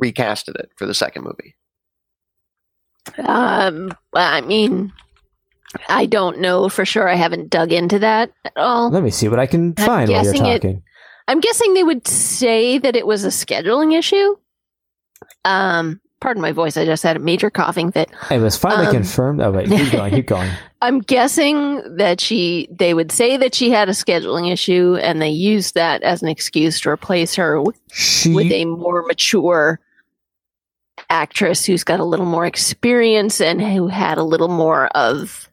recasted 0.02 0.56
it 0.56 0.70
for 0.78 0.86
the 0.86 0.94
second 0.94 1.24
movie. 1.24 1.56
Um, 3.18 3.94
well, 4.14 4.34
I 4.34 4.42
mean, 4.42 4.92
I 5.88 6.06
don't 6.06 6.40
know 6.40 6.68
for 6.70 6.86
sure. 6.86 7.08
I 7.08 7.16
haven't 7.16 7.50
dug 7.50 7.72
into 7.72 8.00
that 8.00 8.32
at 8.46 8.54
all. 8.58 8.90
Let 8.90 9.04
me 9.04 9.12
see 9.12 9.30
what 9.30 9.40
I 9.40 9.46
can 9.48 9.74
I'm 9.78 9.86
find 9.86 10.10
while 10.10 10.24
you're 10.24 10.34
guessing 10.34 10.46
it- 10.48 10.62
talking. 10.62 10.84
I'm 11.28 11.40
guessing 11.40 11.74
they 11.74 11.84
would 11.84 12.08
say 12.08 12.78
that 12.80 12.96
it 12.96 13.08
was 13.08 13.24
a 13.24 13.30
scheduling 13.30 13.98
issue. 13.98 14.36
Um, 15.46 16.02
pardon 16.22 16.42
my 16.42 16.52
voice. 16.54 16.78
I 16.78 16.86
just 16.86 17.04
had 17.04 17.18
a 17.18 17.20
major 17.20 17.50
coughing 17.50 17.92
fit. 17.92 18.10
It 18.30 18.40
was 18.40 18.56
finally 18.56 18.88
Um, 18.88 18.94
confirmed. 18.94 19.42
Oh 19.42 19.52
wait, 19.52 19.68
keep 19.68 19.92
going, 19.92 20.14
keep 20.14 20.28
going. 20.28 20.50
I'm 20.82 21.00
guessing 21.00 21.82
that 21.98 22.22
she 22.22 22.68
they 22.72 22.94
would 22.94 23.12
say 23.12 23.36
that 23.38 23.54
she 23.54 23.70
had 23.72 23.90
a 23.90 23.92
scheduling 23.92 24.52
issue 24.52 24.98
and 25.02 25.22
they 25.22 25.30
used 25.30 25.76
that 25.76 26.02
as 26.04 26.24
an 26.24 26.30
excuse 26.30 26.80
to 26.82 26.90
replace 26.90 27.36
her 27.36 27.56
w- 27.58 27.78
She 27.92 28.34
with 28.34 28.52
a 28.52 28.66
more 28.66 29.04
mature 29.04 29.80
actress 31.10 31.66
who's 31.66 31.84
got 31.84 32.00
a 32.00 32.06
little 32.06 32.26
more 32.26 32.46
experience 32.46 33.42
and 33.42 33.62
who 33.62 33.88
had 33.88 34.18
a 34.18 34.24
little 34.24 34.48
more 34.48 34.88
of 34.96 35.50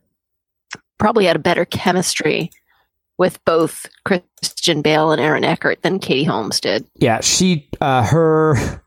probably 0.99 1.25
had 1.27 1.37
a 1.37 1.41
better 1.41 1.65
chemistry 1.65 2.51
with 3.19 3.45
both 3.45 3.87
Christian 4.05 4.81
Bale 4.83 5.11
and 5.11 5.21
Aaron 5.21 5.45
Eckhart 5.45 5.83
than 5.83 5.99
Katie 5.99 6.23
Holmes 6.25 6.61
did. 6.61 6.87
yeah, 6.97 7.21
she 7.21 7.69
uh, 7.81 8.05
her 8.05 8.81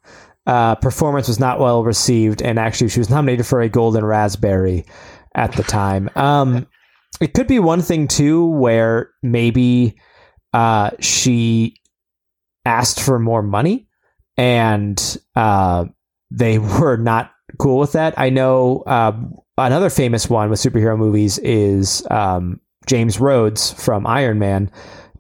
uh, 0.48 0.76
performance 0.76 1.28
was 1.28 1.40
not 1.40 1.60
well 1.60 1.84
received, 1.84 2.42
and 2.42 2.58
actually, 2.58 2.90
she 2.90 3.00
was 3.00 3.10
nominated 3.10 3.46
for 3.46 3.62
a 3.62 3.70
Golden 3.70 4.04
Raspberry 4.04 4.86
at 5.36 5.54
the 5.54 5.64
time. 5.64 6.10
Um, 6.16 6.68
it 7.20 7.34
could 7.34 7.48
be 7.48 7.60
one 7.60 7.82
thing 7.82 8.08
too, 8.08 8.46
where 8.46 9.12
maybe 9.22 10.00
uh, 10.54 10.92
she 11.00 11.76
asked 12.66 13.00
for 13.00 13.20
more 13.20 13.42
money, 13.44 13.88
and 14.38 15.18
uh, 15.36 15.86
they 16.32 16.58
were 16.80 16.98
not 16.98 17.32
cool 17.60 17.80
with 17.80 17.92
that. 17.94 18.18
I 18.18 18.30
know 18.30 18.84
uh, 18.88 19.14
another 19.58 19.90
famous 19.90 20.30
one 20.30 20.50
with 20.50 20.60
superhero 20.60 20.98
movies 20.98 21.38
is 21.40 22.06
um, 22.10 22.60
James 22.88 23.20
Rhodes 23.20 23.72
from 23.74 24.08
Iron 24.08 24.40
Man. 24.40 24.72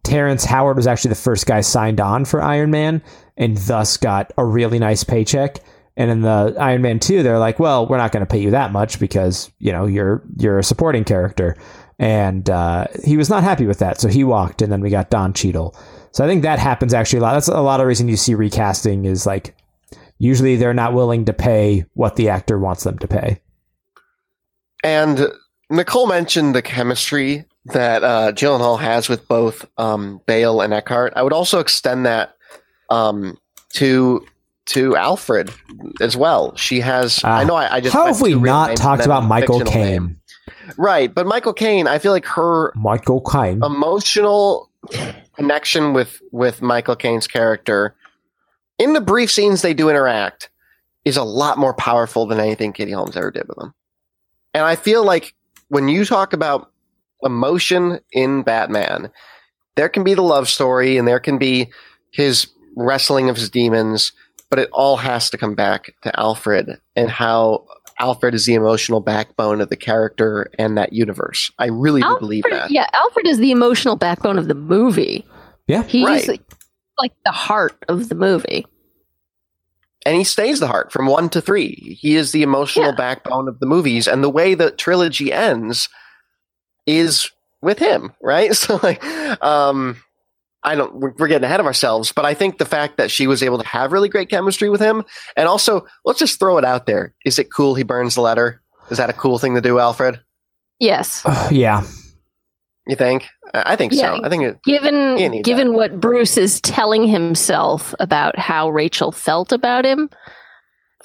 Terrence 0.03 0.45
Howard 0.45 0.77
was 0.77 0.87
actually 0.87 1.09
the 1.09 1.15
first 1.15 1.45
guy 1.45 1.61
signed 1.61 1.99
on 1.99 2.25
for 2.25 2.41
Iron 2.41 2.71
Man 2.71 3.01
and 3.37 3.57
thus 3.57 3.97
got 3.97 4.31
a 4.37 4.45
really 4.45 4.79
nice 4.79 5.03
paycheck. 5.03 5.59
And 5.97 6.09
in 6.09 6.21
the 6.21 6.55
Iron 6.59 6.81
Man 6.81 6.99
2, 6.99 7.21
they're 7.21 7.39
like, 7.39 7.59
well, 7.59 7.87
we're 7.87 7.97
not 7.97 8.11
going 8.11 8.25
to 8.25 8.29
pay 8.29 8.39
you 8.39 8.51
that 8.51 8.71
much 8.71 8.99
because, 8.99 9.51
you 9.59 9.71
know, 9.71 9.85
you're 9.85 10.23
you're 10.37 10.59
a 10.59 10.63
supporting 10.63 11.03
character. 11.03 11.55
And 11.99 12.49
uh, 12.49 12.87
he 13.03 13.17
was 13.17 13.29
not 13.29 13.43
happy 13.43 13.67
with 13.67 13.79
that. 13.79 13.99
So 13.99 14.07
he 14.07 14.23
walked 14.23 14.61
and 14.61 14.71
then 14.71 14.81
we 14.81 14.89
got 14.89 15.11
Don 15.11 15.33
Cheadle. 15.33 15.75
So 16.11 16.25
I 16.25 16.27
think 16.27 16.41
that 16.43 16.59
happens 16.59 16.93
actually 16.93 17.19
a 17.19 17.21
lot. 17.21 17.33
That's 17.33 17.47
a 17.47 17.61
lot 17.61 17.79
of 17.79 17.87
reason 17.87 18.07
you 18.07 18.17
see 18.17 18.33
recasting 18.33 19.05
is 19.05 19.25
like 19.25 19.55
usually 20.17 20.55
they're 20.55 20.73
not 20.73 20.93
willing 20.93 21.25
to 21.25 21.33
pay 21.33 21.85
what 21.93 22.15
the 22.15 22.29
actor 22.29 22.57
wants 22.57 22.83
them 22.83 22.97
to 22.99 23.07
pay. 23.07 23.41
And 24.83 25.27
Nicole 25.71 26.07
mentioned 26.07 26.53
the 26.53 26.61
chemistry 26.61 27.45
that 27.65 28.03
uh, 28.03 28.31
Gyllenhaal 28.33 28.79
has 28.79 29.07
with 29.07 29.27
both 29.27 29.65
um, 29.77 30.21
Bale 30.25 30.61
and 30.61 30.73
Eckhart. 30.73 31.13
I 31.15 31.23
would 31.23 31.33
also 31.33 31.59
extend 31.59 32.05
that 32.05 32.35
um, 32.89 33.37
to 33.73 34.25
to 34.67 34.95
Alfred 34.95 35.51
as 35.99 36.15
well. 36.15 36.55
She 36.55 36.81
has. 36.81 37.21
Ah. 37.23 37.39
I 37.39 37.43
know. 37.43 37.55
I, 37.55 37.75
I 37.75 37.81
just 37.81 37.93
How 37.93 38.05
have 38.05 38.21
we 38.21 38.35
not 38.35 38.75
talked 38.75 39.05
about 39.05 39.23
Michael 39.23 39.61
Caine? 39.61 40.19
Right, 40.77 41.13
but 41.13 41.25
Michael 41.25 41.53
Caine. 41.53 41.87
I 41.87 41.99
feel 41.99 42.11
like 42.11 42.25
her 42.25 42.73
Michael 42.75 43.21
Caine. 43.21 43.63
emotional 43.63 44.69
connection 45.35 45.93
with 45.93 46.21
with 46.31 46.61
Michael 46.61 46.95
Caine's 46.95 47.27
character 47.27 47.95
in 48.81 48.93
the 48.93 49.01
brief 49.01 49.31
scenes 49.31 49.61
they 49.61 49.75
do 49.75 49.89
interact 49.89 50.49
is 51.05 51.17
a 51.17 51.23
lot 51.23 51.57
more 51.57 51.73
powerful 51.73 52.25
than 52.25 52.39
anything 52.39 52.73
Katie 52.73 52.91
Holmes 52.91 53.15
ever 53.15 53.31
did 53.31 53.47
with 53.47 53.57
him. 53.57 53.73
And 54.53 54.63
I 54.63 54.75
feel 54.75 55.03
like 55.03 55.33
when 55.71 55.87
you 55.87 56.03
talk 56.03 56.33
about 56.33 56.69
emotion 57.23 57.99
in 58.11 58.43
Batman, 58.43 59.09
there 59.77 59.87
can 59.87 60.03
be 60.03 60.13
the 60.13 60.21
love 60.21 60.49
story 60.49 60.97
and 60.97 61.07
there 61.07 61.19
can 61.19 61.37
be 61.37 61.69
his 62.11 62.47
wrestling 62.75 63.29
of 63.29 63.37
his 63.37 63.49
demons, 63.49 64.11
but 64.49 64.59
it 64.59 64.69
all 64.73 64.97
has 64.97 65.29
to 65.29 65.37
come 65.37 65.55
back 65.55 65.93
to 66.01 66.19
Alfred 66.19 66.77
and 66.97 67.09
how 67.09 67.65
Alfred 67.99 68.33
is 68.35 68.45
the 68.45 68.53
emotional 68.53 68.99
backbone 68.99 69.61
of 69.61 69.69
the 69.69 69.77
character 69.77 70.51
and 70.59 70.77
that 70.77 70.91
universe. 70.91 71.49
I 71.57 71.67
really 71.67 72.01
do 72.01 72.17
believe 72.19 72.43
that. 72.49 72.69
Yeah, 72.69 72.87
Alfred 72.93 73.25
is 73.27 73.37
the 73.37 73.51
emotional 73.51 73.95
backbone 73.95 74.37
of 74.37 74.49
the 74.49 74.55
movie. 74.55 75.25
Yeah. 75.67 75.83
He's 75.83 76.05
Right. 76.05 76.27
like, 76.27 76.41
like 76.99 77.13
the 77.23 77.31
heart 77.31 77.77
of 77.87 78.09
the 78.09 78.15
movie. 78.15 78.65
And 80.05 80.15
he 80.15 80.23
stays 80.23 80.59
the 80.59 80.67
heart 80.67 80.91
from 80.91 81.05
one 81.07 81.29
to 81.29 81.41
three. 81.41 81.97
He 81.99 82.15
is 82.15 82.31
the 82.31 82.43
emotional 82.43 82.87
Yeah. 82.87 82.95
backbone 82.95 83.47
of 83.47 83.59
the 83.59 83.65
movies, 83.67 84.07
and 84.07 84.23
the 84.23 84.29
way 84.29 84.53
the 84.55 84.71
trilogy 84.71 85.31
ends 85.31 85.89
is 86.87 87.29
with 87.61 87.79
him, 87.79 88.13
right? 88.21 88.51
So, 88.55 88.79
like, 88.81 89.03
um, 89.43 89.97
I 90.63 90.75
don't. 90.75 90.93
We're, 90.95 91.13
we're 91.17 91.27
getting 91.27 91.45
ahead 91.45 91.59
of 91.59 91.65
ourselves, 91.65 92.11
but 92.11 92.25
I 92.25 92.33
think 92.33 92.57
the 92.57 92.65
fact 92.65 92.97
that 92.97 93.09
she 93.11 93.25
was 93.27 93.41
able 93.43 93.57
to 93.59 93.67
have 93.67 93.91
really 93.91 94.09
great 94.09 94.29
chemistry 94.29 94.69
with 94.69 94.81
him, 94.81 95.03
and 95.35 95.47
also, 95.47 95.85
let's 96.05 96.19
just 96.19 96.39
throw 96.39 96.57
it 96.57 96.65
out 96.65 96.85
there: 96.85 97.13
is 97.25 97.39
it 97.39 97.51
cool 97.51 97.75
he 97.75 97.83
burns 97.83 98.15
the 98.15 98.21
letter? 98.21 98.61
Is 98.91 98.97
that 98.97 99.09
a 99.09 99.13
cool 99.13 99.39
thing 99.39 99.55
to 99.55 99.61
do, 99.61 99.79
Alfred? 99.79 100.19
Yes. 100.79 101.23
yeah. 101.51 101.83
You 102.91 102.97
think? 102.97 103.29
I 103.53 103.77
think 103.77 103.93
Yeah. 103.93 104.17
so. 104.17 104.21
I 104.21 104.27
think 104.27 104.43
it. 104.43 104.61
Given 104.65 105.41
given 105.43 105.73
what 105.73 106.01
Bruce 106.01 106.35
is 106.37 106.59
telling 106.59 107.07
himself 107.07 107.95
about 108.01 108.37
how 108.37 108.69
Rachel 108.69 109.13
felt 109.13 109.53
about 109.53 109.85
him, 109.85 110.09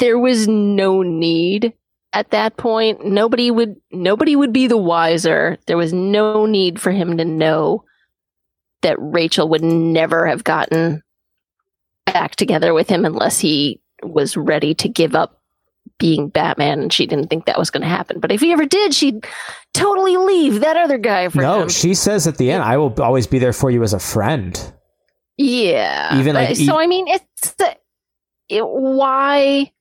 there 0.00 0.18
was 0.18 0.48
no 0.48 1.02
need 1.02 1.74
at 2.12 2.32
that 2.32 2.56
point. 2.56 3.06
Nobody 3.06 3.52
would 3.52 3.76
nobody 3.92 4.34
would 4.34 4.52
be 4.52 4.66
the 4.66 4.76
wiser. 4.76 5.58
There 5.68 5.76
was 5.76 5.92
no 5.92 6.44
need 6.44 6.80
for 6.80 6.90
him 6.90 7.18
to 7.18 7.24
know 7.24 7.84
that 8.82 8.96
Rachel 8.98 9.48
would 9.50 9.62
never 9.62 10.26
have 10.26 10.42
gotten 10.42 11.04
back 12.04 12.34
together 12.34 12.74
with 12.74 12.88
him 12.88 13.04
unless 13.04 13.38
he 13.38 13.80
was 14.02 14.36
ready 14.36 14.74
to 14.74 14.88
give 14.88 15.14
up 15.14 15.40
being 15.98 16.28
Batman 16.28 16.80
and 16.80 16.92
she 16.92 17.06
didn't 17.06 17.28
think 17.28 17.46
that 17.46 17.58
was 17.58 17.70
going 17.70 17.82
to 17.82 17.88
happen. 17.88 18.20
But 18.20 18.32
if 18.32 18.40
he 18.40 18.52
ever 18.52 18.64
did, 18.66 18.94
she'd 18.94 19.26
totally 19.74 20.16
leave 20.16 20.60
that 20.60 20.76
other 20.76 20.98
guy 20.98 21.28
for 21.28 21.40
No, 21.42 21.62
him. 21.62 21.68
she 21.68 21.94
says 21.94 22.26
at 22.26 22.38
the 22.38 22.50
end, 22.50 22.62
I 22.62 22.76
will 22.76 22.94
always 23.02 23.26
be 23.26 23.38
there 23.38 23.52
for 23.52 23.70
you 23.70 23.82
as 23.82 23.92
a 23.92 23.98
friend. 23.98 24.72
Yeah. 25.36 26.18
Even, 26.18 26.34
like, 26.34 26.56
so 26.56 26.62
e- 26.80 26.84
I 26.84 26.86
mean, 26.86 27.08
it's 27.08 27.52
the 27.54 27.76
it, 28.48 28.62
why 28.66 29.72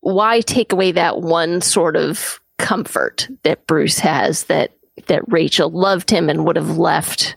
why 0.00 0.40
take 0.40 0.72
away 0.72 0.92
that 0.92 1.20
one 1.20 1.60
sort 1.60 1.96
of 1.96 2.40
comfort 2.58 3.28
that 3.42 3.66
Bruce 3.66 3.98
has 3.98 4.44
that 4.44 4.72
that 5.06 5.22
Rachel 5.30 5.70
loved 5.70 6.10
him 6.10 6.28
and 6.30 6.44
would 6.46 6.56
have 6.56 6.78
left 6.78 7.34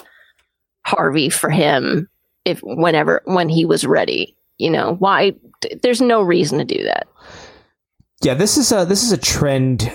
Harvey 0.86 1.30
for 1.30 1.50
him 1.50 2.08
if 2.46 2.60
whenever 2.64 3.22
when 3.26 3.50
he 3.50 3.66
was 3.66 3.86
ready. 3.86 4.36
You 4.58 4.70
know 4.70 4.96
why? 5.00 5.34
There's 5.82 6.02
no 6.02 6.22
reason 6.22 6.60
to 6.60 6.66
do 6.66 6.84
that. 6.84 7.08
Yeah, 8.24 8.36
this 8.36 8.58
is 8.58 8.72
a 8.72 8.86
this 8.86 9.04
is 9.04 9.12
a 9.12 9.18
trend 9.18 9.92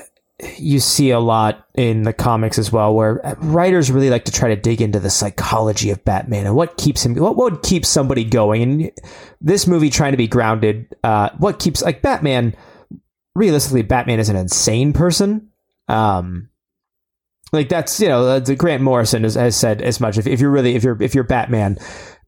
you 0.59 0.81
see 0.81 1.11
a 1.11 1.20
lot 1.20 1.66
in 1.74 2.03
the 2.03 2.12
comics 2.12 2.59
as 2.59 2.70
well, 2.70 2.95
where 2.95 3.37
writers 3.39 3.91
really 3.91 4.11
like 4.11 4.27
to 4.27 4.33
try 4.33 4.49
to 4.49 4.57
dig 4.61 4.83
into 4.83 5.01
the 5.01 5.09
psychology 5.09 5.91
of 5.91 6.05
Batman 6.05 6.45
and 6.47 6.55
what 6.55 6.77
keeps 6.77 7.07
him, 7.07 7.14
what 7.14 7.37
would 7.37 7.62
keep 7.62 7.87
somebody 7.87 8.24
going. 8.24 8.62
And 8.62 8.91
this 9.41 9.66
movie 9.66 9.89
trying 9.89 10.12
to 10.12 10.18
be 10.18 10.29
grounded, 10.29 10.95
uh, 11.03 11.31
what 11.39 11.59
keeps 11.59 11.83
like 11.83 12.03
Batman. 12.03 12.55
Realistically, 13.35 13.83
Batman 13.83 14.18
is 14.18 14.31
an 14.31 14.37
insane 14.37 14.95
person. 14.95 15.51
Um, 15.89 16.49
like 17.53 17.68
that's 17.68 18.01
you 18.01 18.09
know, 18.09 18.41
Grant 18.41 18.83
Morrison 18.83 19.22
has, 19.22 19.35
has 19.35 19.57
said 19.57 19.83
as 19.83 20.01
much. 20.01 20.18
If, 20.18 20.27
if 20.27 20.41
you're 20.41 20.51
really 20.51 20.74
if 20.74 20.83
you're 20.83 21.01
if 21.03 21.14
you're 21.14 21.24
Batman, 21.24 21.79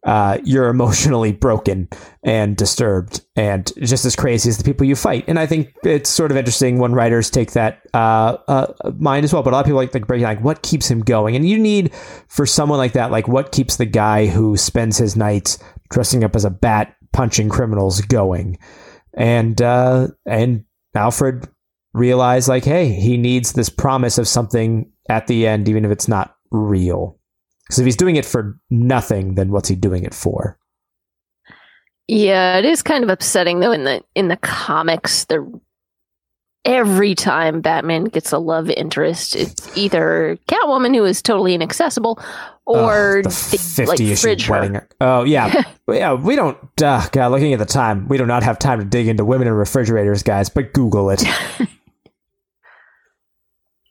uh, 0.09 0.39
you're 0.43 0.69
emotionally 0.69 1.33
broken 1.33 1.87
and 2.23 2.57
disturbed 2.57 3.21
and 3.37 3.71
just 3.83 4.07
as 4.07 4.17
crazy 4.17 4.49
as 4.49 4.57
the 4.57 4.65
people 4.65 4.87
you 4.87 4.97
fight. 4.97 5.23
And 5.29 5.39
I 5.39 5.45
think 5.45 5.75
it's 5.85 6.09
sort 6.09 6.31
of 6.31 6.39
interesting 6.39 6.79
when 6.79 6.95
writers 6.95 7.29
take 7.29 7.53
that 7.53 7.83
uh, 7.93 8.39
uh, 8.49 8.73
mind 8.99 9.25
as 9.25 9.35
well. 9.35 9.43
But 9.43 9.53
a 9.53 9.57
lot 9.57 9.61
of 9.61 9.67
people 9.67 9.77
like, 9.77 9.93
like 9.93 10.09
like 10.09 10.41
what 10.41 10.63
keeps 10.63 10.91
him 10.91 11.01
going. 11.01 11.37
And 11.37 11.47
you 11.47 11.59
need 11.59 11.93
for 12.27 12.47
someone 12.47 12.79
like 12.79 12.95
that, 12.95 13.11
like 13.11 13.29
what 13.29 13.53
keeps 13.53 13.77
the 13.77 13.85
guy 13.85 14.27
who 14.27 14.57
spends 14.57 14.97
his 14.97 15.15
nights 15.15 15.59
dressing 15.91 16.25
up 16.25 16.35
as 16.35 16.47
a 16.47 16.51
bat 16.51 16.97
punching 17.13 17.51
criminals 17.51 18.01
going. 18.01 18.59
And 19.13 19.61
uh, 19.61 20.09
and 20.25 20.65
Alfred 20.95 21.49
realized 21.93 22.49
like, 22.49 22.65
hey, 22.65 22.89
he 22.89 23.19
needs 23.19 23.53
this 23.53 23.69
promise 23.69 24.17
of 24.17 24.27
something 24.27 24.91
at 25.11 25.27
the 25.27 25.47
end, 25.47 25.69
even 25.69 25.85
if 25.85 25.91
it's 25.91 26.09
not 26.09 26.35
real. 26.51 27.19
Because 27.69 27.79
if 27.81 27.85
he's 27.85 27.97
doing 27.97 28.16
it 28.16 28.25
for 28.25 28.59
nothing, 28.71 29.35
then 29.35 29.51
what's 29.51 29.69
he 29.69 29.75
doing 29.77 30.05
it 30.05 30.14
for? 30.14 30.59
Yeah, 32.09 32.57
it 32.57 32.64
is 32.64 32.83
kind 32.83 33.05
of 33.05 33.11
upsetting 33.11 33.61
though. 33.61 33.73
In 33.73 33.85
the 33.85 34.03
in 34.14 34.29
the 34.29 34.39
comics, 34.39 35.27
the 35.27 35.61
every 36.64 37.14
time 37.14 37.61
Batman 37.61 38.05
gets 38.05 38.33
a 38.33 38.39
love 38.39 38.71
interest, 38.71 39.37
it's 39.37 39.77
either 39.77 40.39
Catwoman 40.49 40.97
who 40.97 41.05
is 41.05 41.21
totally 41.21 41.55
inaccessible 41.55 42.19
or 42.64 43.19
Ugh, 43.19 43.25
the 43.25 43.29
they, 43.29 43.57
fifty 43.59 43.87
like 43.87 44.01
issue 44.01 44.16
fridge 44.16 44.47
her. 44.47 44.89
Oh 45.03 45.25
yeah, 45.25 45.64
yeah. 45.89 46.14
We 46.14 46.35
don't. 46.35 46.57
Uh, 46.83 47.07
God, 47.12 47.31
looking 47.33 47.53
at 47.53 47.59
the 47.59 47.66
time, 47.66 48.09
we 48.09 48.16
do 48.16 48.25
not 48.25 48.43
have 48.43 48.59
time 48.59 48.79
to 48.79 48.87
dig 48.87 49.07
into 49.07 49.27
women 49.27 49.47
in 49.47 49.53
refrigerators, 49.53 50.23
guys. 50.23 50.49
But 50.49 50.73
Google 50.73 51.11
it. 51.11 51.23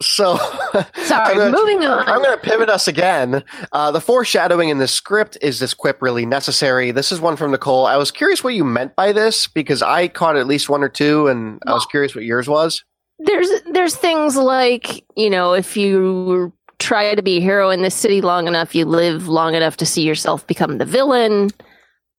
So, 0.01 0.37
Sorry, 0.95 1.31
I'm 1.31 1.37
gonna- 1.37 1.51
moving 1.57 1.83
on. 1.85 2.07
I'm 2.07 2.21
going 2.21 2.37
to 2.37 2.43
pivot 2.43 2.69
us 2.69 2.87
again. 2.87 3.43
Uh, 3.71 3.91
the 3.91 4.01
foreshadowing 4.01 4.69
in 4.69 4.77
this 4.77 4.91
script 4.91 5.37
is 5.41 5.59
this 5.59 5.73
quip 5.73 6.01
really 6.01 6.25
necessary? 6.25 6.91
This 6.91 7.11
is 7.11 7.19
one 7.19 7.35
from 7.35 7.51
Nicole. 7.51 7.85
I 7.87 7.97
was 7.97 8.11
curious 8.11 8.43
what 8.43 8.53
you 8.53 8.63
meant 8.63 8.95
by 8.95 9.11
this 9.11 9.47
because 9.47 9.81
I 9.81 10.07
caught 10.07 10.35
at 10.35 10.45
least 10.47 10.69
one 10.69 10.83
or 10.83 10.89
two, 10.89 11.27
and 11.27 11.59
I 11.65 11.73
was 11.73 11.85
curious 11.87 12.13
what 12.13 12.25
yours 12.25 12.47
was. 12.47 12.83
there's 13.19 13.49
there's 13.71 13.95
things 13.95 14.35
like 14.35 15.03
you 15.15 15.29
know 15.31 15.53
if 15.53 15.75
you 15.75 16.53
try 16.77 17.15
to 17.15 17.23
be 17.23 17.37
a 17.37 17.41
hero 17.41 17.71
in 17.71 17.81
this 17.81 17.95
city 17.95 18.21
long 18.21 18.47
enough 18.47 18.75
you 18.75 18.85
live 18.85 19.27
long 19.27 19.55
enough 19.55 19.75
to 19.77 19.85
see 19.87 20.03
yourself 20.03 20.45
become 20.45 20.77
the 20.77 20.85
villain 20.85 21.49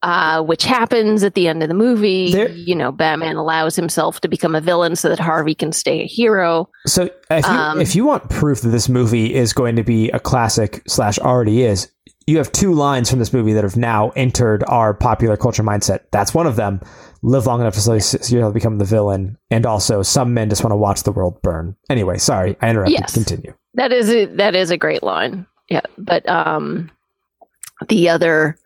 uh, 0.03 0.41
which 0.43 0.65
happens 0.65 1.25
at 1.25 1.35
the 1.35 1.49
end 1.49 1.63
of 1.63 1.69
the 1.69 1.75
movie 1.75 2.31
There- 2.33 2.51
you 2.51 2.75
know 2.75 2.93
batman 2.93 3.37
allows 3.37 3.75
himself 3.77 4.21
to 4.21 4.29
become 4.29 4.55
a 4.55 4.61
villain 4.61 4.95
so 4.97 5.09
that 5.09 5.19
harvey 5.19 5.55
can 5.55 5.73
stay 5.73 6.03
a 6.03 6.07
hero 6.07 6.69
So 6.87 7.11
if 7.31 7.45
you 7.47 7.51
Um, 7.53 7.81
if 7.81 7.97
you 7.97 8.05
want 8.05 8.29
proof 8.31 8.61
that 8.61 8.69
this 8.69 8.89
movie 8.89 9.35
is 9.35 9.53
going 9.53 9.77
to 9.77 9.83
be 9.83 10.11
a 10.11 10.21
classic 10.21 10.83
slash 10.87 11.19
already 11.19 11.63
is, 11.63 11.91
you 12.27 12.37
have 12.39 12.53
two 12.53 12.75
lines 12.75 13.09
from 13.11 13.19
this 13.19 13.33
movie 13.33 13.53
that 13.55 13.65
have 13.65 13.77
now 13.77 14.11
entered 14.15 14.63
our 14.69 14.93
popular 14.95 15.37
culture 15.37 15.63
mindset. 15.63 16.01
That's 16.13 16.35
one 16.35 16.47
of 16.47 16.57
them. 16.57 16.81
Live 17.23 17.47
long 17.47 17.61
enough 17.61 17.75
to 17.75 17.81
see 17.81 17.93
yourself 18.37 18.53
become 18.55 18.77
the 18.79 18.85
villain, 18.85 19.39
and 19.51 19.65
also 19.67 20.03
some 20.03 20.35
men 20.35 20.49
just 20.51 20.63
want 20.63 20.73
to 20.73 20.77
watch 20.77 21.03
the 21.05 21.11
world 21.13 21.41
burn. 21.43 21.75
Anyway, 21.91 22.19
sorry, 22.19 22.55
I 22.61 22.69
interrupted. 22.71 22.99
Yes. 23.01 23.15
Continue. 23.15 23.55
that 23.75 23.93
is 23.93 24.11
a, 24.11 24.27
that 24.27 24.55
is 24.55 24.71
a 24.71 24.77
great 24.77 25.03
line 25.03 25.47
yeah 25.69 25.81
but 25.99 26.27
um 26.29 26.91
the 27.89 28.09
other 28.09 28.57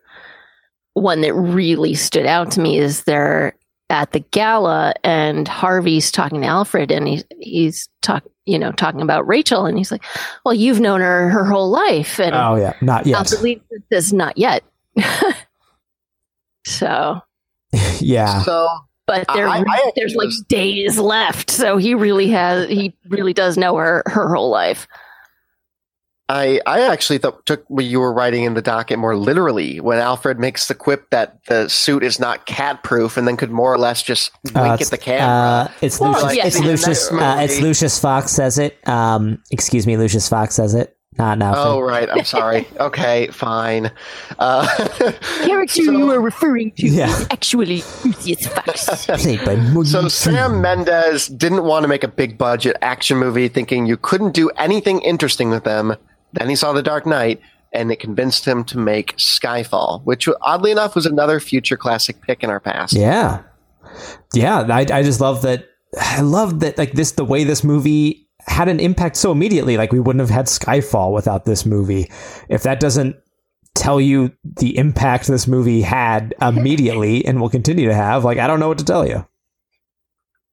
one 0.93 1.21
that 1.21 1.33
really 1.33 1.95
stood 1.95 2.25
out 2.25 2.51
to 2.51 2.61
me 2.61 2.77
is 2.77 3.03
they're 3.03 3.55
at 3.89 4.11
the 4.11 4.19
gala 4.31 4.93
and 5.03 5.47
Harvey's 5.47 6.11
talking 6.11 6.41
to 6.41 6.47
Alfred 6.47 6.91
and 6.91 7.07
he's 7.07 7.23
he's 7.39 7.89
talk 8.01 8.23
you 8.45 8.57
know 8.57 8.71
talking 8.71 9.01
about 9.01 9.27
Rachel 9.27 9.65
and 9.65 9.77
he's 9.77 9.91
like, 9.91 10.03
"Well, 10.45 10.53
you've 10.53 10.79
known 10.79 11.01
her 11.01 11.29
her 11.29 11.45
whole 11.45 11.69
life." 11.69 12.19
And 12.19 12.33
Oh 12.35 12.55
yeah, 12.55 12.73
not 12.81 13.05
yet. 13.05 13.17
Alfred 13.17 13.41
Lee 13.41 13.61
says, 13.91 14.11
"Not 14.13 14.37
yet." 14.37 14.63
so, 16.65 17.21
yeah. 17.99 18.41
So, 18.43 18.67
but 19.05 19.25
there 19.33 19.47
I- 19.47 19.59
I 19.67 19.91
there's 19.95 20.11
actually 20.11 20.15
like 20.17 20.25
was- 20.27 20.43
days 20.47 20.97
left, 20.99 21.49
so 21.49 21.77
he 21.77 21.93
really 21.93 22.29
has 22.29 22.69
he 22.69 22.95
really 23.07 23.33
does 23.33 23.57
know 23.57 23.75
her 23.75 24.03
her 24.07 24.33
whole 24.33 24.49
life. 24.49 24.87
I 26.29 26.61
I 26.65 26.81
actually 26.81 27.17
thought 27.17 27.45
took 27.45 27.65
what 27.69 27.83
you 27.85 27.99
were 27.99 28.13
writing 28.13 28.45
in 28.45 28.53
the 28.53 28.61
docket 28.61 28.97
more 28.97 29.15
literally 29.15 29.79
when 29.81 29.99
Alfred 29.99 30.39
makes 30.39 30.67
the 30.67 30.73
quip 30.75 31.09
that 31.09 31.43
the 31.47 31.67
suit 31.69 32.01
is 32.03 32.17
not 32.19 32.45
cat 32.45 32.81
proof 32.83 33.17
and 33.17 33.27
then 33.27 33.35
could 33.35 33.51
more 33.51 33.73
or 33.73 33.77
less 33.77 34.01
just 34.01 34.31
wink 34.45 34.57
Uh, 34.57 34.77
at 34.79 34.87
the 34.89 34.97
camera. 34.97 35.27
Uh, 35.27 35.71
it's 35.81 35.99
Well, 35.99 36.11
Lucius. 36.13 36.35
yes, 36.35 36.55
it's 36.55 36.65
Lucius. 36.65 37.11
Uh, 37.11 37.37
it's 37.41 37.59
Lucius 37.59 37.99
Fox 37.99 38.31
says 38.31 38.57
it. 38.57 38.77
Um, 38.87 39.43
excuse 39.51 39.85
me, 39.85 39.97
Lucius 39.97 40.29
Fox 40.29 40.55
says 40.55 40.73
it. 40.75 40.95
Not 41.15 41.37
now. 41.37 41.53
oh 41.55 41.79
right, 41.81 42.09
I'm 42.09 42.23
sorry. 42.23 42.65
okay, 42.79 43.27
fine. 43.27 43.91
Uh, 44.39 44.65
Character 45.45 45.83
so- 45.83 45.91
you 45.91 46.09
are 46.11 46.19
referring 46.19 46.71
to 46.77 46.87
Yeah. 46.87 47.07
is 47.15 47.27
actually 47.29 47.83
Lucius 48.03 48.47
Fox. 48.47 49.05
Played 49.21 49.45
by 49.45 49.57
Morgan 49.57 49.85
So 49.85 50.07
Sam 50.07 50.59
Mendes 50.61 51.27
didn't 51.27 51.65
want 51.65 51.83
to 51.83 51.87
make 51.87 52.03
a 52.03 52.07
big 52.07 52.37
budget 52.39 52.77
action 52.81 53.17
movie, 53.17 53.47
thinking 53.47 53.85
you 53.85 53.97
couldn't 53.97 54.31
do 54.33 54.49
anything 54.57 55.01
interesting 55.01 55.51
with 55.51 55.65
them. 55.65 55.95
Then 56.33 56.49
he 56.49 56.55
saw 56.55 56.73
The 56.73 56.83
Dark 56.83 57.05
Knight, 57.05 57.41
and 57.71 57.91
it 57.91 57.99
convinced 57.99 58.45
him 58.45 58.63
to 58.65 58.77
make 58.77 59.17
Skyfall, 59.17 60.03
which 60.03 60.27
oddly 60.41 60.71
enough 60.71 60.95
was 60.95 61.05
another 61.05 61.39
future 61.39 61.77
classic 61.77 62.21
pick 62.21 62.43
in 62.43 62.49
our 62.49 62.59
past. 62.59 62.93
Yeah. 62.93 63.41
Yeah, 64.33 64.65
I, 64.69 64.79
I 64.79 65.03
just 65.03 65.21
love 65.21 65.41
that. 65.43 65.67
I 65.99 66.21
love 66.21 66.61
that, 66.61 66.77
like, 66.77 66.93
this, 66.93 67.11
the 67.11 67.25
way 67.25 67.43
this 67.43 67.63
movie 67.63 68.27
had 68.47 68.67
an 68.67 68.79
impact 68.79 69.15
so 69.15 69.31
immediately. 69.31 69.77
Like, 69.77 69.91
we 69.91 69.99
wouldn't 69.99 70.21
have 70.21 70.29
had 70.29 70.47
Skyfall 70.47 71.13
without 71.13 71.45
this 71.45 71.65
movie. 71.65 72.09
If 72.49 72.63
that 72.63 72.79
doesn't 72.79 73.15
tell 73.75 73.99
you 74.01 74.31
the 74.43 74.77
impact 74.77 75.27
this 75.27 75.47
movie 75.47 75.81
had 75.81 76.33
immediately 76.41 77.25
and 77.25 77.39
will 77.39 77.49
continue 77.49 77.87
to 77.87 77.93
have, 77.93 78.23
like, 78.23 78.37
I 78.37 78.47
don't 78.47 78.59
know 78.59 78.67
what 78.67 78.79
to 78.79 78.85
tell 78.85 79.07
you. 79.07 79.25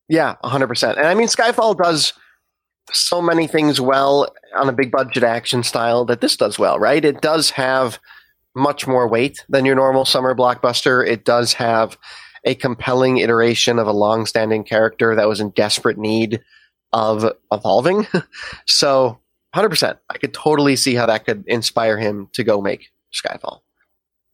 Yeah, 0.09 0.37
100%. 0.45 0.97
And 0.97 1.07
I 1.07 1.15
mean, 1.15 1.29
Skyfall 1.29 1.79
does 1.79 2.13
so 2.93 3.21
many 3.21 3.47
things 3.47 3.81
well 3.81 4.33
on 4.55 4.69
a 4.69 4.73
big 4.73 4.91
budget 4.91 5.23
action 5.23 5.63
style 5.63 6.05
that 6.07 6.21
this 6.21 6.37
does 6.37 6.59
well, 6.59 6.79
right? 6.79 7.05
It 7.05 7.21
does 7.21 7.51
have 7.51 7.99
much 8.55 8.87
more 8.87 9.09
weight 9.09 9.45
than 9.49 9.65
your 9.65 9.77
normal 9.77 10.05
summer 10.05 10.35
blockbuster. 10.35 11.07
It 11.07 11.25
does 11.25 11.55
have 11.55 11.97
a 12.45 12.55
compelling 12.55 13.19
iteration 13.19 13.79
of 13.79 13.87
a 13.87 13.93
long-standing 13.93 14.65
character 14.65 15.15
that 15.15 15.29
was 15.29 15.41
in 15.41 15.51
desperate 15.51 15.99
need 15.99 16.41
of 16.93 17.33
evolving. 17.53 18.07
so, 18.67 19.21
100%. 19.55 19.99
I 20.09 20.19
could 20.19 20.33
totally 20.33 20.77
see 20.77 20.95
how 20.95 21.07
that 21.07 21.25
could 21.25 21.45
inspire 21.47 21.99
him 21.99 22.29
to 22.33 22.45
go 22.45 22.61
make 22.61 22.91
Skyfall. 23.13 23.61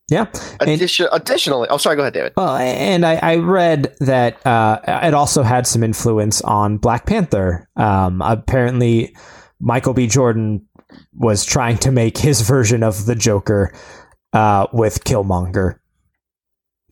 Yeah. 0.08 0.26
And- 0.60 0.70
Addition, 0.70 1.08
additionally, 1.12 1.66
oh, 1.68 1.78
sorry, 1.78 1.96
go 1.96 2.02
ahead, 2.02 2.12
David. 2.14 2.32
Well, 2.36 2.56
and 2.56 3.04
I, 3.04 3.16
I 3.16 3.36
read 3.36 3.94
that 4.00 4.44
uh, 4.46 4.78
it 5.02 5.14
also 5.14 5.42
had 5.42 5.66
some 5.66 5.82
influence 5.82 6.40
on 6.42 6.76
Black 6.78 7.06
Panther. 7.06 7.68
Um, 7.76 8.22
apparently, 8.22 9.16
Michael 9.60 9.94
B. 9.94 10.06
Jordan 10.06 10.64
was 11.14 11.44
trying 11.44 11.78
to 11.78 11.90
make 11.90 12.18
his 12.18 12.42
version 12.42 12.82
of 12.84 13.06
the 13.06 13.16
Joker 13.16 13.74
uh, 14.32 14.66
with 14.72 15.02
Killmonger. 15.04 15.74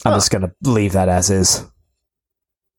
I'm 0.05 0.13
Huh. 0.13 0.17
just 0.19 0.31
going 0.33 0.43
to 0.43 0.71
leave 0.71 0.93
that 0.93 1.09
as 1.09 1.31
is. 1.31 1.65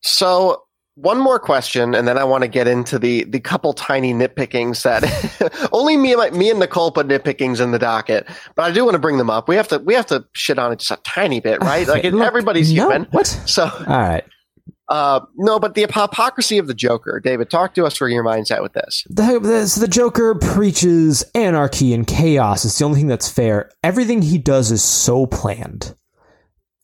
So 0.03 0.64
one 0.95 1.17
more 1.17 1.39
question, 1.39 1.93
and 1.93 2.07
then 2.07 2.17
I 2.17 2.23
want 2.23 2.43
to 2.43 2.47
get 2.47 2.67
into 2.67 2.97
the 2.97 3.25
the 3.25 3.39
couple 3.39 3.73
tiny 3.73 4.13
nitpickings 4.13 4.83
that 4.83 5.69
only 5.73 5.97
me 5.97 6.13
and 6.13 6.19
my, 6.19 6.29
me 6.31 6.49
and 6.49 6.59
Nicole 6.59 6.91
put 6.91 7.07
nitpickings 7.07 7.59
in 7.59 7.71
the 7.71 7.79
docket, 7.79 8.27
but 8.55 8.63
I 8.63 8.71
do 8.71 8.85
want 8.85 8.95
to 8.95 8.99
bring 8.99 9.17
them 9.17 9.29
up. 9.29 9.49
We 9.49 9.57
have 9.57 9.67
to 9.69 9.79
we 9.79 9.93
have 9.93 10.05
to 10.07 10.25
shit 10.31 10.57
on 10.57 10.71
it 10.71 10.79
just 10.79 10.91
a 10.91 10.97
tiny 11.03 11.41
bit, 11.41 11.59
right? 11.61 11.85
Like 11.85 12.05
look, 12.05 12.25
everybody's 12.25 12.71
no, 12.71 12.83
human. 12.83 13.07
What? 13.11 13.27
So 13.27 13.65
All 13.65 13.85
right. 13.85 14.23
uh, 14.87 15.19
no, 15.35 15.59
but 15.59 15.75
the 15.75 15.81
hypocrisy 15.81 16.57
of 16.57 16.67
the 16.67 16.73
Joker, 16.73 17.19
David, 17.19 17.49
talk 17.49 17.73
to 17.73 17.85
us 17.85 17.99
where 17.99 18.09
your 18.09 18.23
mind's 18.23 18.49
at 18.49 18.63
with 18.63 18.73
this. 18.73 19.03
The, 19.09 19.39
the, 19.39 19.67
so 19.67 19.81
the 19.81 19.89
Joker 19.89 20.35
preaches 20.35 21.25
anarchy 21.35 21.93
and 21.93 22.07
chaos. 22.07 22.63
It's 22.63 22.79
the 22.79 22.85
only 22.85 22.99
thing 22.99 23.07
that's 23.07 23.29
fair. 23.29 23.69
Everything 23.83 24.21
he 24.21 24.37
does 24.37 24.71
is 24.71 24.81
so 24.81 25.25
planned. 25.25 25.93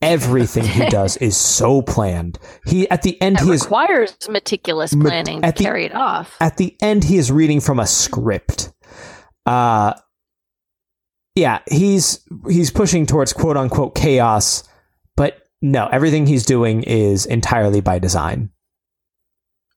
Everything 0.01 0.63
he 0.63 0.85
does 0.89 1.17
is 1.17 1.37
so 1.37 1.81
planned. 1.81 2.39
He 2.65 2.89
at 2.89 3.03
the 3.03 3.21
end 3.21 3.37
It 3.39 3.43
he 3.45 3.51
is 3.51 3.61
requires 3.63 4.17
meticulous 4.29 4.93
planning 4.95 5.43
at 5.45 5.55
to 5.55 5.63
the- 5.63 5.67
carry 5.67 5.85
it 5.85 5.93
off. 5.95 6.35
at 6.41 6.57
the 6.57 6.75
end 6.81 7.03
he 7.03 7.17
is 7.17 7.31
reading 7.31 7.59
from 7.61 7.79
a 7.79 7.85
script 7.87 8.71
uh 9.45 9.93
yeah 11.35 11.59
he's 11.69 12.19
he's 12.47 12.69
pushing 12.71 13.05
towards 13.05 13.33
quote 13.33 13.57
unquote 13.57 13.95
chaos 13.95 14.63
but 15.15 15.47
no 15.61 15.87
everything 15.87 16.25
he's 16.27 16.45
doing 16.45 16.83
is 16.83 17.25
entirely 17.25 17.81
by 17.81 17.97
design 17.99 18.49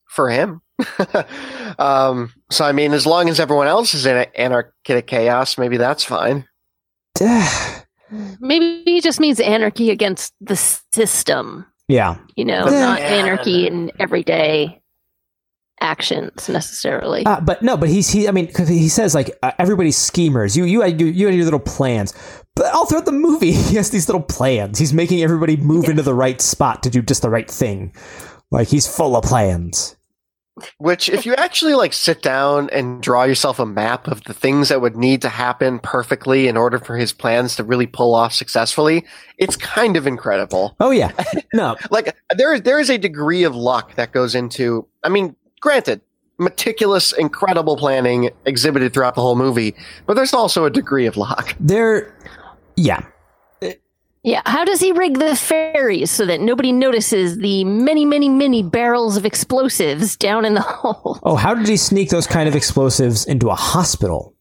For 0.07 0.29
him, 0.31 0.61
um, 1.79 2.33
so 2.51 2.65
I 2.65 2.73
mean, 2.73 2.93
as 2.93 3.05
long 3.07 3.29
as 3.29 3.41
everyone 3.41 3.67
else 3.69 3.95
is 3.95 4.07
in 4.07 4.27
anarchic 4.37 5.07
chaos, 5.09 5.59
maybe 5.59 5.77
that's 5.77 6.05
fine. 6.05 6.47
Maybe 8.41 8.83
he 8.85 9.01
just 9.01 9.21
means 9.21 9.41
anarchy 9.41 9.91
against 9.91 10.33
the 10.41 10.57
system, 10.57 11.67
yeah. 11.89 12.17
You 12.37 12.45
know, 12.45 12.65
Yeah. 12.67 12.81
not 12.81 13.01
anarchy 13.01 13.67
in 13.67 13.91
everyday 13.99 14.81
actions 15.81 16.49
necessarily. 16.49 17.27
uh, 17.27 17.41
but 17.41 17.61
no 17.63 17.77
but 17.77 17.89
he's 17.89 18.09
he 18.09 18.29
i 18.29 18.31
mean 18.31 18.51
'cause 18.51 18.69
he 18.69 18.89
says 18.89 19.15
like 19.15 19.37
uh, 19.43 19.51
everybody's 19.59 19.97
schemers. 19.99 20.57
You 20.57 20.65
you 20.65 20.81
had 20.83 21.01
you, 21.01 21.09
you 21.09 21.27
had 21.27 21.35
your 21.35 21.45
little 21.45 21.59
plans. 21.61 22.15
But 22.57 22.73
all 22.73 22.87
throughout 22.87 23.05
the 23.07 23.13
movie 23.13 23.53
he 23.69 23.77
has 23.77 23.91
these 23.91 24.09
little 24.09 24.23
plans. 24.23 24.79
He's 24.79 24.95
making 24.95 25.23
everybody 25.23 25.57
move 25.57 25.87
into 25.89 26.03
the 26.03 26.15
right 26.15 26.41
spot 26.41 26.83
to 26.85 26.91
do 26.91 27.03
just 27.03 27.23
the 27.23 27.29
right 27.31 27.51
thing. 27.51 27.93
Like 28.51 28.69
he's 28.69 28.87
full 28.87 29.17
of 29.17 29.25
plans 29.25 29.97
Which, 30.79 31.09
if 31.09 31.27
you 31.27 31.35
actually 31.35 31.75
like 31.75 31.93
sit 31.93 32.23
down 32.23 32.71
and 32.71 33.03
draw 33.03 33.25
yourself 33.25 33.59
a 33.59 33.67
map 33.67 34.07
of 34.07 34.23
the 34.25 34.35
things 34.35 34.69
that 34.69 34.81
would 34.81 34.97
need 34.97 35.21
to 35.23 35.29
happen 35.29 35.81
perfectly 35.81 36.47
in 36.47 36.57
order 36.57 36.79
for 36.79 36.97
his 36.97 37.13
plans 37.13 37.57
to 37.57 37.65
really 37.65 37.87
pull 37.89 38.15
off 38.15 38.33
successfully, 38.33 39.05
it's 39.37 39.57
kind 39.57 39.97
of 39.97 40.07
incredible. 40.07 40.77
oh 40.79 40.93
yeah 40.93 41.11
no 41.53 41.77
Like 41.91 42.17
there, 42.37 42.61
there 42.61 42.79
is 42.79 42.89
a 42.89 42.99
degree 42.99 43.43
of 43.43 43.57
luck 43.57 43.97
that 43.97 44.13
goes 44.13 44.37
into. 44.37 44.87
I 45.03 45.09
mean, 45.09 45.35
granted, 45.61 46.01
meticulous, 46.39 47.13
incredible 47.13 47.77
planning 47.77 48.31
exhibited 48.45 48.93
throughout 48.93 49.15
the 49.15 49.23
whole 49.23 49.37
movie, 49.37 49.75
but 50.07 50.15
there's 50.15 50.35
also 50.35 50.65
a 50.65 50.71
degree 50.71 51.07
of 51.07 51.17
luck. 51.17 51.55
There, 51.59 52.17
yeah. 52.77 53.05
Yeah, 54.25 54.41
how 54.47 54.65
does 54.65 54.81
he 54.81 54.91
rig 54.93 55.19
the 55.19 55.37
ferries 55.37 56.11
so 56.11 56.25
that 56.27 56.41
nobody 56.41 56.73
notices 56.73 57.37
the 57.39 57.63
many, 57.65 58.07
many, 58.07 58.29
many 58.31 58.63
barrels 58.63 59.19
of 59.19 59.27
explosives 59.27 60.17
down 60.17 60.45
in 60.47 60.55
the 60.55 60.61
hole? 60.63 61.19
Oh, 61.23 61.37
how 61.37 61.55
did 61.55 61.69
he 61.69 61.77
sneak 61.77 62.09
those 62.09 62.27
kind 62.27 62.49
of 62.49 62.57
explosives 62.57 63.27
into 63.27 63.51
a 63.51 63.55
hospital? 63.55 64.35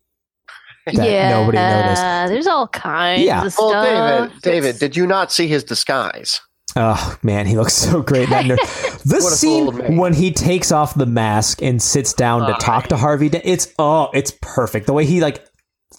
That 0.86 0.96
yeah, 0.96 1.30
nobody 1.30 1.58
noticed. 1.58 2.02
there's 2.34 2.48
all 2.48 2.68
kinds 2.70 3.24
Yeah. 3.24 3.46
of 3.46 3.54
Well, 3.58 3.70
stuff. 3.70 4.42
David, 4.42 4.42
David, 4.42 4.80
did 4.80 4.96
you 4.98 5.06
not 5.08 5.32
see 5.32 5.48
his 5.48 5.64
disguise? 5.64 6.40
Oh 6.76 7.18
man, 7.22 7.46
he 7.46 7.56
looks 7.56 7.74
so 7.74 8.02
great. 8.02 8.24
in 8.24 8.30
That 8.32 8.46
ner- 8.46 8.56
the 9.06 9.22
scene 9.22 9.98
when 9.98 10.14
he 10.14 10.32
takes 10.32 10.72
off 10.72 10.96
the 10.96 11.06
mask 11.06 11.62
and 11.62 11.82
sits 11.82 12.14
down 12.14 12.48
to 12.48 12.54
talk 12.60 12.88
to 12.88 12.98
Harvey, 12.98 13.28
it's 13.28 13.68
oh, 13.80 14.10
it's 14.14 14.34
perfect. 14.42 14.88
The 14.88 14.94
way 14.94 15.06
he 15.06 15.22
like 15.22 15.46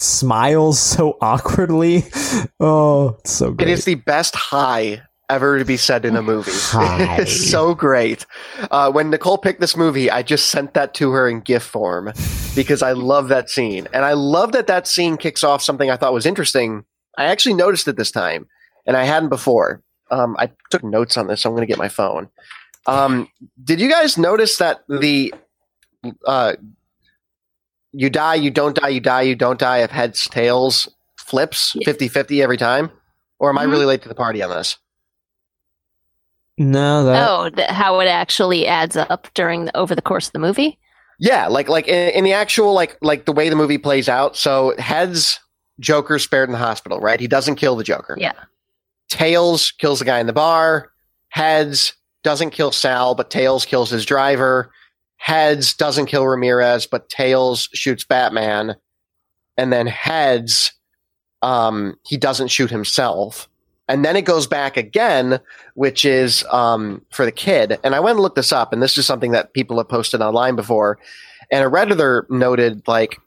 smiles 0.03 0.79
so 0.95 1.17
awkwardly. 1.21 2.05
Oh, 2.61 3.17
it's 3.21 3.33
so 3.33 3.49
It 3.49 3.57
great. 3.57 3.69
is 3.71 3.85
the 3.85 3.95
best 3.97 4.35
hi 4.35 5.03
ever 5.31 5.59
to 5.59 5.65
be 5.65 5.77
said 5.79 6.05
in 6.05 6.17
a 6.17 6.23
movie. 6.23 6.51
Hi. 6.55 7.17
it's 7.23 7.51
so 7.51 7.75
great. 7.75 8.27
Uh, 8.71 8.93
when 8.93 9.09
Nicole 9.09 9.39
picked 9.39 9.59
this 9.61 9.75
movie, 9.75 10.11
I 10.11 10.23
just 10.23 10.51
sent 10.51 10.75
that 10.75 10.93
to 10.95 11.13
her 11.13 11.27
in 11.29 11.41
GIF 11.41 11.63
form 11.63 12.13
because 12.55 12.83
I 12.83 12.93
love 12.93 13.29
that 13.29 13.49
scene. 13.49 13.89
And 13.95 14.05
I 14.05 14.13
love 14.13 14.53
that 14.53 14.67
that 14.67 14.87
scene 14.87 15.17
kicks 15.17 15.43
off 15.43 15.63
something 15.63 15.91
I 15.91 15.97
thought 15.97 16.13
was 16.13 16.27
interesting. 16.27 16.85
I 17.17 17.25
actually 17.25 17.55
noticed 17.55 17.89
it 17.89 17.97
this 17.97 18.11
time, 18.11 18.47
and 18.87 18.99
I 18.99 19.05
hadn't 19.05 19.31
before. 19.31 19.83
Um, 20.11 20.37
I 20.39 20.51
took 20.71 20.85
notes 20.85 21.17
on 21.17 21.27
this, 21.27 21.41
so 21.41 21.49
I'm 21.49 21.57
going 21.57 21.67
to 21.67 21.71
get 21.73 21.79
my 21.79 21.89
phone. 21.89 22.29
Um, 22.87 23.29
did 23.65 23.81
you 23.81 23.89
guys 23.89 24.19
notice 24.19 24.59
that 24.59 24.85
the 24.91 25.33
uh, 26.27 26.53
you 27.95 28.11
die, 28.11 28.35
you 28.35 28.51
don't 28.51 28.77
die, 28.77 28.89
you 28.89 29.01
die, 29.01 29.23
you 29.23 29.35
don't 29.37 29.59
die 29.59 29.79
of 29.79 29.91
heads, 29.91 30.25
tails 30.29 30.89
flips 31.17 31.73
Yeah. 31.75 31.85
50 31.87 32.09
50 32.09 32.43
every 32.43 32.57
time? 32.57 32.91
Or 33.39 33.49
am 33.51 33.59
I 33.59 33.65
Mhm. 33.67 33.71
really 33.71 33.87
late 33.87 34.03
to 34.03 34.09
the 34.09 34.15
party 34.15 34.43
on 34.43 34.51
this? 34.51 34.77
no, 36.57 37.05
that 37.05 37.29
oh, 37.29 37.51
th- 37.51 37.69
how 37.71 37.99
it 38.01 38.07
actually 38.07 38.67
adds 38.67 38.97
up 38.97 39.29
during 39.35 39.65
the, 39.65 39.77
over 39.77 39.95
the 39.95 40.03
course 40.03 40.27
of 40.29 40.33
the 40.33 40.39
movie? 40.39 40.79
Yeah, 41.19 41.47
like 41.49 41.69
like 41.69 41.89
in, 41.89 42.11
in 42.11 42.25
the 42.25 42.33
actual 42.33 42.73
like 42.75 42.97
like 43.03 43.25
the 43.25 43.33
way 43.33 43.49
the 43.49 43.57
movie 43.57 43.79
plays 43.79 44.09
out. 44.09 44.37
So 44.37 44.75
heads, 44.79 45.41
Joker 45.81 46.19
spared 46.19 46.49
in 46.49 46.53
the 46.53 46.59
hospital, 46.59 47.01
right? 47.01 47.19
He 47.21 47.27
doesn't 47.27 47.57
kill 47.57 47.77
the 47.77 47.85
Joker. 47.85 48.17
Yeah. 48.19 48.33
Tails 49.11 49.73
kills 49.73 49.99
the 49.99 50.05
guy 50.05 50.19
in 50.21 50.27
the 50.27 50.33
bar. 50.33 50.91
Heads 51.29 51.95
doesn't 52.23 52.51
kill 52.51 52.71
Sal, 52.73 53.15
but 53.15 53.31
Tails 53.31 53.65
kills 53.67 53.91
his 53.91 54.05
driver. 54.07 54.71
Heads 55.25 55.73
doesn't 55.73 56.05
kill 56.05 56.27
Ramirez, 56.27 56.87
but 56.87 57.09
Tails 57.09 57.71
shoots 57.73 58.05
Batman. 58.05 58.77
And 59.57 59.73
then 59.73 59.87
Heads, 59.87 60.75
um, 61.41 61.95
he 62.05 62.19
doesn't 62.19 62.49
shoot 62.49 62.71
himself. 62.71 63.49
And 63.89 64.05
then 64.05 64.17
it 64.17 64.27
goes 64.27 64.47
back 64.47 64.77
again, 64.77 65.41
which 65.73 66.05
is 66.05 66.45
um, 66.51 67.01
for 67.11 67.25
the 67.25 67.33
kid. 67.33 67.79
And 67.83 67.95
I 67.95 68.01
went 68.01 68.17
and 68.17 68.23
looked 68.23 68.37
this 68.37 68.53
up, 68.53 68.71
and 68.71 68.83
this 68.83 68.99
is 68.99 69.07
something 69.07 69.33
that 69.33 69.55
people 69.55 69.79
have 69.79 69.89
posted 69.89 70.21
online 70.21 70.57
before. 70.57 70.99
And 71.51 71.65
a 71.65 71.71
redditor 71.71 72.29
noted 72.29 72.87
like 72.87 73.19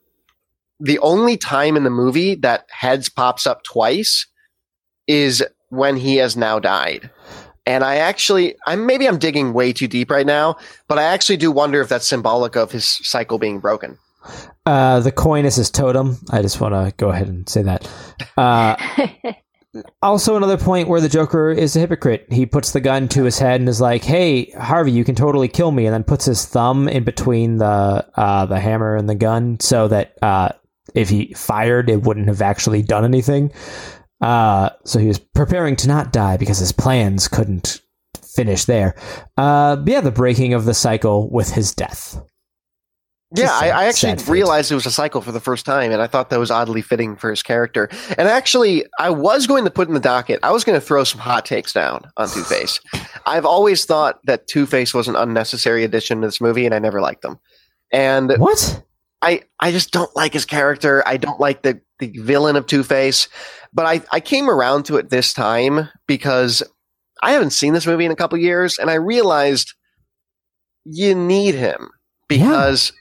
the 0.80 1.00
only 1.00 1.36
time 1.36 1.76
in 1.76 1.84
the 1.84 1.90
movie 1.90 2.36
that 2.36 2.68
Heads 2.70 3.10
pops 3.10 3.48
up 3.48 3.64
twice 3.64 4.28
is 5.08 5.44
when 5.70 5.98
he 5.98 6.18
has 6.18 6.38
now 6.38 6.60
died. 6.60 7.10
And 7.68 7.84
I 7.84 7.98
actually, 7.98 8.56
I'm 8.66 8.86
maybe 8.86 9.06
I'm 9.08 9.20
digging 9.20 9.52
way 9.52 9.74
too 9.74 9.90
deep 9.90 10.10
right 10.10 10.26
now, 10.26 10.56
but 10.88 10.98
I 10.98 11.04
actually 11.04 11.36
do 11.36 11.52
wonder 11.52 11.82
if 11.82 11.90
that's 11.90 12.08
symbolic 12.08 12.56
of 12.56 12.72
his 12.72 12.86
cycle 12.86 13.38
being 13.38 13.60
broken. 13.60 13.98
uh, 14.66 15.02
the 15.02 15.12
coin 15.12 15.44
is 15.44 15.58
his 15.58 15.70
totem. 15.70 16.18
I 16.32 16.42
just 16.42 16.62
want 16.62 16.74
to 16.74 16.94
go 16.96 17.10
ahead 17.10 17.28
and 17.28 17.48
say 17.48 17.64
that. 17.64 17.90
Uh, 18.38 18.78
also, 20.02 20.38
another 20.38 20.56
point 20.58 20.88
where 20.88 21.02
the 21.02 21.10
Joker 21.10 21.52
is 21.52 21.76
a 21.76 21.80
hypocrite. 21.80 22.28
He 22.32 22.46
puts 22.46 22.72
the 22.72 22.80
gun 22.80 23.10
to 23.10 23.26
his 23.26 23.38
head 23.38 23.60
and 23.60 23.68
is 23.68 23.82
like, 23.82 24.06
"Hey, 24.06 24.50
Harvey, 24.52 24.94
you 24.94 25.04
can 25.04 25.16
totally 25.16 25.50
kill 25.50 25.72
me," 25.72 25.86
and 25.86 25.94
then 25.94 26.06
puts 26.06 26.24
his 26.24 26.46
thumb 26.46 26.88
in 26.88 27.04
between 27.04 27.58
the 27.58 28.08
uh, 28.16 28.46
the 28.46 28.62
hammer 28.62 28.96
and 28.96 29.10
the 29.10 29.16
gun, 29.16 29.60
so 29.60 29.90
that 29.90 30.18
uh, 30.22 30.50
if 30.96 31.10
he 31.10 31.34
fired, 31.34 31.90
it 31.90 32.04
wouldn't 32.04 32.28
have 32.28 32.42
actually 32.42 32.82
done 32.82 33.04
anything. 33.04 33.52
Uh, 34.22 34.70
so 34.84 35.00
he 35.00 35.08
was 35.08 35.20
preparing 35.20 35.76
to 35.78 35.88
not 35.88 36.12
die 36.12 36.38
because 36.38 36.58
his 36.58 36.72
plans 36.72 37.28
couldn't 37.28 37.82
finish 38.24 38.66
there. 38.66 38.96
Uh, 39.38 39.78
yeah, 39.86 40.02
the 40.02 40.12
breaking 40.12 40.54
of 40.54 40.66
the 40.66 40.74
cycle 40.74 41.30
with 41.30 41.50
his 41.52 41.74
death. 41.74 42.20
Yeah, 43.36 43.44
Just 43.44 43.62
I, 43.62 43.70
I 43.70 43.86
actually 43.86 44.24
realized 44.32 44.72
it 44.72 44.76
was 44.76 44.86
a 44.86 44.92
cycle 44.92 45.22
for 45.22 45.34
the 45.34 45.42
first 45.42 45.66
time, 45.66 45.92
and 45.92 46.02
I 46.02 46.08
thought 46.08 46.30
that 46.30 46.40
was 46.40 46.50
oddly 46.50 46.82
fitting 46.82 47.18
for 47.18 47.30
his 47.30 47.44
character. 47.44 47.90
And 48.18 48.30
actually, 48.30 48.86
I 49.00 49.10
was 49.10 49.48
going 49.48 49.66
to 49.66 49.70
put 49.70 49.90
in 49.90 49.94
the 49.94 50.00
docket, 50.00 50.40
I 50.44 50.52
was 50.54 50.64
going 50.64 50.80
to 50.80 50.86
throw 50.86 51.04
some 51.04 51.20
hot 51.20 51.46
takes 51.46 51.74
down 51.74 52.10
on 52.16 52.30
Two 52.30 52.44
Face. 52.44 52.80
I've 53.26 53.46
always 53.46 53.84
thought 53.84 54.20
that 54.26 54.48
Two 54.48 54.66
Face 54.66 54.94
was 54.94 55.10
an 55.10 55.18
unnecessary 55.18 55.84
addition 55.84 56.22
to 56.22 56.28
this 56.28 56.40
movie, 56.40 56.66
and 56.66 56.74
I 56.74 56.80
never 56.80 57.02
liked 57.02 57.26
him. 57.26 57.38
And 57.92 58.32
What? 58.38 58.82
I, 59.22 59.44
I 59.60 59.72
just 59.72 59.92
don't 59.92 60.16
like 60.16 60.34
his 60.34 60.46
character. 60.46 61.04
I 61.08 61.18
don't 61.18 61.40
like 61.40 61.64
the, 61.64 61.82
the 62.00 62.10
villain 62.20 62.56
of 62.56 62.68
Two 62.68 62.84
Face. 62.84 63.28
But 63.74 63.86
I, 63.86 64.02
I 64.12 64.20
came 64.20 64.50
around 64.50 64.84
to 64.86 64.98
it 64.98 65.10
this 65.10 65.34
time 65.34 65.90
because 66.08 66.64
I 67.22 67.32
haven't 67.32 67.50
seen 67.52 67.74
this 67.74 67.88
movie 67.88 68.06
in 68.06 68.12
a 68.12 68.16
couple 68.16 68.38
years, 68.38 68.78
and 68.78 68.90
I 68.90 68.96
realized 68.96 69.74
you 70.86 71.16
need 71.16 71.56
him 71.56 71.90
because 72.28 72.94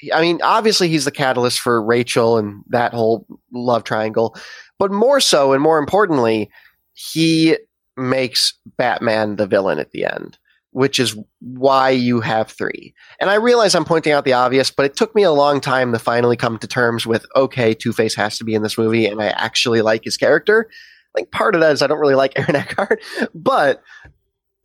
he- 0.00 0.12
I 0.12 0.20
mean, 0.20 0.40
obviously 0.42 0.88
he's 0.88 1.04
the 1.04 1.10
catalyst 1.10 1.60
for 1.60 1.82
Rachel 1.82 2.36
and 2.38 2.62
that 2.68 2.92
whole 2.92 3.26
love 3.52 3.84
triangle, 3.84 4.36
but 4.78 4.90
more 4.90 5.20
so 5.20 5.52
and 5.52 5.62
more 5.62 5.78
importantly, 5.78 6.50
he 6.92 7.56
makes 7.96 8.54
Batman 8.78 9.36
the 9.36 9.46
villain 9.46 9.78
at 9.78 9.90
the 9.92 10.04
end, 10.04 10.38
which 10.76 11.00
is 11.00 11.16
why 11.40 11.88
you 11.88 12.20
have 12.20 12.50
three. 12.50 12.92
And 13.18 13.30
I 13.30 13.36
realize 13.36 13.74
I'm 13.74 13.86
pointing 13.86 14.12
out 14.12 14.26
the 14.26 14.34
obvious, 14.34 14.70
but 14.70 14.84
it 14.84 14.94
took 14.94 15.14
me 15.14 15.22
a 15.22 15.32
long 15.32 15.58
time 15.58 15.90
to 15.92 15.98
finally 15.98 16.36
come 16.36 16.58
to 16.58 16.66
terms 16.66 17.06
with 17.06 17.24
okay, 17.34 17.72
Two 17.72 17.94
Face 17.94 18.14
has 18.14 18.36
to 18.36 18.44
be 18.44 18.52
in 18.52 18.62
this 18.62 18.76
movie, 18.76 19.06
and 19.06 19.22
I 19.22 19.28
actually 19.28 19.80
like 19.80 20.04
his 20.04 20.18
character. 20.18 20.68
Like 21.14 21.30
part 21.30 21.54
of 21.54 21.62
that 21.62 21.72
is 21.72 21.80
I 21.80 21.86
don't 21.86 21.98
really 21.98 22.14
like 22.14 22.34
Aaron 22.38 22.56
Eckhart, 22.56 23.02
but 23.34 23.82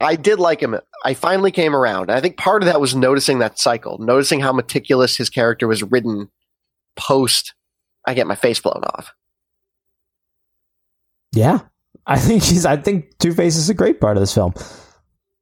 I 0.02 0.18
did 0.18 0.38
like 0.38 0.60
him. 0.62 0.78
I 1.06 1.14
finally 1.14 1.50
came 1.50 1.74
around. 1.74 2.10
And 2.10 2.18
I 2.18 2.20
think 2.20 2.36
part 2.36 2.62
of 2.62 2.66
that 2.66 2.82
was 2.82 2.94
noticing 2.94 3.40
that 3.40 3.58
cycle, 3.58 3.98
noticing 4.00 4.42
how 4.42 4.52
meticulous 4.52 5.16
his 5.16 5.30
character 5.30 5.66
was 5.66 5.82
written 5.82 6.28
post 6.98 7.54
I 8.06 8.16
get 8.16 8.28
my 8.28 8.36
face 8.36 8.60
blown 8.60 8.84
off. 8.84 9.14
Yeah. 11.34 11.60
I 12.06 12.20
think 12.20 12.44
she's 12.44 12.66
I 12.66 12.76
think 12.76 13.18
Two 13.20 13.32
Face 13.32 13.56
is 13.56 13.70
a 13.70 13.74
great 13.74 14.02
part 14.02 14.18
of 14.18 14.22
this 14.22 14.34
film. 14.34 14.54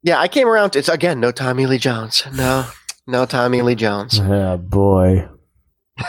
Yeah, 0.04 0.20
I 0.20 0.28
came 0.28 0.48
around. 0.48 0.72
To, 0.72 0.80
it's 0.80 0.90
again 0.90 1.20
no 1.20 1.32
Tommy 1.32 1.66
Lee 1.66 1.78
Jones. 1.78 2.24
No, 2.34 2.66
no 3.08 3.26
Tommy 3.26 3.62
Lee 3.62 3.76
Jones. 3.76 4.20
Oh 4.24 4.58
boy. 4.58 5.28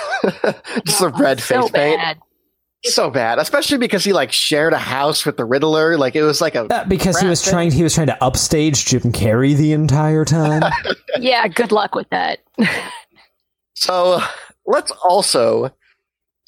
Just 0.87 1.01
a 1.03 1.09
red 1.09 1.41
so 1.41 1.63
face 1.63 1.71
paint. 1.73 1.99
bad. 2.01 2.19
So 2.85 3.11
bad, 3.11 3.39
especially 3.39 3.77
because 3.77 4.05
he 4.05 4.13
like 4.15 4.33
shared 4.33 4.73
a 4.73 4.79
house 4.79 5.27
with 5.27 5.37
the 5.37 5.45
Riddler. 5.45 5.99
Like 5.99 6.17
it 6.17 6.23
was 6.23 6.41
like 6.41 6.55
a 6.55 6.63
Uh, 6.73 6.85
because 6.85 7.19
he 7.21 7.27
was 7.27 7.43
Crap. 7.43 7.53
trying 7.53 7.71
he 7.73 7.83
was 7.83 7.95
trying 7.95 8.07
to 8.07 8.25
upstage 8.25 8.87
Jim 8.87 9.13
Carrey 9.13 9.55
the 9.57 9.73
entire 9.73 10.25
time. 10.25 10.63
Yeah, 11.19 11.47
good 11.49 11.73
luck 11.73 11.95
with 11.97 12.09
that. 12.11 12.39
So 13.75 14.21
let's 14.67 14.91
also 15.07 15.71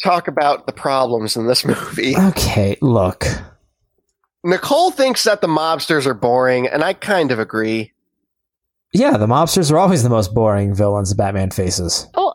talk 0.03 0.29
about 0.29 0.67
the 0.67 0.73
problems 0.73 1.37
in 1.37 1.47
this 1.47 1.65
movie. 1.65 2.17
okay, 2.17 2.77
look. 2.81 3.27
Nicole 4.45 4.91
thinks 4.91 5.25
that 5.25 5.41
the 5.41 5.47
mobsters 5.47 6.07
are 6.07 6.15
boring, 6.15 6.67
and 6.67 6.83
I 6.83 6.95
kind 6.95 7.31
of 7.31 7.39
agree. 7.39 7.93
Yeah, 8.93 9.17
the 9.17 9.27
mobsters 9.27 9.71
are 9.71 9.79
always 9.79 10.03
the 10.03 10.11
most 10.11 10.35
boring 10.35 10.75
villains 10.75 11.15
Batman 11.15 11.51
faces. 11.51 12.07
Oh, 12.15 12.35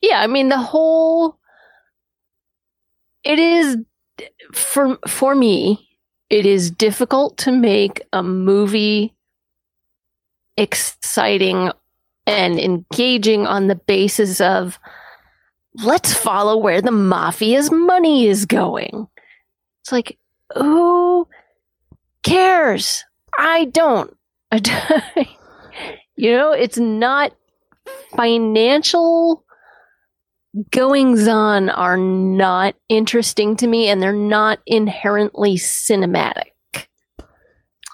yeah. 0.00 0.20
I 0.20 0.26
mean, 0.26 0.48
the 0.48 0.58
whole. 0.58 1.38
It 3.24 3.38
is 3.38 3.76
for 4.52 4.98
for 5.06 5.34
me. 5.34 5.88
It 6.30 6.46
is 6.46 6.70
difficult 6.70 7.38
to 7.38 7.52
make 7.52 8.02
a 8.12 8.22
movie 8.22 9.14
exciting 10.56 11.72
and 12.26 12.58
engaging 12.58 13.46
on 13.46 13.66
the 13.66 13.74
basis 13.74 14.40
of 14.40 14.78
let's 15.82 16.12
follow 16.12 16.56
where 16.56 16.82
the 16.82 16.90
mafia's 16.90 17.70
money 17.70 18.26
is 18.26 18.44
going. 18.44 19.08
It's 19.80 19.92
like 19.92 20.18
who 20.54 21.26
cares? 22.22 23.04
I 23.38 23.66
don't. 23.66 24.16
I 24.50 24.58
don't. 25.16 25.28
you 26.16 26.32
know, 26.32 26.52
it's 26.52 26.78
not 26.78 27.32
financial 28.16 29.44
goings 30.70 31.28
on 31.28 31.68
are 31.70 31.96
not 31.96 32.74
interesting 32.88 33.56
to 33.56 33.66
me 33.66 33.88
and 33.88 34.02
they're 34.02 34.12
not 34.12 34.60
inherently 34.66 35.54
cinematic. 35.56 36.52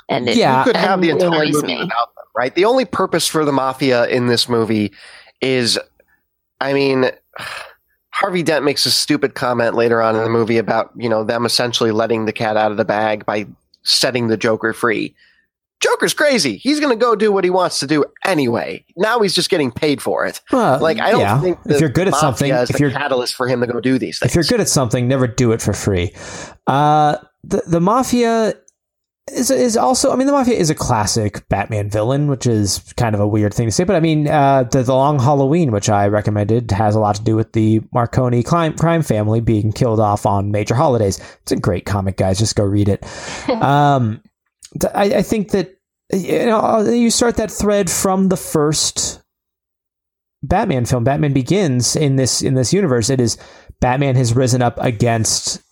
And 0.09 0.29
it 0.29 0.37
Yeah, 0.37 0.59
you 0.61 0.65
could 0.65 0.77
have 0.77 1.01
the 1.01 1.11
entire 1.11 1.47
movie 1.47 1.67
me. 1.67 1.79
without 1.79 2.15
them, 2.15 2.25
right? 2.37 2.55
The 2.55 2.65
only 2.65 2.85
purpose 2.85 3.27
for 3.27 3.45
the 3.45 3.53
mafia 3.53 4.07
in 4.07 4.27
this 4.27 4.49
movie 4.49 4.93
is, 5.41 5.79
I 6.61 6.73
mean, 6.73 7.11
Harvey 8.11 8.45
Dent 8.45 8.65
makes 8.65 8.87
a 8.87 8.93
stupid 8.93 9.35
comment 9.35 9.75
later 9.75 10.01
on 10.01 10.15
in 10.15 10.23
the 10.23 10.31
movie 10.31 10.59
about 10.59 10.93
you 10.97 11.09
know 11.09 11.25
them 11.25 11.45
essentially 11.45 11.91
letting 11.91 12.27
the 12.27 12.33
cat 12.33 12.57
out 12.57 12.71
of 12.71 12.77
the 12.77 12.85
bag 12.85 13.27
by 13.27 13.45
setting 13.85 14.29
the 14.29 14.37
Joker 14.37 14.73
free. 14.73 15.15
Joker's 15.81 16.15
crazy. 16.15 16.57
He's 16.57 16.81
going 16.81 16.97
to 16.97 17.01
go 17.03 17.15
do 17.15 17.31
what 17.31 17.45
he 17.45 17.51
wants 17.51 17.79
to 17.81 17.87
do 17.87 18.05
anyway. 18.25 18.85
Now 18.97 19.21
he's 19.21 19.35
just 19.35 19.51
getting 19.51 19.71
paid 19.71 20.01
for 20.01 20.25
it. 20.25 20.41
Well, 20.51 20.81
Like 20.81 20.99
I 20.99 21.11
don't 21.11 21.21
yeah. 21.21 21.41
think 21.41 21.59
if 21.67 21.79
you're 21.81 21.91
good 21.91 22.09
at 22.09 22.15
something, 22.15 22.51
is 22.51 22.71
if 22.71 22.81
you're 22.81 22.91
catalyst 22.91 23.35
for 23.35 23.47
him 23.49 23.61
to 23.61 23.67
go 23.67 23.81
do 23.81 23.99
these 23.99 24.19
things. 24.19 24.31
if 24.31 24.35
you're 24.35 24.45
good 24.45 24.61
at 24.61 24.69
something, 24.69 25.07
never 25.09 25.27
do 25.27 25.53
it 25.53 25.61
for 25.61 25.73
free. 25.75 26.15
Uh, 26.67 27.17
the 27.43 27.63
the 27.67 27.81
mafia 27.81 28.55
is 29.33 29.51
is 29.51 29.77
also. 29.77 30.13
I 30.13 30.17
mean, 30.17 30.27
the 30.27 30.33
mafia 30.33 30.55
is 30.55 30.71
a 30.71 30.75
classic 30.75 31.49
Batman 31.49 31.89
villain, 31.89 32.29
which 32.29 32.47
is 32.47 32.93
kind 32.97 33.15
of 33.15 33.21
a 33.21 33.27
weird 33.27 33.55
thing 33.55 33.67
to 33.67 33.73
say. 33.73 33.85
But 33.85 33.97
I 33.97 34.01
mean, 34.01 34.29
uh, 34.29 34.65
the, 34.65 34.83
the 34.83 34.95
Long 34.95 35.19
Halloween, 35.19 35.73
which 35.73 35.89
I 35.89 36.07
recommended, 36.09 36.71
has 36.71 36.95
a 36.95 37.01
lot 37.01 37.17
to 37.17 37.23
do 37.23 37.35
with 37.35 37.53
the 37.53 37.81
Marconi 37.93 38.43
crime 38.43 38.77
crime 38.77 39.03
family 39.03 39.41
being 39.41 39.73
killed 39.73 40.01
off 40.01 40.27
on 40.27 40.51
major 40.51 40.75
holidays. 40.75 41.21
It's 41.43 41.53
a 41.53 41.57
great 41.57 41.87
comic, 41.87 42.17
guys. 42.19 42.39
Just 42.39 42.57
go 42.57 42.65
read 42.65 42.89
it. 42.89 43.05
um, 43.63 44.23
I, 44.95 45.05
I 45.05 45.23
think 45.23 45.53
that 45.53 45.79
you 46.13 46.47
know 46.47 46.81
you 46.81 47.11
start 47.11 47.37
that 47.37 47.51
thread 47.51 47.91
from 47.91 48.29
the 48.29 48.37
first 48.37 49.23
Batman 50.43 50.85
film, 50.85 51.05
Batman 51.05 51.33
Begins 51.33 51.97
in 51.97 52.17
this 52.17 52.43
in 52.43 52.55
this 52.55 52.75
universe. 52.75 53.09
It 53.09 53.23
is 53.23 53.39
Batman 53.81 54.17
has 54.17 54.35
risen 54.35 54.61
up 54.61 54.79
against 54.81 55.64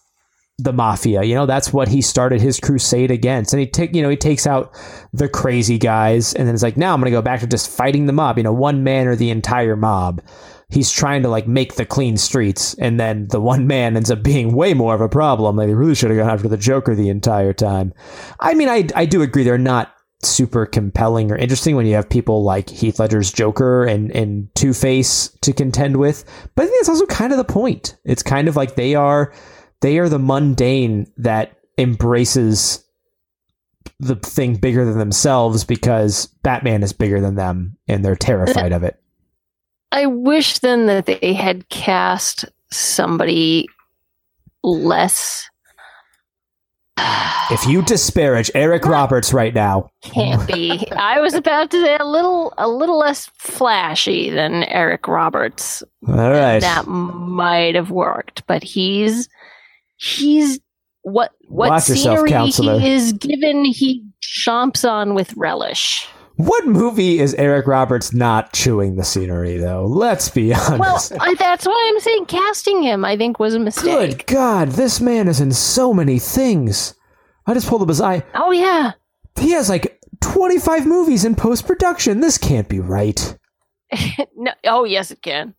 the 0.59 0.73
mafia. 0.73 1.23
You 1.23 1.35
know, 1.35 1.47
that's 1.47 1.73
what 1.73 1.89
he 1.89 2.03
started 2.03 2.41
his 2.41 2.61
crusade 2.61 3.11
against. 3.11 3.53
And 3.53 3.61
he 3.61 3.67
take 3.67 3.95
you 3.95 4.03
know, 4.03 4.11
he 4.11 4.17
takes 4.17 4.47
out 4.47 4.75
the 5.13 5.29
crazy 5.29 5.79
guys 5.79 6.35
and 6.35 6.47
then 6.47 6.55
it's 6.55 6.63
like, 6.63 6.77
now 6.77 6.95
I'm 6.95 7.01
gonna 7.01 7.11
go 7.11 7.23
back 7.23 7.41
to 7.41 7.47
just 7.47 7.71
fighting 7.71 8.07
the 8.07 8.13
mob, 8.13 8.37
you 8.37 8.45
know, 8.45 8.53
one 8.53 8.85
man 8.85 9.07
or 9.07 9.17
the 9.17 9.31
entire 9.31 9.77
mob. 9.77 10.23
He's 10.69 10.91
trying 10.91 11.23
to 11.23 11.29
like 11.29 11.47
make 11.47 11.75
the 11.75 11.85
clean 11.85 12.17
streets, 12.17 12.73
and 12.79 12.99
then 12.99 13.29
the 13.29 13.43
one 13.43 13.67
man 13.67 13.95
ends 13.95 14.11
up 14.11 14.23
being 14.23 14.55
way 14.55 14.73
more 14.73 14.95
of 14.95 15.03
a 15.03 15.09
problem. 15.09 15.57
Like, 15.57 15.67
they 15.67 15.75
really 15.75 15.95
should 15.95 16.09
have 16.09 16.19
gone 16.19 16.31
after 16.31 16.49
the 16.49 16.57
Joker 16.57 16.95
the 16.95 17.11
entire 17.11 17.53
time. 17.53 17.93
I 18.41 18.55
mean, 18.55 18.71
I 18.71 18.89
I 18.97 19.05
do 19.05 19.21
agree 19.21 19.43
they're 19.43 19.59
not 19.59 19.95
super 20.23 20.65
compelling 20.65 21.31
or 21.31 21.37
interesting 21.37 21.77
when 21.77 21.85
you 21.85 21.95
have 21.95 22.09
people 22.09 22.43
like 22.43 22.71
Heath 22.71 22.99
Ledger's 22.99 23.31
Joker 23.31 23.85
and, 23.85 24.11
and 24.13 24.49
Two 24.55 24.73
Face 24.73 25.37
to 25.43 25.53
contend 25.53 25.99
with. 25.99 26.25
But 26.55 26.63
I 26.63 26.67
think 26.67 26.81
that's 26.81 26.89
also 26.89 27.05
kind 27.05 27.33
of 27.33 27.39
the 27.39 27.45
point. 27.45 27.99
It's 28.07 28.23
kind 28.23 28.49
of 28.49 28.57
like 28.57 28.75
they 28.75 28.95
are 28.95 29.35
they 29.83 29.99
are 29.99 30.09
the 30.09 30.19
mundane 30.19 31.13
that 31.19 31.59
embraces 31.77 32.85
the 34.01 34.17
thing 34.17 34.57
bigger 34.57 34.85
than 34.85 34.99
themselves 34.99 35.65
because 35.65 36.27
Batman 36.43 36.83
is 36.83 36.93
bigger 36.93 37.21
than 37.21 37.35
them 37.35 37.77
and 37.87 38.05
they're 38.05 38.17
terrified 38.17 38.73
of 38.73 38.83
it. 38.83 38.99
I 39.93 40.07
wish 40.07 40.61
then 40.61 40.87
that 40.87 41.07
they 41.07 41.35
had 41.35 41.69
cast 41.69 42.47
somebody 42.71 43.67
less 44.63 45.49
If 47.51 47.67
you 47.67 47.83
disparage 47.83 48.51
Eric 48.55 48.87
Roberts 48.87 49.35
right 49.35 49.53
now, 49.53 49.91
campy. 50.03 50.91
I 50.93 51.21
was 51.21 51.35
about 51.35 51.71
to 51.73 51.85
say 51.85 51.97
a 51.97 52.05
little 52.05 52.55
a 52.57 52.67
little 52.67 52.99
less 52.99 53.31
flashy 53.37 54.31
than 54.31 54.65
Eric 54.65 55.07
Roberts. 55.07 55.83
all 56.09 56.15
right. 56.15 56.61
That 56.61 56.87
might 56.87 57.75
have 57.75 57.91
worked, 57.91 58.47
but 58.47 58.63
he's 58.63 59.29
he's 60.03 60.59
what 61.03 61.33
what 61.49 61.71
Watch 61.71 61.89
yourself, 61.89 62.19
scenery 62.19 62.31
counselor. 62.31 62.79
he 62.79 62.93
is 62.93 63.13
given 63.13 63.65
he 63.65 64.05
chomps 64.23 64.89
on 64.89 65.15
with 65.15 65.33
relish. 65.37 66.07
What 66.37 66.67
movie 66.67 67.19
is 67.21 67.35
Eric 67.35 67.67
Roberts 67.67 68.13
not 68.13 68.53
chewing 68.53 68.97
the 68.97 69.05
scenery 69.05 69.59
though? 69.59 69.85
Let's 69.85 70.29
be 70.29 70.53
honest. 70.55 70.79
Well, 71.13 71.21
I, 71.21 71.35
that's 71.35 71.67
why 71.67 71.91
I'm 71.93 72.01
saying 72.01 72.27
casting 72.27 72.83
him 72.83 73.05
I 73.05 73.17
think 73.17 73.39
was 73.39 73.55
a 73.55 73.59
mistake. 73.61 74.27
Good 74.27 74.27
God, 74.27 74.69
this 74.69 75.01
man 75.01 75.29
is 75.29 75.41
in 75.41 75.53
so 75.53 75.93
many 75.93 76.19
things. 76.19 76.95
I 77.47 77.55
just 77.55 77.69
pulled 77.69 77.83
up 77.83 77.89
his 77.89 78.01
eye. 78.01 78.23
Oh 78.35 78.51
yeah. 78.51 78.93
He 79.39 79.51
has 79.53 79.69
like 79.69 80.01
25 80.21 80.87
movies 80.87 81.25
in 81.25 81.35
post 81.35 81.67
production. 81.67 82.21
This 82.21 82.39
can't 82.39 82.69
be 82.69 82.81
right. 82.81 83.37
no, 84.37 84.53
oh 84.65 84.85
yes 84.85 85.11
it 85.11 85.21
can. 85.23 85.55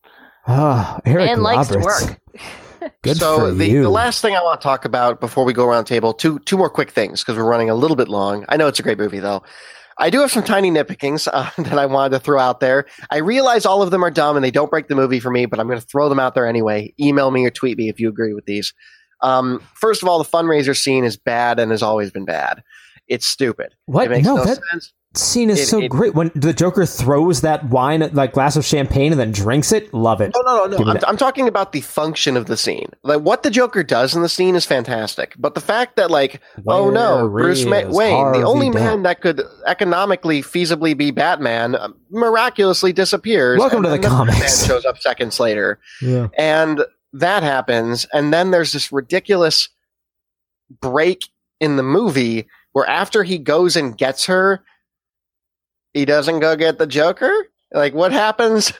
Ah, 0.47 0.99
Eric 1.05 1.25
Man 1.27 1.41
likes 1.43 1.67
to 1.69 1.79
Roberts. 1.79 2.05
work. 2.09 2.19
Good 3.01 3.17
so 3.17 3.53
the, 3.53 3.73
the 3.73 3.89
last 3.89 4.21
thing 4.21 4.35
I 4.35 4.41
want 4.41 4.61
to 4.61 4.63
talk 4.63 4.85
about 4.85 5.19
before 5.19 5.45
we 5.45 5.53
go 5.53 5.67
around 5.67 5.85
the 5.85 5.89
table, 5.89 6.13
two 6.13 6.39
two 6.39 6.57
more 6.57 6.69
quick 6.69 6.91
things 6.91 7.21
because 7.21 7.37
we're 7.37 7.49
running 7.49 7.69
a 7.69 7.75
little 7.75 7.97
bit 7.97 8.07
long. 8.07 8.45
I 8.49 8.57
know 8.57 8.67
it's 8.67 8.79
a 8.79 8.83
great 8.83 8.97
movie 8.97 9.19
though. 9.19 9.43
I 9.97 10.09
do 10.09 10.19
have 10.21 10.31
some 10.31 10.43
tiny 10.43 10.71
nitpickings 10.71 11.27
uh, 11.31 11.49
that 11.61 11.77
I 11.77 11.85
wanted 11.85 12.17
to 12.17 12.19
throw 12.19 12.39
out 12.39 12.59
there. 12.59 12.85
I 13.11 13.17
realize 13.17 13.65
all 13.65 13.81
of 13.81 13.91
them 13.91 14.03
are 14.03 14.11
dumb 14.11 14.35
and 14.35 14.43
they 14.43 14.51
don't 14.51 14.69
break 14.69 14.87
the 14.87 14.95
movie 14.95 15.19
for 15.19 15.31
me, 15.31 15.45
but 15.45 15.59
I'm 15.59 15.67
going 15.67 15.79
to 15.79 15.85
throw 15.85 16.09
them 16.09 16.19
out 16.19 16.33
there 16.35 16.47
anyway. 16.47 16.93
Email 16.99 17.31
me 17.31 17.45
or 17.45 17.51
tweet 17.51 17.77
me 17.77 17.89
if 17.89 17.99
you 17.99 18.09
agree 18.09 18.33
with 18.33 18.45
these. 18.45 18.73
Um, 19.21 19.61
first 19.75 20.01
of 20.01 20.09
all, 20.09 20.21
the 20.21 20.29
fundraiser 20.29 20.75
scene 20.75 21.05
is 21.05 21.15
bad 21.15 21.59
and 21.59 21.71
has 21.71 21.83
always 21.83 22.11
been 22.11 22.25
bad. 22.25 22.63
It's 23.07 23.25
stupid. 23.25 23.75
what? 23.85 24.05
It 24.05 24.09
makes 24.09 24.25
no, 24.25 24.37
no, 24.37 24.45
that 24.45 24.59
sense. 24.71 24.93
Scene 25.15 25.49
is 25.49 25.59
It- 25.61 25.65
so 25.67 25.79
it- 25.79 25.89
great. 25.89 26.15
When 26.15 26.31
the 26.33 26.53
Joker 26.53 26.85
throws 26.85 27.41
that 27.41 27.65
wine, 27.69 28.09
like 28.13 28.33
glass 28.33 28.55
of 28.55 28.65
champagne, 28.65 29.11
and 29.11 29.19
then 29.19 29.31
drinks 29.31 29.71
it, 29.71 29.93
love 29.93 30.21
it. 30.21 30.31
No, 30.35 30.41
no, 30.41 30.65
no, 30.65 30.77
no. 30.83 30.91
I'm. 30.91 30.99
I'm 31.07 31.17
talking 31.17 31.47
about 31.47 31.71
the 31.71 31.81
function 31.81 32.35
of 32.35 32.47
the 32.47 32.57
scene. 32.57 32.89
Like 33.03 33.21
what 33.21 33.43
the 33.43 33.49
Joker 33.51 33.83
does 33.83 34.15
in 34.15 34.21
the 34.21 34.29
scene 34.29 34.55
is 34.55 34.65
fantastic, 34.65 35.35
but 35.37 35.53
the 35.55 35.61
fact 35.61 35.95
that 35.97 36.09
like, 36.09 36.41
oh 36.67 36.89
no, 36.89 37.27
Bruce 37.29 37.65
Ma- 37.65 37.83
Wayne, 37.87 38.15
Harvey 38.15 38.39
the 38.39 38.45
only 38.45 38.69
Dent? 38.71 38.75
man 38.83 39.03
that 39.03 39.21
could 39.21 39.41
economically 39.67 40.41
feasibly 40.41 40.97
be 40.97 41.11
Batman, 41.11 41.75
uh, 41.75 41.89
miraculously 42.09 42.91
disappears. 42.93 43.59
Welcome 43.59 43.85
and 43.85 43.95
to 43.95 44.01
the 44.01 44.07
comics. 44.07 44.65
shows 44.67 44.85
up 44.85 44.97
seconds 44.99 45.39
later, 45.39 45.79
Yeah. 46.01 46.27
and 46.37 46.83
that 47.13 47.43
happens, 47.43 48.07
and 48.13 48.33
then 48.33 48.49
there's 48.49 48.71
this 48.73 48.91
ridiculous 48.91 49.69
break 50.81 51.25
in 51.59 51.75
the 51.77 51.83
movie 51.83 52.47
where 52.71 52.87
after 52.89 53.23
he 53.23 53.37
goes 53.37 53.75
and 53.75 53.95
gets 53.97 54.25
her, 54.25 54.63
he 55.93 56.05
doesn't 56.05 56.39
go 56.39 56.55
get 56.55 56.77
the 56.79 56.87
Joker. 56.87 57.31
Like 57.73 57.93
what 57.93 58.11
happens? 58.11 58.73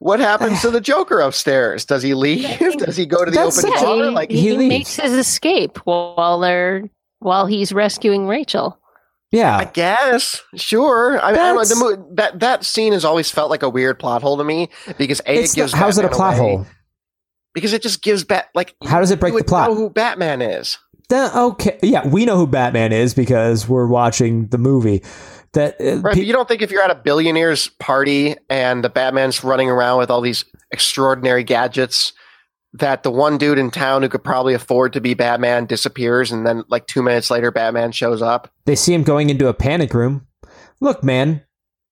What 0.00 0.18
happens 0.18 0.62
to 0.62 0.70
the 0.70 0.80
Joker 0.80 1.20
upstairs? 1.20 1.84
Does 1.84 2.02
he 2.02 2.14
leave? 2.14 2.58
Does 2.78 2.96
he 2.96 3.04
go 3.06 3.22
to 3.24 3.30
the 3.30 3.36
That's 3.36 3.58
open 3.62 3.72
it. 3.76 3.80
bar? 3.82 4.10
Like 4.12 4.30
he 4.30 4.56
he 4.56 4.68
makes 4.68 4.96
his 4.96 5.12
escape 5.12 5.76
while 5.84 6.40
they're 6.40 6.88
while 7.18 7.44
he's 7.46 7.70
rescuing 7.72 8.26
Rachel. 8.26 8.78
Yeah, 9.30 9.56
I 9.58 9.64
guess, 9.66 10.42
sure. 10.56 11.20
I, 11.22 11.30
mean, 11.30 11.40
I 11.40 11.52
don't 11.52 11.56
know. 11.56 11.64
The, 11.64 11.96
That's- 11.96 12.06
that 12.32 12.40
that 12.40 12.64
scene 12.64 12.92
has 12.94 13.04
always 13.04 13.30
felt 13.30 13.48
like 13.50 13.62
a 13.62 13.68
weird 13.68 13.98
plot 14.00 14.22
hole 14.22 14.36
to 14.38 14.42
me 14.42 14.70
because 14.98 15.20
a 15.26 15.34
it 15.44 15.52
gives 15.54 15.72
not- 15.72 15.78
how's 15.78 15.98
it 15.98 16.04
a 16.04 16.08
plot 16.08 16.36
away. 16.38 16.56
hole? 16.56 16.66
Because 17.54 17.72
it 17.72 17.82
just 17.82 18.02
gives 18.02 18.24
bat 18.24 18.48
like 18.54 18.74
How 18.84 18.98
does 19.00 19.10
it 19.10 19.20
break 19.20 19.32
you 19.34 19.38
the 19.38 19.44
plot? 19.44 19.68
Know 19.70 19.76
who 19.76 19.90
Batman 19.90 20.40
is? 20.42 20.78
That- 21.10 21.34
okay. 21.34 21.78
Yeah, 21.82 22.08
we 22.08 22.24
know 22.24 22.36
who 22.38 22.46
Batman 22.46 22.92
is 22.92 23.14
because 23.14 23.68
we're 23.68 23.86
watching 23.86 24.46
the 24.48 24.58
movie. 24.58 25.02
That 25.54 25.80
uh, 25.80 25.98
Right, 26.00 26.14
pe- 26.14 26.20
but 26.20 26.26
you 26.26 26.32
don't 26.32 26.46
think 26.48 26.62
if 26.62 26.70
you're 26.70 26.82
at 26.82 26.90
a 26.90 26.94
billionaire's 26.94 27.68
party 27.80 28.36
and 28.48 28.84
the 28.84 28.88
Batman's 28.88 29.42
running 29.42 29.68
around 29.68 29.98
with 29.98 30.10
all 30.10 30.20
these 30.20 30.44
extraordinary 30.70 31.42
gadgets 31.44 32.12
that 32.74 33.02
the 33.02 33.10
one 33.10 33.36
dude 33.36 33.58
in 33.58 33.70
town 33.72 34.02
who 34.02 34.08
could 34.08 34.22
probably 34.22 34.54
afford 34.54 34.92
to 34.92 35.00
be 35.00 35.14
Batman 35.14 35.66
disappears 35.66 36.30
and 36.30 36.46
then 36.46 36.62
like 36.68 36.86
2 36.86 37.02
minutes 37.02 37.28
later 37.30 37.50
Batman 37.50 37.90
shows 37.90 38.22
up? 38.22 38.52
they 38.64 38.76
see 38.76 38.94
him 38.94 39.02
going 39.02 39.28
into 39.28 39.48
a 39.48 39.54
panic 39.54 39.92
room. 39.92 40.26
Look, 40.80 41.02
man, 41.02 41.42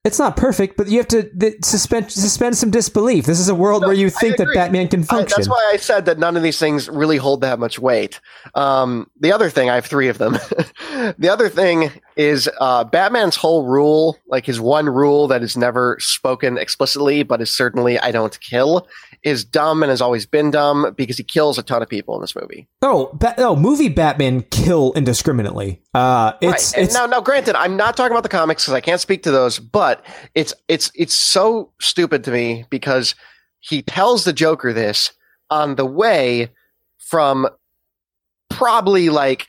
it's 0.04 0.20
not 0.20 0.36
perfect, 0.36 0.76
but 0.76 0.88
you 0.88 0.98
have 0.98 1.08
to 1.08 1.24
th- 1.36 1.56
suspend 1.64 2.10
suspend 2.12 2.56
some 2.56 2.70
disbelief. 2.70 3.26
This 3.26 3.40
is 3.40 3.48
a 3.48 3.54
world 3.54 3.82
No, 3.82 3.88
where 3.88 3.96
you 3.96 4.08
think 4.08 4.36
that. 4.36 4.46
Batman 4.54 4.86
can 4.88 5.00
I, 5.02 5.06
function. 5.06 5.34
that's 5.36 5.48
why 5.48 5.70
I 5.72 5.76
said 5.76 6.04
that 6.06 6.18
none 6.18 6.36
of 6.36 6.42
these 6.44 6.58
things 6.58 6.88
really 6.88 7.16
hold 7.18 7.40
that 7.40 7.58
much 7.58 7.78
weight. 7.80 8.20
Um, 8.54 9.10
the 9.20 9.32
other 9.32 9.50
thing, 9.50 9.68
I 9.68 9.74
have 9.74 9.84
three 9.86 10.08
of 10.08 10.16
them. 10.18 10.32
the 11.18 11.28
other 11.30 11.48
thing 11.48 11.90
is 12.18 12.50
uh, 12.60 12.82
Batman's 12.82 13.36
whole 13.36 13.64
rule, 13.64 14.18
like 14.26 14.44
his 14.44 14.60
one 14.60 14.86
rule 14.86 15.28
that 15.28 15.40
is 15.40 15.56
never 15.56 15.96
spoken 16.00 16.58
explicitly, 16.58 17.22
but 17.22 17.40
is 17.40 17.56
certainly 17.56 17.96
I 17.96 18.10
don't 18.10 18.38
kill, 18.40 18.88
is 19.22 19.44
dumb 19.44 19.84
and 19.84 19.90
has 19.90 20.00
always 20.00 20.26
been 20.26 20.50
dumb 20.50 20.94
because 20.96 21.16
he 21.16 21.22
kills 21.22 21.58
a 21.58 21.62
ton 21.62 21.80
of 21.80 21.88
people 21.88 22.16
in 22.16 22.20
this 22.20 22.34
movie. 22.34 22.68
oh, 22.82 23.10
ba- 23.14 23.36
oh, 23.38 23.54
movie 23.54 23.88
Batman 23.88 24.42
kill 24.42 24.92
indiscriminately. 24.94 25.80
Uh, 25.94 26.32
it's 26.40 26.76
right. 26.76 26.84
It's 26.84 26.94
now, 26.94 27.06
now, 27.06 27.20
granted, 27.20 27.54
I'm 27.54 27.76
not 27.76 27.96
talking 27.96 28.12
about 28.12 28.24
the 28.24 28.28
comics 28.28 28.64
because 28.64 28.74
I 28.74 28.80
can't 28.80 29.00
speak 29.00 29.22
to 29.22 29.30
those, 29.30 29.60
but 29.60 30.04
it's 30.34 30.52
it's 30.66 30.90
it's 30.96 31.14
so 31.14 31.72
stupid 31.80 32.24
to 32.24 32.32
me 32.32 32.64
because 32.68 33.14
he 33.60 33.80
tells 33.80 34.24
the 34.24 34.32
Joker 34.32 34.72
this 34.72 35.12
on 35.50 35.76
the 35.76 35.86
way 35.86 36.50
from 36.98 37.48
probably 38.50 39.08
like 39.08 39.46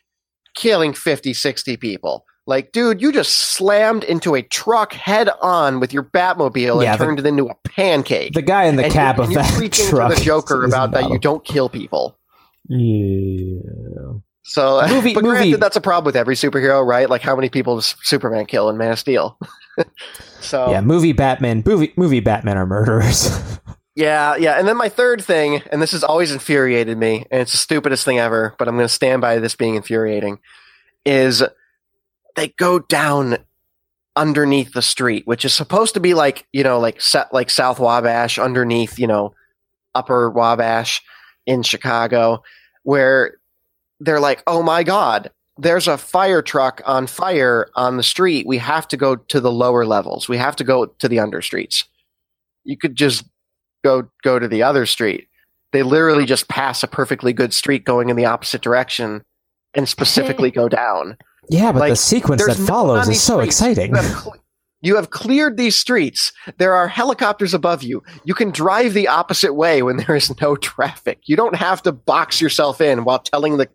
killing 0.55 0.93
50, 0.93 1.33
60 1.33 1.77
people. 1.77 2.25
Like, 2.49 2.71
dude, 2.71 2.99
you 2.99 3.11
just 3.13 3.31
slammed 3.53 4.03
into 4.03 4.33
a 4.35 4.41
truck 4.41 4.91
head 4.93 5.29
on 5.41 5.79
with 5.79 5.93
your 5.93 6.03
Batmobile 6.03 6.81
Yeah, 6.83 6.93
and 6.93 6.99
the- 6.99 7.05
turned 7.05 7.19
it 7.19 7.25
into 7.27 7.45
a 7.47 7.55
pancake. 7.63 8.33
the 8.33 8.41
guy 8.41 8.63
in 8.63 8.75
the 8.75 8.85
and 8.85 8.91
cab 8.93 9.17
you, 9.17 9.23
of 9.23 9.33
that 9.35 9.71
truck. 9.71 10.09
to 10.09 10.15
the 10.17 10.21
Joker 10.25 10.65
about 10.65 10.91
that 10.91 11.09
you 11.09 11.19
don't 11.19 11.45
kill 11.45 11.69
people. 11.69 12.17
Yeah. 12.67 14.13
So, 14.43 14.81
Movie- 14.89 15.13
but 15.13 15.23
movie- 15.23 15.35
granted, 15.37 15.59
that's 15.59 15.75
a 15.75 15.81
problem 15.81 16.05
with 16.05 16.15
every 16.15 16.35
superhero, 16.35 16.85
right? 16.85 17.09
Like, 17.09 17.21
how 17.21 17.35
many 17.35 17.49
people 17.49 17.75
does 17.75 17.95
Superman 18.01 18.45
kill 18.47 18.69
in 18.69 18.77
Man 18.77 18.91
of 18.93 18.99
Steel? 18.99 19.37
so, 20.41 20.71
Yeah, 20.71 20.81
movie 20.81 21.13
Batman, 21.13 21.61
movie 21.65 21.93
movie 21.95 22.19
Batman 22.19 22.57
are 22.57 22.65
murderers. 22.65 23.29
Yeah, 23.95 24.37
yeah. 24.37 24.57
And 24.57 24.65
then 24.65 24.77
my 24.77 24.87
third 24.87 25.21
thing, 25.21 25.61
and 25.73 25.81
this 25.81 25.91
has 25.91 26.05
always 26.05 26.31
infuriated 26.31 26.97
me, 26.97 27.25
and 27.31 27.41
it's 27.41 27.51
the 27.51 27.57
stupidest 27.57 28.05
thing 28.05 28.17
ever, 28.17 28.55
but 28.57 28.69
I'm 28.69 28.75
going 28.77 28.87
to 28.87 28.93
stand 28.93 29.19
by 29.19 29.39
this 29.39 29.55
being 29.57 29.75
infuriating, 29.75 30.39
is 31.05 31.43
they 32.39 32.49
go 32.57 32.79
down 32.79 33.37
underneath 34.15 34.73
the 34.73 34.81
street, 34.81 35.27
which 35.27 35.45
is 35.45 35.53
supposed 35.53 35.93
to 35.93 35.99
be 35.99 36.13
like, 36.13 36.47
you 36.53 36.63
know, 36.63 36.79
like 36.79 37.01
set 37.01 37.33
like 37.33 37.49
South 37.49 37.79
Wabash 37.79 38.39
underneath, 38.39 38.97
you 38.97 39.07
know, 39.07 39.33
Upper 39.93 40.29
Wabash 40.29 41.01
in 41.45 41.63
Chicago, 41.63 42.41
where 42.83 43.35
they're 43.99 44.19
like, 44.19 44.41
oh 44.47 44.63
my 44.63 44.83
God, 44.83 45.31
there's 45.57 45.87
a 45.87 45.97
fire 45.97 46.41
truck 46.41 46.81
on 46.85 47.07
fire 47.07 47.69
on 47.75 47.97
the 47.97 48.03
street. 48.03 48.47
We 48.47 48.57
have 48.59 48.87
to 48.89 48.97
go 48.97 49.17
to 49.17 49.41
the 49.41 49.51
lower 49.51 49.85
levels. 49.85 50.29
We 50.29 50.37
have 50.37 50.55
to 50.57 50.63
go 50.63 50.85
to 50.85 51.07
the 51.07 51.19
under 51.19 51.41
streets. 51.41 51.85
You 52.63 52.77
could 52.77 52.95
just 52.95 53.25
go 53.83 54.09
go 54.23 54.39
to 54.39 54.47
the 54.47 54.63
other 54.63 54.85
street. 54.85 55.27
They 55.73 55.83
literally 55.83 56.25
just 56.25 56.47
pass 56.47 56.83
a 56.83 56.87
perfectly 56.87 57.33
good 57.33 57.53
street 57.53 57.83
going 57.83 58.09
in 58.09 58.15
the 58.15 58.25
opposite 58.25 58.61
direction 58.61 59.23
and 59.73 59.89
specifically 59.89 60.51
go 60.61 60.69
down. 60.69 61.17
Yeah, 61.49 61.71
but 61.71 61.79
Like, 61.79 61.91
the 61.91 61.95
sequence 61.95 62.45
that 62.45 62.55
follows 62.57 63.07
is 63.09 63.21
so 63.21 63.37
streets. 63.39 63.61
exciting. 63.61 63.91
You 63.95 64.01
have, 64.01 64.13
cle- 64.15 64.35
you 64.81 64.95
have 64.95 65.09
cleared 65.09 65.57
these 65.57 65.75
streets. 65.77 66.31
There 66.57 66.73
are 66.73 66.87
helicopters 66.87 67.53
above 67.53 67.83
you. 67.83 68.03
You 68.23 68.33
can 68.33 68.51
drive 68.51 68.93
the 68.93 69.07
opposite 69.07 69.53
way 69.53 69.81
when 69.81 69.97
there 69.97 70.15
is 70.15 70.39
no 70.41 70.55
traffic. 70.55 71.19
You 71.25 71.35
don't 71.35 71.55
have 71.55 71.81
to 71.83 71.91
box 71.91 72.39
yourself 72.39 72.79
in 72.81 73.03
while 73.03 73.19
telling 73.19 73.57
the 73.57 73.67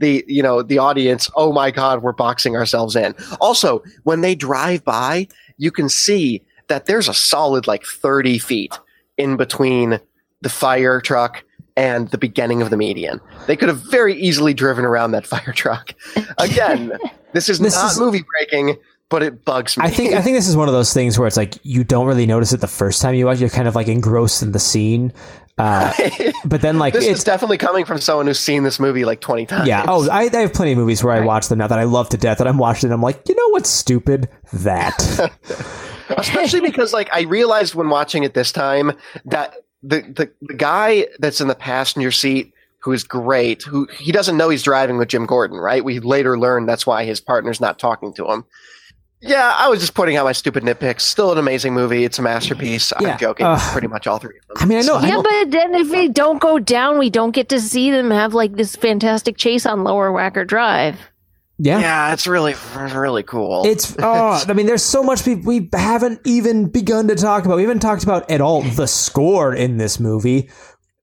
the 0.00 0.24
you 0.28 0.42
know 0.42 0.62
the 0.62 0.78
audience, 0.78 1.30
"Oh 1.36 1.52
my 1.52 1.70
god, 1.70 2.02
we're 2.02 2.12
boxing 2.12 2.56
ourselves 2.56 2.96
in." 2.96 3.14
Also, 3.40 3.82
when 4.02 4.20
they 4.20 4.34
drive 4.34 4.84
by, 4.84 5.28
you 5.56 5.70
can 5.70 5.88
see 5.88 6.42
that 6.68 6.86
there's 6.86 7.08
a 7.08 7.14
solid 7.14 7.66
like 7.66 7.84
30 7.84 8.38
feet 8.38 8.78
in 9.16 9.36
between 9.36 10.00
the 10.42 10.48
fire 10.48 11.00
truck 11.00 11.44
and 11.80 12.08
the 12.10 12.18
beginning 12.18 12.60
of 12.62 12.68
the 12.68 12.76
median. 12.76 13.20
They 13.46 13.56
could 13.56 13.68
have 13.70 13.78
very 13.90 14.14
easily 14.14 14.52
driven 14.52 14.84
around 14.84 15.12
that 15.12 15.26
fire 15.32 15.52
truck. 15.52 15.94
Again, 16.38 16.92
this 17.32 17.48
is 17.48 17.58
This 17.58 17.74
not 17.74 17.92
is- 17.92 17.98
movie 17.98 18.22
breaking, 18.38 18.76
but 19.08 19.22
it 19.22 19.44
bugs 19.44 19.76
me. 19.78 19.84
I 19.86 19.90
think 19.90 20.14
I 20.14 20.20
think 20.22 20.36
this 20.36 20.46
is 20.46 20.56
one 20.56 20.68
of 20.68 20.74
those 20.74 20.92
things 20.92 21.18
where 21.18 21.26
it's 21.26 21.36
like 21.36 21.56
you 21.64 21.82
don't 21.82 22.06
really 22.06 22.26
notice 22.26 22.52
it 22.52 22.60
the 22.60 22.68
first 22.68 23.00
time 23.02 23.14
you 23.14 23.26
watch. 23.26 23.40
You're 23.40 23.48
kind 23.48 23.66
of 23.66 23.74
like 23.74 23.88
engrossed 23.88 24.42
in 24.42 24.52
the 24.52 24.58
scene, 24.60 25.12
uh, 25.58 25.92
but 26.44 26.60
then 26.60 26.78
like 26.78 26.92
this 26.94 27.04
it's 27.06 27.24
definitely 27.24 27.58
coming 27.58 27.84
from 27.84 27.98
someone 27.98 28.26
who's 28.26 28.38
seen 28.38 28.62
this 28.62 28.78
movie 28.78 29.04
like 29.04 29.20
20 29.20 29.46
times. 29.46 29.66
yeah. 29.68 29.84
Oh, 29.88 30.08
I, 30.08 30.28
I 30.32 30.36
have 30.42 30.52
plenty 30.54 30.72
of 30.72 30.78
movies 30.78 31.02
where 31.02 31.12
I 31.14 31.20
watch 31.20 31.48
them 31.48 31.58
now 31.58 31.66
that 31.66 31.78
I 31.78 31.84
love 31.84 32.08
to 32.10 32.16
death. 32.16 32.38
and 32.40 32.48
I'm 32.48 32.58
watching, 32.58 32.86
and 32.88 32.94
I'm 32.94 33.02
like, 33.02 33.28
you 33.28 33.34
know 33.34 33.48
what's 33.48 33.68
stupid? 33.70 34.28
That 34.52 34.96
especially 36.16 36.60
because 36.60 36.92
like 36.92 37.08
I 37.12 37.22
realized 37.22 37.74
when 37.74 37.88
watching 37.88 38.22
it 38.24 38.34
this 38.34 38.52
time 38.52 38.92
that 39.24 39.54
the, 39.82 40.02
the 40.02 40.30
the 40.42 40.54
guy 40.54 41.06
that's 41.18 41.40
in 41.40 41.48
the 41.48 41.54
passenger 41.54 42.10
seat 42.10 42.52
who 42.80 42.92
is 42.92 43.04
great, 43.04 43.62
who 43.62 43.86
he 43.98 44.10
doesn't 44.10 44.36
know 44.36 44.48
he's 44.48 44.62
driving 44.62 44.96
with 44.96 45.08
Jim 45.08 45.26
Gordon, 45.26 45.58
right? 45.58 45.84
We 45.84 46.00
later 46.00 46.38
learn 46.38 46.66
that's 46.66 46.86
why 46.86 47.04
his 47.04 47.20
partner's 47.20 47.60
not 47.60 47.78
talking 47.78 48.12
to 48.14 48.30
him. 48.30 48.44
Yeah, 49.22 49.54
I 49.58 49.68
was 49.68 49.80
just 49.80 49.92
putting 49.92 50.16
out 50.16 50.24
my 50.24 50.32
stupid 50.32 50.62
nitpicks. 50.62 51.02
Still 51.02 51.30
an 51.30 51.36
amazing 51.36 51.74
movie. 51.74 52.04
It's 52.04 52.18
a 52.18 52.22
masterpiece. 52.22 52.90
Yeah, 53.00 53.12
I'm 53.12 53.18
joking. 53.18 53.44
uh, 53.44 53.58
pretty 53.72 53.86
much 53.86 54.06
all 54.06 54.18
three 54.18 54.38
of 54.38 54.46
them. 54.48 54.56
I 54.56 54.64
mean, 54.64 54.78
I 54.78 54.80
know. 54.80 54.94
I 54.94 55.06
yeah, 55.08 55.14
know 55.16 55.22
but 55.22 55.50
then 55.50 55.74
if 55.74 55.90
they 55.90 56.08
don't 56.08 56.40
go 56.40 56.58
down, 56.58 56.98
we 56.98 57.10
don't 57.10 57.32
get 57.32 57.50
to 57.50 57.60
see 57.60 57.90
them 57.90 58.10
have 58.10 58.32
like 58.32 58.54
this 58.54 58.76
fantastic 58.76 59.36
chase 59.36 59.66
on 59.66 59.84
Lower 59.84 60.10
Wacker 60.10 60.46
Drive. 60.46 60.98
Yeah. 61.62 61.78
yeah, 61.80 62.12
it's 62.12 62.26
really 62.26 62.54
really 62.76 63.22
cool. 63.22 63.64
It's 63.66 63.94
oh, 64.02 64.42
I 64.48 64.52
mean, 64.54 64.66
there's 64.66 64.82
so 64.82 65.02
much 65.02 65.26
we, 65.26 65.34
we 65.34 65.68
haven't 65.74 66.20
even 66.24 66.68
begun 66.70 67.08
to 67.08 67.14
talk 67.14 67.44
about. 67.44 67.56
We 67.56 67.62
haven't 67.62 67.80
talked 67.80 68.02
about 68.02 68.30
at 68.30 68.40
all 68.40 68.62
the 68.62 68.86
score 68.86 69.54
in 69.54 69.76
this 69.76 70.00
movie. 70.00 70.48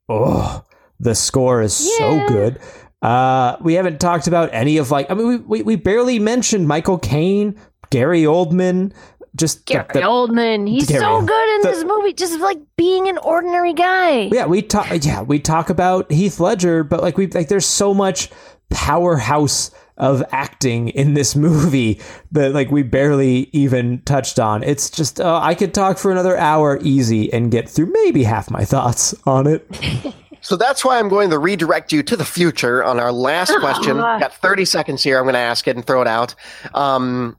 Oh, 0.09 0.63
the 0.99 1.13
score 1.13 1.61
is 1.61 1.75
so 1.97 2.27
good. 2.27 2.59
Uh, 3.01 3.57
we 3.61 3.75
haven't 3.75 3.99
talked 3.99 4.27
about 4.27 4.49
any 4.51 4.77
of 4.77 4.89
like. 4.89 5.11
I 5.11 5.13
mean, 5.13 5.27
we 5.27 5.37
we, 5.37 5.61
we 5.61 5.75
barely 5.75 6.17
mentioned 6.17 6.67
Michael 6.67 6.97
Caine, 6.97 7.59
Gary 7.91 8.23
Oldman. 8.23 8.93
Just 9.35 9.67
the- 9.67 9.73
Gary 9.73 9.85
the- 9.93 9.99
Oldman, 10.01 10.67
he's 10.67 10.87
Gary- 10.87 11.01
so 11.01 11.21
good 11.21 11.55
in 11.55 11.61
the- 11.61 11.67
this 11.69 11.83
movie, 11.83 12.13
just 12.13 12.39
like 12.39 12.57
being 12.75 13.07
an 13.07 13.19
ordinary 13.19 13.73
guy. 13.73 14.21
yeah, 14.31 14.47
we 14.47 14.63
talk. 14.63 14.87
Yeah, 15.05 15.21
we 15.21 15.37
talk 15.37 15.69
about 15.69 16.11
Heath 16.11 16.39
Ledger, 16.39 16.83
but 16.83 17.03
like 17.03 17.17
we 17.17 17.27
like, 17.27 17.47
there's 17.47 17.67
so 17.67 17.93
much 17.93 18.31
powerhouse 18.71 19.69
of 19.97 20.23
acting 20.31 20.89
in 20.89 21.13
this 21.13 21.35
movie 21.35 21.99
that 22.31 22.53
like 22.53 22.69
we 22.71 22.83
barely 22.83 23.49
even 23.51 24.01
touched 24.03 24.39
on. 24.39 24.63
It's 24.63 24.89
just 24.89 25.19
uh, 25.19 25.39
I 25.41 25.55
could 25.55 25.73
talk 25.73 25.97
for 25.97 26.11
another 26.11 26.37
hour 26.37 26.79
easy 26.81 27.31
and 27.33 27.51
get 27.51 27.67
through 27.69 27.91
maybe 27.91 28.23
half 28.23 28.49
my 28.51 28.63
thoughts 28.65 29.15
on 29.25 29.47
it. 29.47 29.65
So 30.41 30.55
that's 30.55 30.85
why 30.85 30.99
I'm 30.99 31.09
going 31.09 31.31
to 31.31 31.39
redirect 31.39 31.91
you 31.91 32.03
to 32.03 32.15
the 32.15 32.23
future 32.23 32.83
on 32.83 32.99
our 32.99 33.11
last 33.11 33.53
question. 33.59 33.97
Got 33.97 34.33
30 34.35 34.65
seconds 34.65 35.03
here. 35.03 35.17
I'm 35.17 35.23
going 35.25 35.33
to 35.33 35.39
ask 35.39 35.67
it 35.67 35.75
and 35.75 35.85
throw 35.85 36.01
it 36.01 36.07
out. 36.07 36.35
Um, 36.73 37.37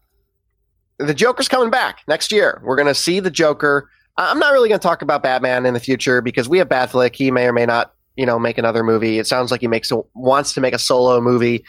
the 0.98 1.14
Joker's 1.14 1.48
coming 1.48 1.70
back 1.70 2.00
next 2.08 2.32
year. 2.32 2.60
We're 2.64 2.76
going 2.76 2.88
to 2.88 2.94
see 2.94 3.20
the 3.20 3.30
Joker. 3.30 3.88
I- 4.16 4.30
I'm 4.30 4.38
not 4.38 4.52
really 4.52 4.68
going 4.68 4.80
to 4.80 4.82
talk 4.86 5.00
about 5.00 5.22
Batman 5.22 5.64
in 5.64 5.74
the 5.74 5.80
future 5.80 6.20
because 6.20 6.48
we 6.48 6.58
have 6.58 6.68
Batfleck. 6.68 7.14
He 7.14 7.30
may 7.30 7.46
or 7.46 7.52
may 7.52 7.66
not, 7.66 7.94
you 8.16 8.26
know, 8.26 8.38
make 8.38 8.58
another 8.58 8.82
movie. 8.82 9.18
It 9.18 9.26
sounds 9.26 9.50
like 9.50 9.60
he 9.60 9.68
makes 9.68 9.90
a, 9.92 10.02
wants 10.14 10.52
to 10.54 10.60
make 10.60 10.74
a 10.74 10.78
solo 10.78 11.20
movie, 11.20 11.64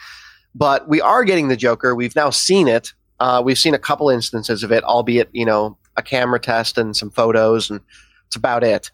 but 0.54 0.88
we 0.88 1.00
are 1.00 1.24
getting 1.24 1.48
the 1.48 1.56
Joker. 1.56 1.94
We've 1.94 2.16
now 2.16 2.30
seen 2.30 2.68
it. 2.68 2.92
Uh, 3.18 3.42
we've 3.44 3.58
seen 3.58 3.74
a 3.74 3.78
couple 3.78 4.08
instances 4.08 4.62
of 4.62 4.72
it, 4.72 4.82
albeit 4.84 5.28
you 5.32 5.44
know 5.44 5.76
a 5.96 6.02
camera 6.02 6.40
test 6.40 6.78
and 6.78 6.96
some 6.96 7.10
photos, 7.10 7.70
and 7.70 7.80
it's 8.26 8.36
about 8.36 8.64
it. 8.64 8.90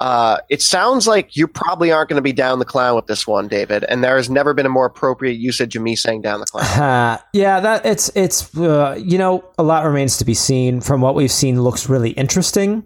Uh, 0.00 0.38
it 0.48 0.62
sounds 0.62 1.06
like 1.06 1.36
you 1.36 1.46
probably 1.46 1.92
aren't 1.92 2.08
going 2.08 2.16
to 2.16 2.22
be 2.22 2.32
down 2.32 2.58
the 2.58 2.64
clown 2.64 2.96
with 2.96 3.06
this 3.06 3.26
one, 3.26 3.48
David. 3.48 3.84
And 3.84 4.02
there 4.02 4.16
has 4.16 4.30
never 4.30 4.54
been 4.54 4.64
a 4.64 4.70
more 4.70 4.86
appropriate 4.86 5.34
usage 5.34 5.76
of 5.76 5.82
me 5.82 5.94
saying 5.94 6.22
down 6.22 6.40
the 6.40 6.46
clown. 6.46 6.64
Uh, 6.64 7.18
yeah, 7.34 7.60
that 7.60 7.84
it's 7.84 8.10
it's 8.14 8.56
uh, 8.56 8.98
you 8.98 9.18
know 9.18 9.44
a 9.58 9.62
lot 9.62 9.84
remains 9.84 10.16
to 10.18 10.24
be 10.24 10.34
seen. 10.34 10.80
From 10.80 11.02
what 11.02 11.14
we've 11.14 11.30
seen, 11.30 11.62
looks 11.62 11.88
really 11.88 12.10
interesting. 12.10 12.84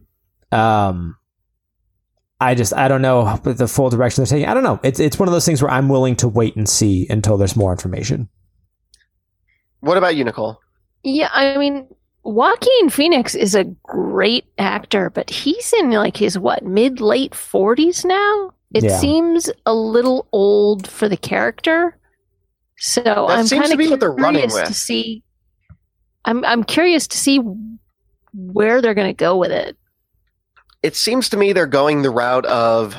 Um, 0.50 1.16
I 2.44 2.54
just 2.54 2.72
I 2.74 2.88
don't 2.88 3.02
know 3.02 3.36
the 3.42 3.68
full 3.68 3.90
direction 3.90 4.22
they're 4.22 4.30
taking. 4.30 4.48
I 4.48 4.54
don't 4.54 4.62
know. 4.62 4.80
It's 4.82 5.00
it's 5.00 5.18
one 5.18 5.28
of 5.28 5.32
those 5.32 5.44
things 5.46 5.62
where 5.62 5.70
I'm 5.70 5.88
willing 5.88 6.16
to 6.16 6.28
wait 6.28 6.56
and 6.56 6.68
see 6.68 7.06
until 7.08 7.36
there's 7.36 7.56
more 7.56 7.72
information. 7.72 8.28
What 9.80 9.96
about 9.98 10.16
you, 10.16 10.24
Nicole? 10.24 10.58
Yeah, 11.02 11.28
I 11.32 11.56
mean, 11.58 11.86
Joaquin 12.22 12.88
Phoenix 12.90 13.34
is 13.34 13.54
a 13.54 13.64
great 13.82 14.46
actor, 14.58 15.10
but 15.10 15.28
he's 15.28 15.72
in 15.74 15.90
like 15.90 16.16
his 16.16 16.38
what 16.38 16.64
mid 16.64 17.00
late 17.00 17.32
40s 17.32 18.04
now. 18.04 18.50
It 18.72 18.84
Yeah. 18.84 18.98
seems 18.98 19.50
a 19.66 19.74
little 19.74 20.26
old 20.32 20.88
for 20.88 21.08
the 21.08 21.16
character. 21.16 21.98
So 22.78 23.02
I'm 23.28 23.46
kind 23.46 23.72
of 23.72 23.78
be 23.78 23.88
what 23.88 24.00
they're 24.00 24.10
running 24.12 24.48
curious 24.48 24.54
with. 24.54 24.64
to 24.66 24.74
see. 24.74 25.22
I'm 26.24 26.44
I'm 26.44 26.64
curious 26.64 27.06
to 27.08 27.16
see 27.18 27.40
where 28.32 28.80
they're 28.80 28.94
going 28.94 29.06
to 29.14 29.24
go 29.24 29.36
with 29.36 29.52
it. 29.52 29.76
It 30.84 30.94
seems 30.96 31.28
to 31.30 31.36
me 31.38 31.52
they're 31.54 31.66
going 31.66 32.02
the 32.02 32.10
route 32.10 32.44
of. 32.46 32.94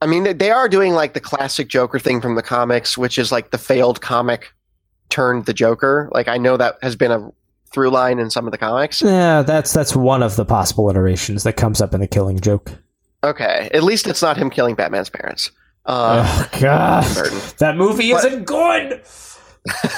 I 0.00 0.06
mean, 0.06 0.36
they- 0.36 0.50
are 0.50 0.68
doing 0.68 0.94
like 0.94 1.14
the 1.14 1.20
classic 1.20 1.68
Joker 1.68 2.00
thing 2.00 2.20
from 2.20 2.34
the 2.34 2.42
comics, 2.42 2.98
which 2.98 3.16
is 3.18 3.30
like 3.30 3.52
the 3.52 3.58
failed 3.58 4.00
comic 4.00 4.52
turned 5.08 5.46
the 5.46 5.54
Joker. 5.54 6.08
Like, 6.12 6.26
I 6.26 6.38
know 6.38 6.56
that 6.56 6.78
has 6.82 6.96
been 6.96 7.12
a 7.12 7.30
through 7.72 7.90
line 7.90 8.18
in 8.18 8.28
some 8.28 8.44
of 8.46 8.50
the 8.50 8.58
comics. 8.58 9.00
Yeah, 9.00 9.42
that's 9.42 9.72
that's 9.72 9.94
one 9.94 10.22
of 10.24 10.34
the 10.34 10.44
possible 10.44 10.90
iterations 10.90 11.44
that 11.44 11.52
comes 11.52 11.80
up 11.80 11.94
in 11.94 12.00
the 12.00 12.08
Killing 12.08 12.40
Joke. 12.40 12.72
Okay. 13.22 13.70
At 13.72 13.84
least 13.84 14.08
it's 14.08 14.20
not 14.20 14.36
him 14.36 14.50
killing 14.50 14.74
Batman's 14.74 15.08
parents. 15.08 15.52
Uh, 15.86 16.24
oh 16.26 16.58
God, 16.60 17.04
that 17.58 17.76
movie 17.76 18.10
But- 18.12 18.24
isn't 18.24 18.44
good. 18.44 19.02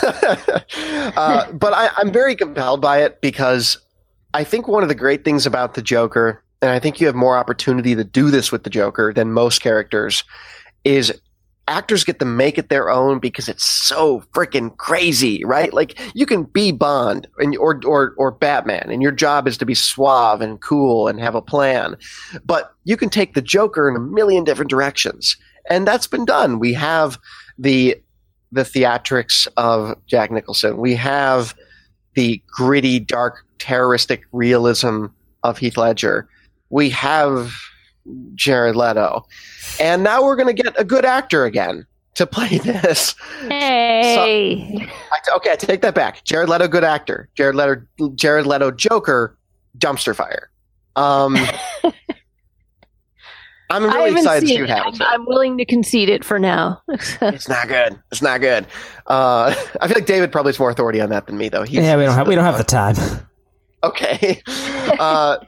uh, 1.16 1.50
but 1.52 1.72
I, 1.72 1.88
I'm 1.96 2.12
very 2.12 2.36
compelled 2.36 2.82
by 2.82 3.02
it 3.02 3.22
because 3.22 3.78
I 4.34 4.44
think 4.44 4.68
one 4.68 4.82
of 4.82 4.90
the 4.90 4.94
great 4.94 5.24
things 5.24 5.46
about 5.46 5.72
the 5.72 5.80
Joker, 5.80 6.43
and 6.62 6.70
I 6.70 6.78
think 6.78 7.00
you 7.00 7.06
have 7.06 7.16
more 7.16 7.36
opportunity 7.36 7.94
to 7.94 8.04
do 8.04 8.30
this 8.30 8.50
with 8.50 8.64
the 8.64 8.70
Joker 8.70 9.12
than 9.12 9.32
most 9.32 9.60
characters, 9.60 10.24
is 10.84 11.12
actors 11.66 12.04
get 12.04 12.18
to 12.18 12.24
make 12.24 12.58
it 12.58 12.68
their 12.68 12.90
own 12.90 13.18
because 13.18 13.48
it's 13.48 13.64
so 13.64 14.20
freaking 14.32 14.76
crazy, 14.76 15.44
right? 15.44 15.72
Like 15.72 15.98
you 16.14 16.26
can 16.26 16.44
be 16.44 16.72
Bond 16.72 17.26
and 17.38 17.56
or 17.56 17.80
or 17.84 18.14
or 18.16 18.30
Batman, 18.30 18.90
and 18.90 19.02
your 19.02 19.12
job 19.12 19.48
is 19.48 19.58
to 19.58 19.66
be 19.66 19.74
suave 19.74 20.40
and 20.40 20.60
cool 20.60 21.08
and 21.08 21.20
have 21.20 21.34
a 21.34 21.42
plan, 21.42 21.96
but 22.44 22.72
you 22.84 22.96
can 22.96 23.08
take 23.08 23.34
the 23.34 23.42
Joker 23.42 23.88
in 23.88 23.96
a 23.96 24.00
million 24.00 24.44
different 24.44 24.70
directions, 24.70 25.36
and 25.68 25.86
that's 25.86 26.06
been 26.06 26.24
done. 26.24 26.58
We 26.58 26.72
have 26.74 27.18
the 27.58 27.96
the 28.52 28.62
theatrics 28.62 29.48
of 29.56 29.96
Jack 30.06 30.30
Nicholson. 30.30 30.76
We 30.76 30.94
have 30.94 31.54
the 32.14 32.42
gritty, 32.46 33.00
dark, 33.00 33.44
terroristic 33.58 34.22
realism 34.32 35.06
of 35.42 35.58
Heath 35.58 35.76
Ledger. 35.76 36.28
We 36.74 36.90
have 36.90 37.54
Jared 38.34 38.74
Leto. 38.74 39.24
And 39.80 40.02
now 40.02 40.24
we're 40.24 40.34
going 40.34 40.54
to 40.54 40.60
get 40.62 40.74
a 40.76 40.82
good 40.82 41.04
actor 41.04 41.44
again 41.44 41.86
to 42.16 42.26
play 42.26 42.58
this. 42.64 43.14
Hey, 43.42 44.76
I- 44.76 45.36
okay, 45.36 45.52
I 45.52 45.54
take 45.56 45.82
that 45.82 45.94
back. 45.94 46.24
Jared 46.24 46.48
Leto, 46.48 46.66
good 46.66 46.82
actor. 46.82 47.28
Jared 47.36 47.54
Leto, 47.54 47.80
Jared 48.16 48.46
Leto, 48.48 48.72
Joker, 48.72 49.38
dumpster 49.78 50.16
fire. 50.16 50.50
Um, 50.96 51.36
I'm 53.70 53.84
I 53.84 53.94
really 53.94 54.10
excited 54.18 54.40
to 54.42 54.46
see 54.48 54.56
it. 54.58 54.68
happens. 54.68 55.00
I'm, 55.00 55.06
I'm 55.20 55.26
willing 55.26 55.56
to 55.58 55.64
concede 55.64 56.08
it 56.08 56.24
for 56.24 56.40
now. 56.40 56.82
It's 56.88 57.48
not 57.48 57.68
good. 57.68 58.00
It's 58.10 58.20
not 58.22 58.40
good. 58.40 58.66
Uh, 59.06 59.54
I 59.80 59.86
feel 59.86 59.94
like 59.94 60.06
David 60.06 60.32
probably 60.32 60.50
has 60.50 60.58
more 60.58 60.70
authority 60.70 61.00
on 61.00 61.10
that 61.10 61.26
than 61.28 61.38
me, 61.38 61.48
though. 61.48 61.62
He's, 61.62 61.76
Yeah, 61.76 61.96
we 61.96 62.02
don't 62.04 62.14
have 62.14 62.26
we 62.26 62.34
don't 62.34 62.44
have 62.44 62.58
the 62.58 62.64
time. 62.64 62.96
Okay. 63.84 64.42
Uh, 64.98 65.38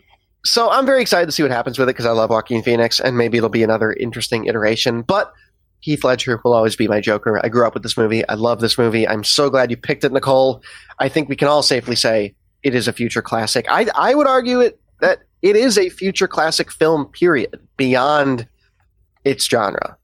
so 0.46 0.70
I'm 0.70 0.86
very 0.86 1.02
excited 1.02 1.26
to 1.26 1.32
see 1.32 1.42
what 1.42 1.50
happens 1.50 1.78
with 1.78 1.88
it 1.88 1.92
because 1.92 2.06
I 2.06 2.12
love 2.12 2.30
Joaquin 2.30 2.62
Phoenix, 2.62 3.00
and 3.00 3.18
maybe 3.18 3.36
it'll 3.36 3.50
be 3.50 3.64
another 3.64 3.92
interesting 3.92 4.46
iteration. 4.46 5.02
But 5.02 5.32
Heath 5.80 6.04
Ledger 6.04 6.40
will 6.44 6.54
always 6.54 6.76
be 6.76 6.86
my 6.86 7.00
Joker. 7.00 7.40
I 7.44 7.48
grew 7.48 7.66
up 7.66 7.74
with 7.74 7.82
this 7.82 7.96
movie. 7.96 8.26
I 8.28 8.34
love 8.34 8.60
this 8.60 8.78
movie. 8.78 9.06
I'm 9.06 9.24
so 9.24 9.50
glad 9.50 9.70
you 9.70 9.76
picked 9.76 10.04
it, 10.04 10.12
Nicole. 10.12 10.62
I 10.98 11.08
think 11.08 11.28
we 11.28 11.36
can 11.36 11.48
all 11.48 11.62
safely 11.62 11.96
say 11.96 12.34
it 12.62 12.74
is 12.74 12.86
a 12.86 12.92
future 12.92 13.22
classic. 13.22 13.66
I, 13.68 13.88
I 13.94 14.14
would 14.14 14.26
argue 14.26 14.60
it 14.60 14.80
that 15.00 15.18
it 15.42 15.56
is 15.56 15.76
a 15.78 15.88
future 15.88 16.28
classic 16.28 16.70
film. 16.70 17.06
Period. 17.06 17.60
Beyond 17.76 18.48
its 19.24 19.48
genre. 19.48 19.98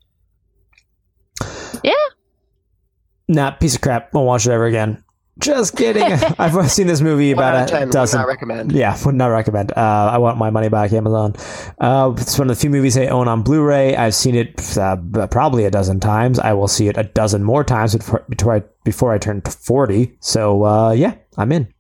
Yeah. 1.83 1.93
Nah, 3.29 3.53
piece 3.53 3.77
of 3.77 3.81
crap. 3.81 4.13
Won't 4.13 4.27
watch 4.27 4.47
it 4.47 4.53
ever 4.53 4.67
again. 4.67 5.03
Just 5.39 5.77
kidding. 5.77 6.03
I've 6.39 6.71
seen 6.71 6.87
this 6.87 7.01
movie 7.01 7.31
about 7.31 7.65
a 7.65 7.73
ten. 7.73 7.89
Would 7.89 7.93
dozen. 7.93 8.21
not 8.21 8.29
recommend. 8.29 8.73
Yeah, 8.73 8.97
would 9.05 9.15
not 9.15 9.29
recommend. 9.29 9.73
Uh, 9.73 10.11
I 10.13 10.19
want 10.19 10.37
my 10.37 10.51
money 10.51 10.69
back, 10.69 10.93
Amazon. 10.93 11.35
Uh, 11.79 12.13
it's 12.19 12.39
one 12.39 12.51
of 12.51 12.57
the 12.57 12.61
few 12.61 12.69
movies 12.69 12.99
I 12.99 13.07
own 13.07 13.29
on 13.29 13.43
Blu-ray. 13.43 13.97
I've 13.97 14.15
seen 14.15 14.35
it 14.35 14.77
uh, 14.77 14.97
probably 15.29 15.65
a 15.65 15.71
dozen 15.71 16.01
times. 16.01 16.39
I 16.39 16.53
will 16.53 16.69
see 16.69 16.89
it 16.89 16.99
a 16.99 17.05
dozen 17.05 17.45
more 17.45 17.65
times 17.65 17.97
before 17.97 18.25
before 18.29 18.57
I, 18.57 18.63
before 18.85 19.13
I 19.13 19.19
turn 19.19 19.41
forty. 19.41 20.17
So 20.21 20.65
uh, 20.65 20.93
yeah, 20.93 21.15
I'm 21.39 21.51
in. 21.51 21.73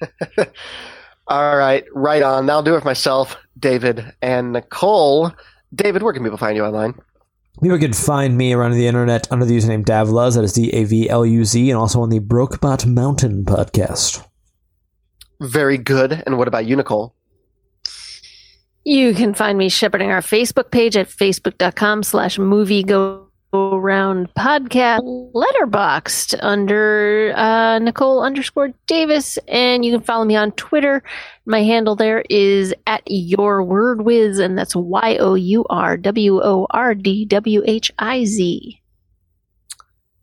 All 1.28 1.56
right, 1.56 1.84
right 1.92 2.22
on. 2.22 2.46
That'll 2.46 2.62
do 2.62 2.74
it 2.74 2.80
for 2.80 2.88
myself, 2.88 3.36
David, 3.58 4.12
and 4.20 4.52
Nicole. 4.52 5.32
David, 5.74 6.02
where 6.02 6.12
can 6.12 6.22
people 6.22 6.38
find 6.38 6.56
you 6.56 6.64
online? 6.64 6.94
People 7.62 7.78
can 7.78 7.92
find 7.92 8.36
me 8.36 8.52
around 8.52 8.72
the 8.72 8.86
internet 8.86 9.30
under 9.30 9.44
the 9.44 9.56
username 9.56 9.84
Davluz. 9.84 10.34
That 10.34 10.44
is 10.44 10.52
D 10.52 10.70
A 10.72 10.84
V 10.84 11.08
L 11.08 11.24
U 11.24 11.44
Z, 11.44 11.70
and 11.70 11.78
also 11.78 12.00
on 12.00 12.10
the 12.10 12.20
Brokebot 12.20 12.84
Mountain 12.86 13.44
podcast. 13.44 14.26
Very 15.40 15.78
good. 15.78 16.22
And 16.26 16.38
what 16.38 16.48
about 16.48 16.66
you, 16.66 16.76
Nicole? 16.76 17.14
You 18.84 19.14
can 19.14 19.32
find 19.32 19.56
me 19.56 19.68
shepherding 19.68 20.10
our 20.10 20.20
Facebook 20.20 20.70
page 20.70 20.96
at 20.96 21.08
facebook.com 21.08 22.02
slash 22.02 22.38
movie 22.38 22.82
go 22.82 23.23
round 23.54 24.32
podcast 24.34 25.00
Letterboxd 25.32 26.38
under 26.42 27.32
uh, 27.36 27.78
Nicole 27.78 28.22
underscore 28.22 28.72
Davis. 28.86 29.38
And 29.48 29.84
you 29.84 29.92
can 29.92 30.02
follow 30.02 30.24
me 30.24 30.36
on 30.36 30.52
Twitter. 30.52 31.02
My 31.46 31.62
handle 31.62 31.96
there 31.96 32.24
is 32.30 32.74
at 32.86 33.02
your 33.06 33.62
word 33.62 34.02
whiz, 34.02 34.38
and 34.38 34.58
that's 34.58 34.74
Y 34.74 35.16
O 35.18 35.34
U 35.34 35.64
R 35.70 35.96
W 35.96 36.40
O 36.42 36.66
R 36.70 36.94
D 36.94 37.24
W 37.24 37.62
H 37.66 37.92
I 37.98 38.24
Z. 38.24 38.80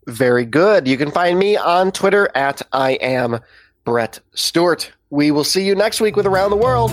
Very 0.07 0.45
good. 0.45 0.87
You 0.87 0.97
can 0.97 1.11
find 1.11 1.37
me 1.39 1.55
on 1.57 1.91
Twitter 1.91 2.29
at 2.35 2.61
I 2.73 2.93
am 2.93 3.39
Brett 3.85 4.19
Stewart. 4.33 4.91
We 5.09 5.31
will 5.31 5.43
see 5.43 5.65
you 5.65 5.75
next 5.75 6.01
week 6.01 6.15
with 6.15 6.25
Around 6.25 6.51
the 6.51 6.57
World. 6.57 6.91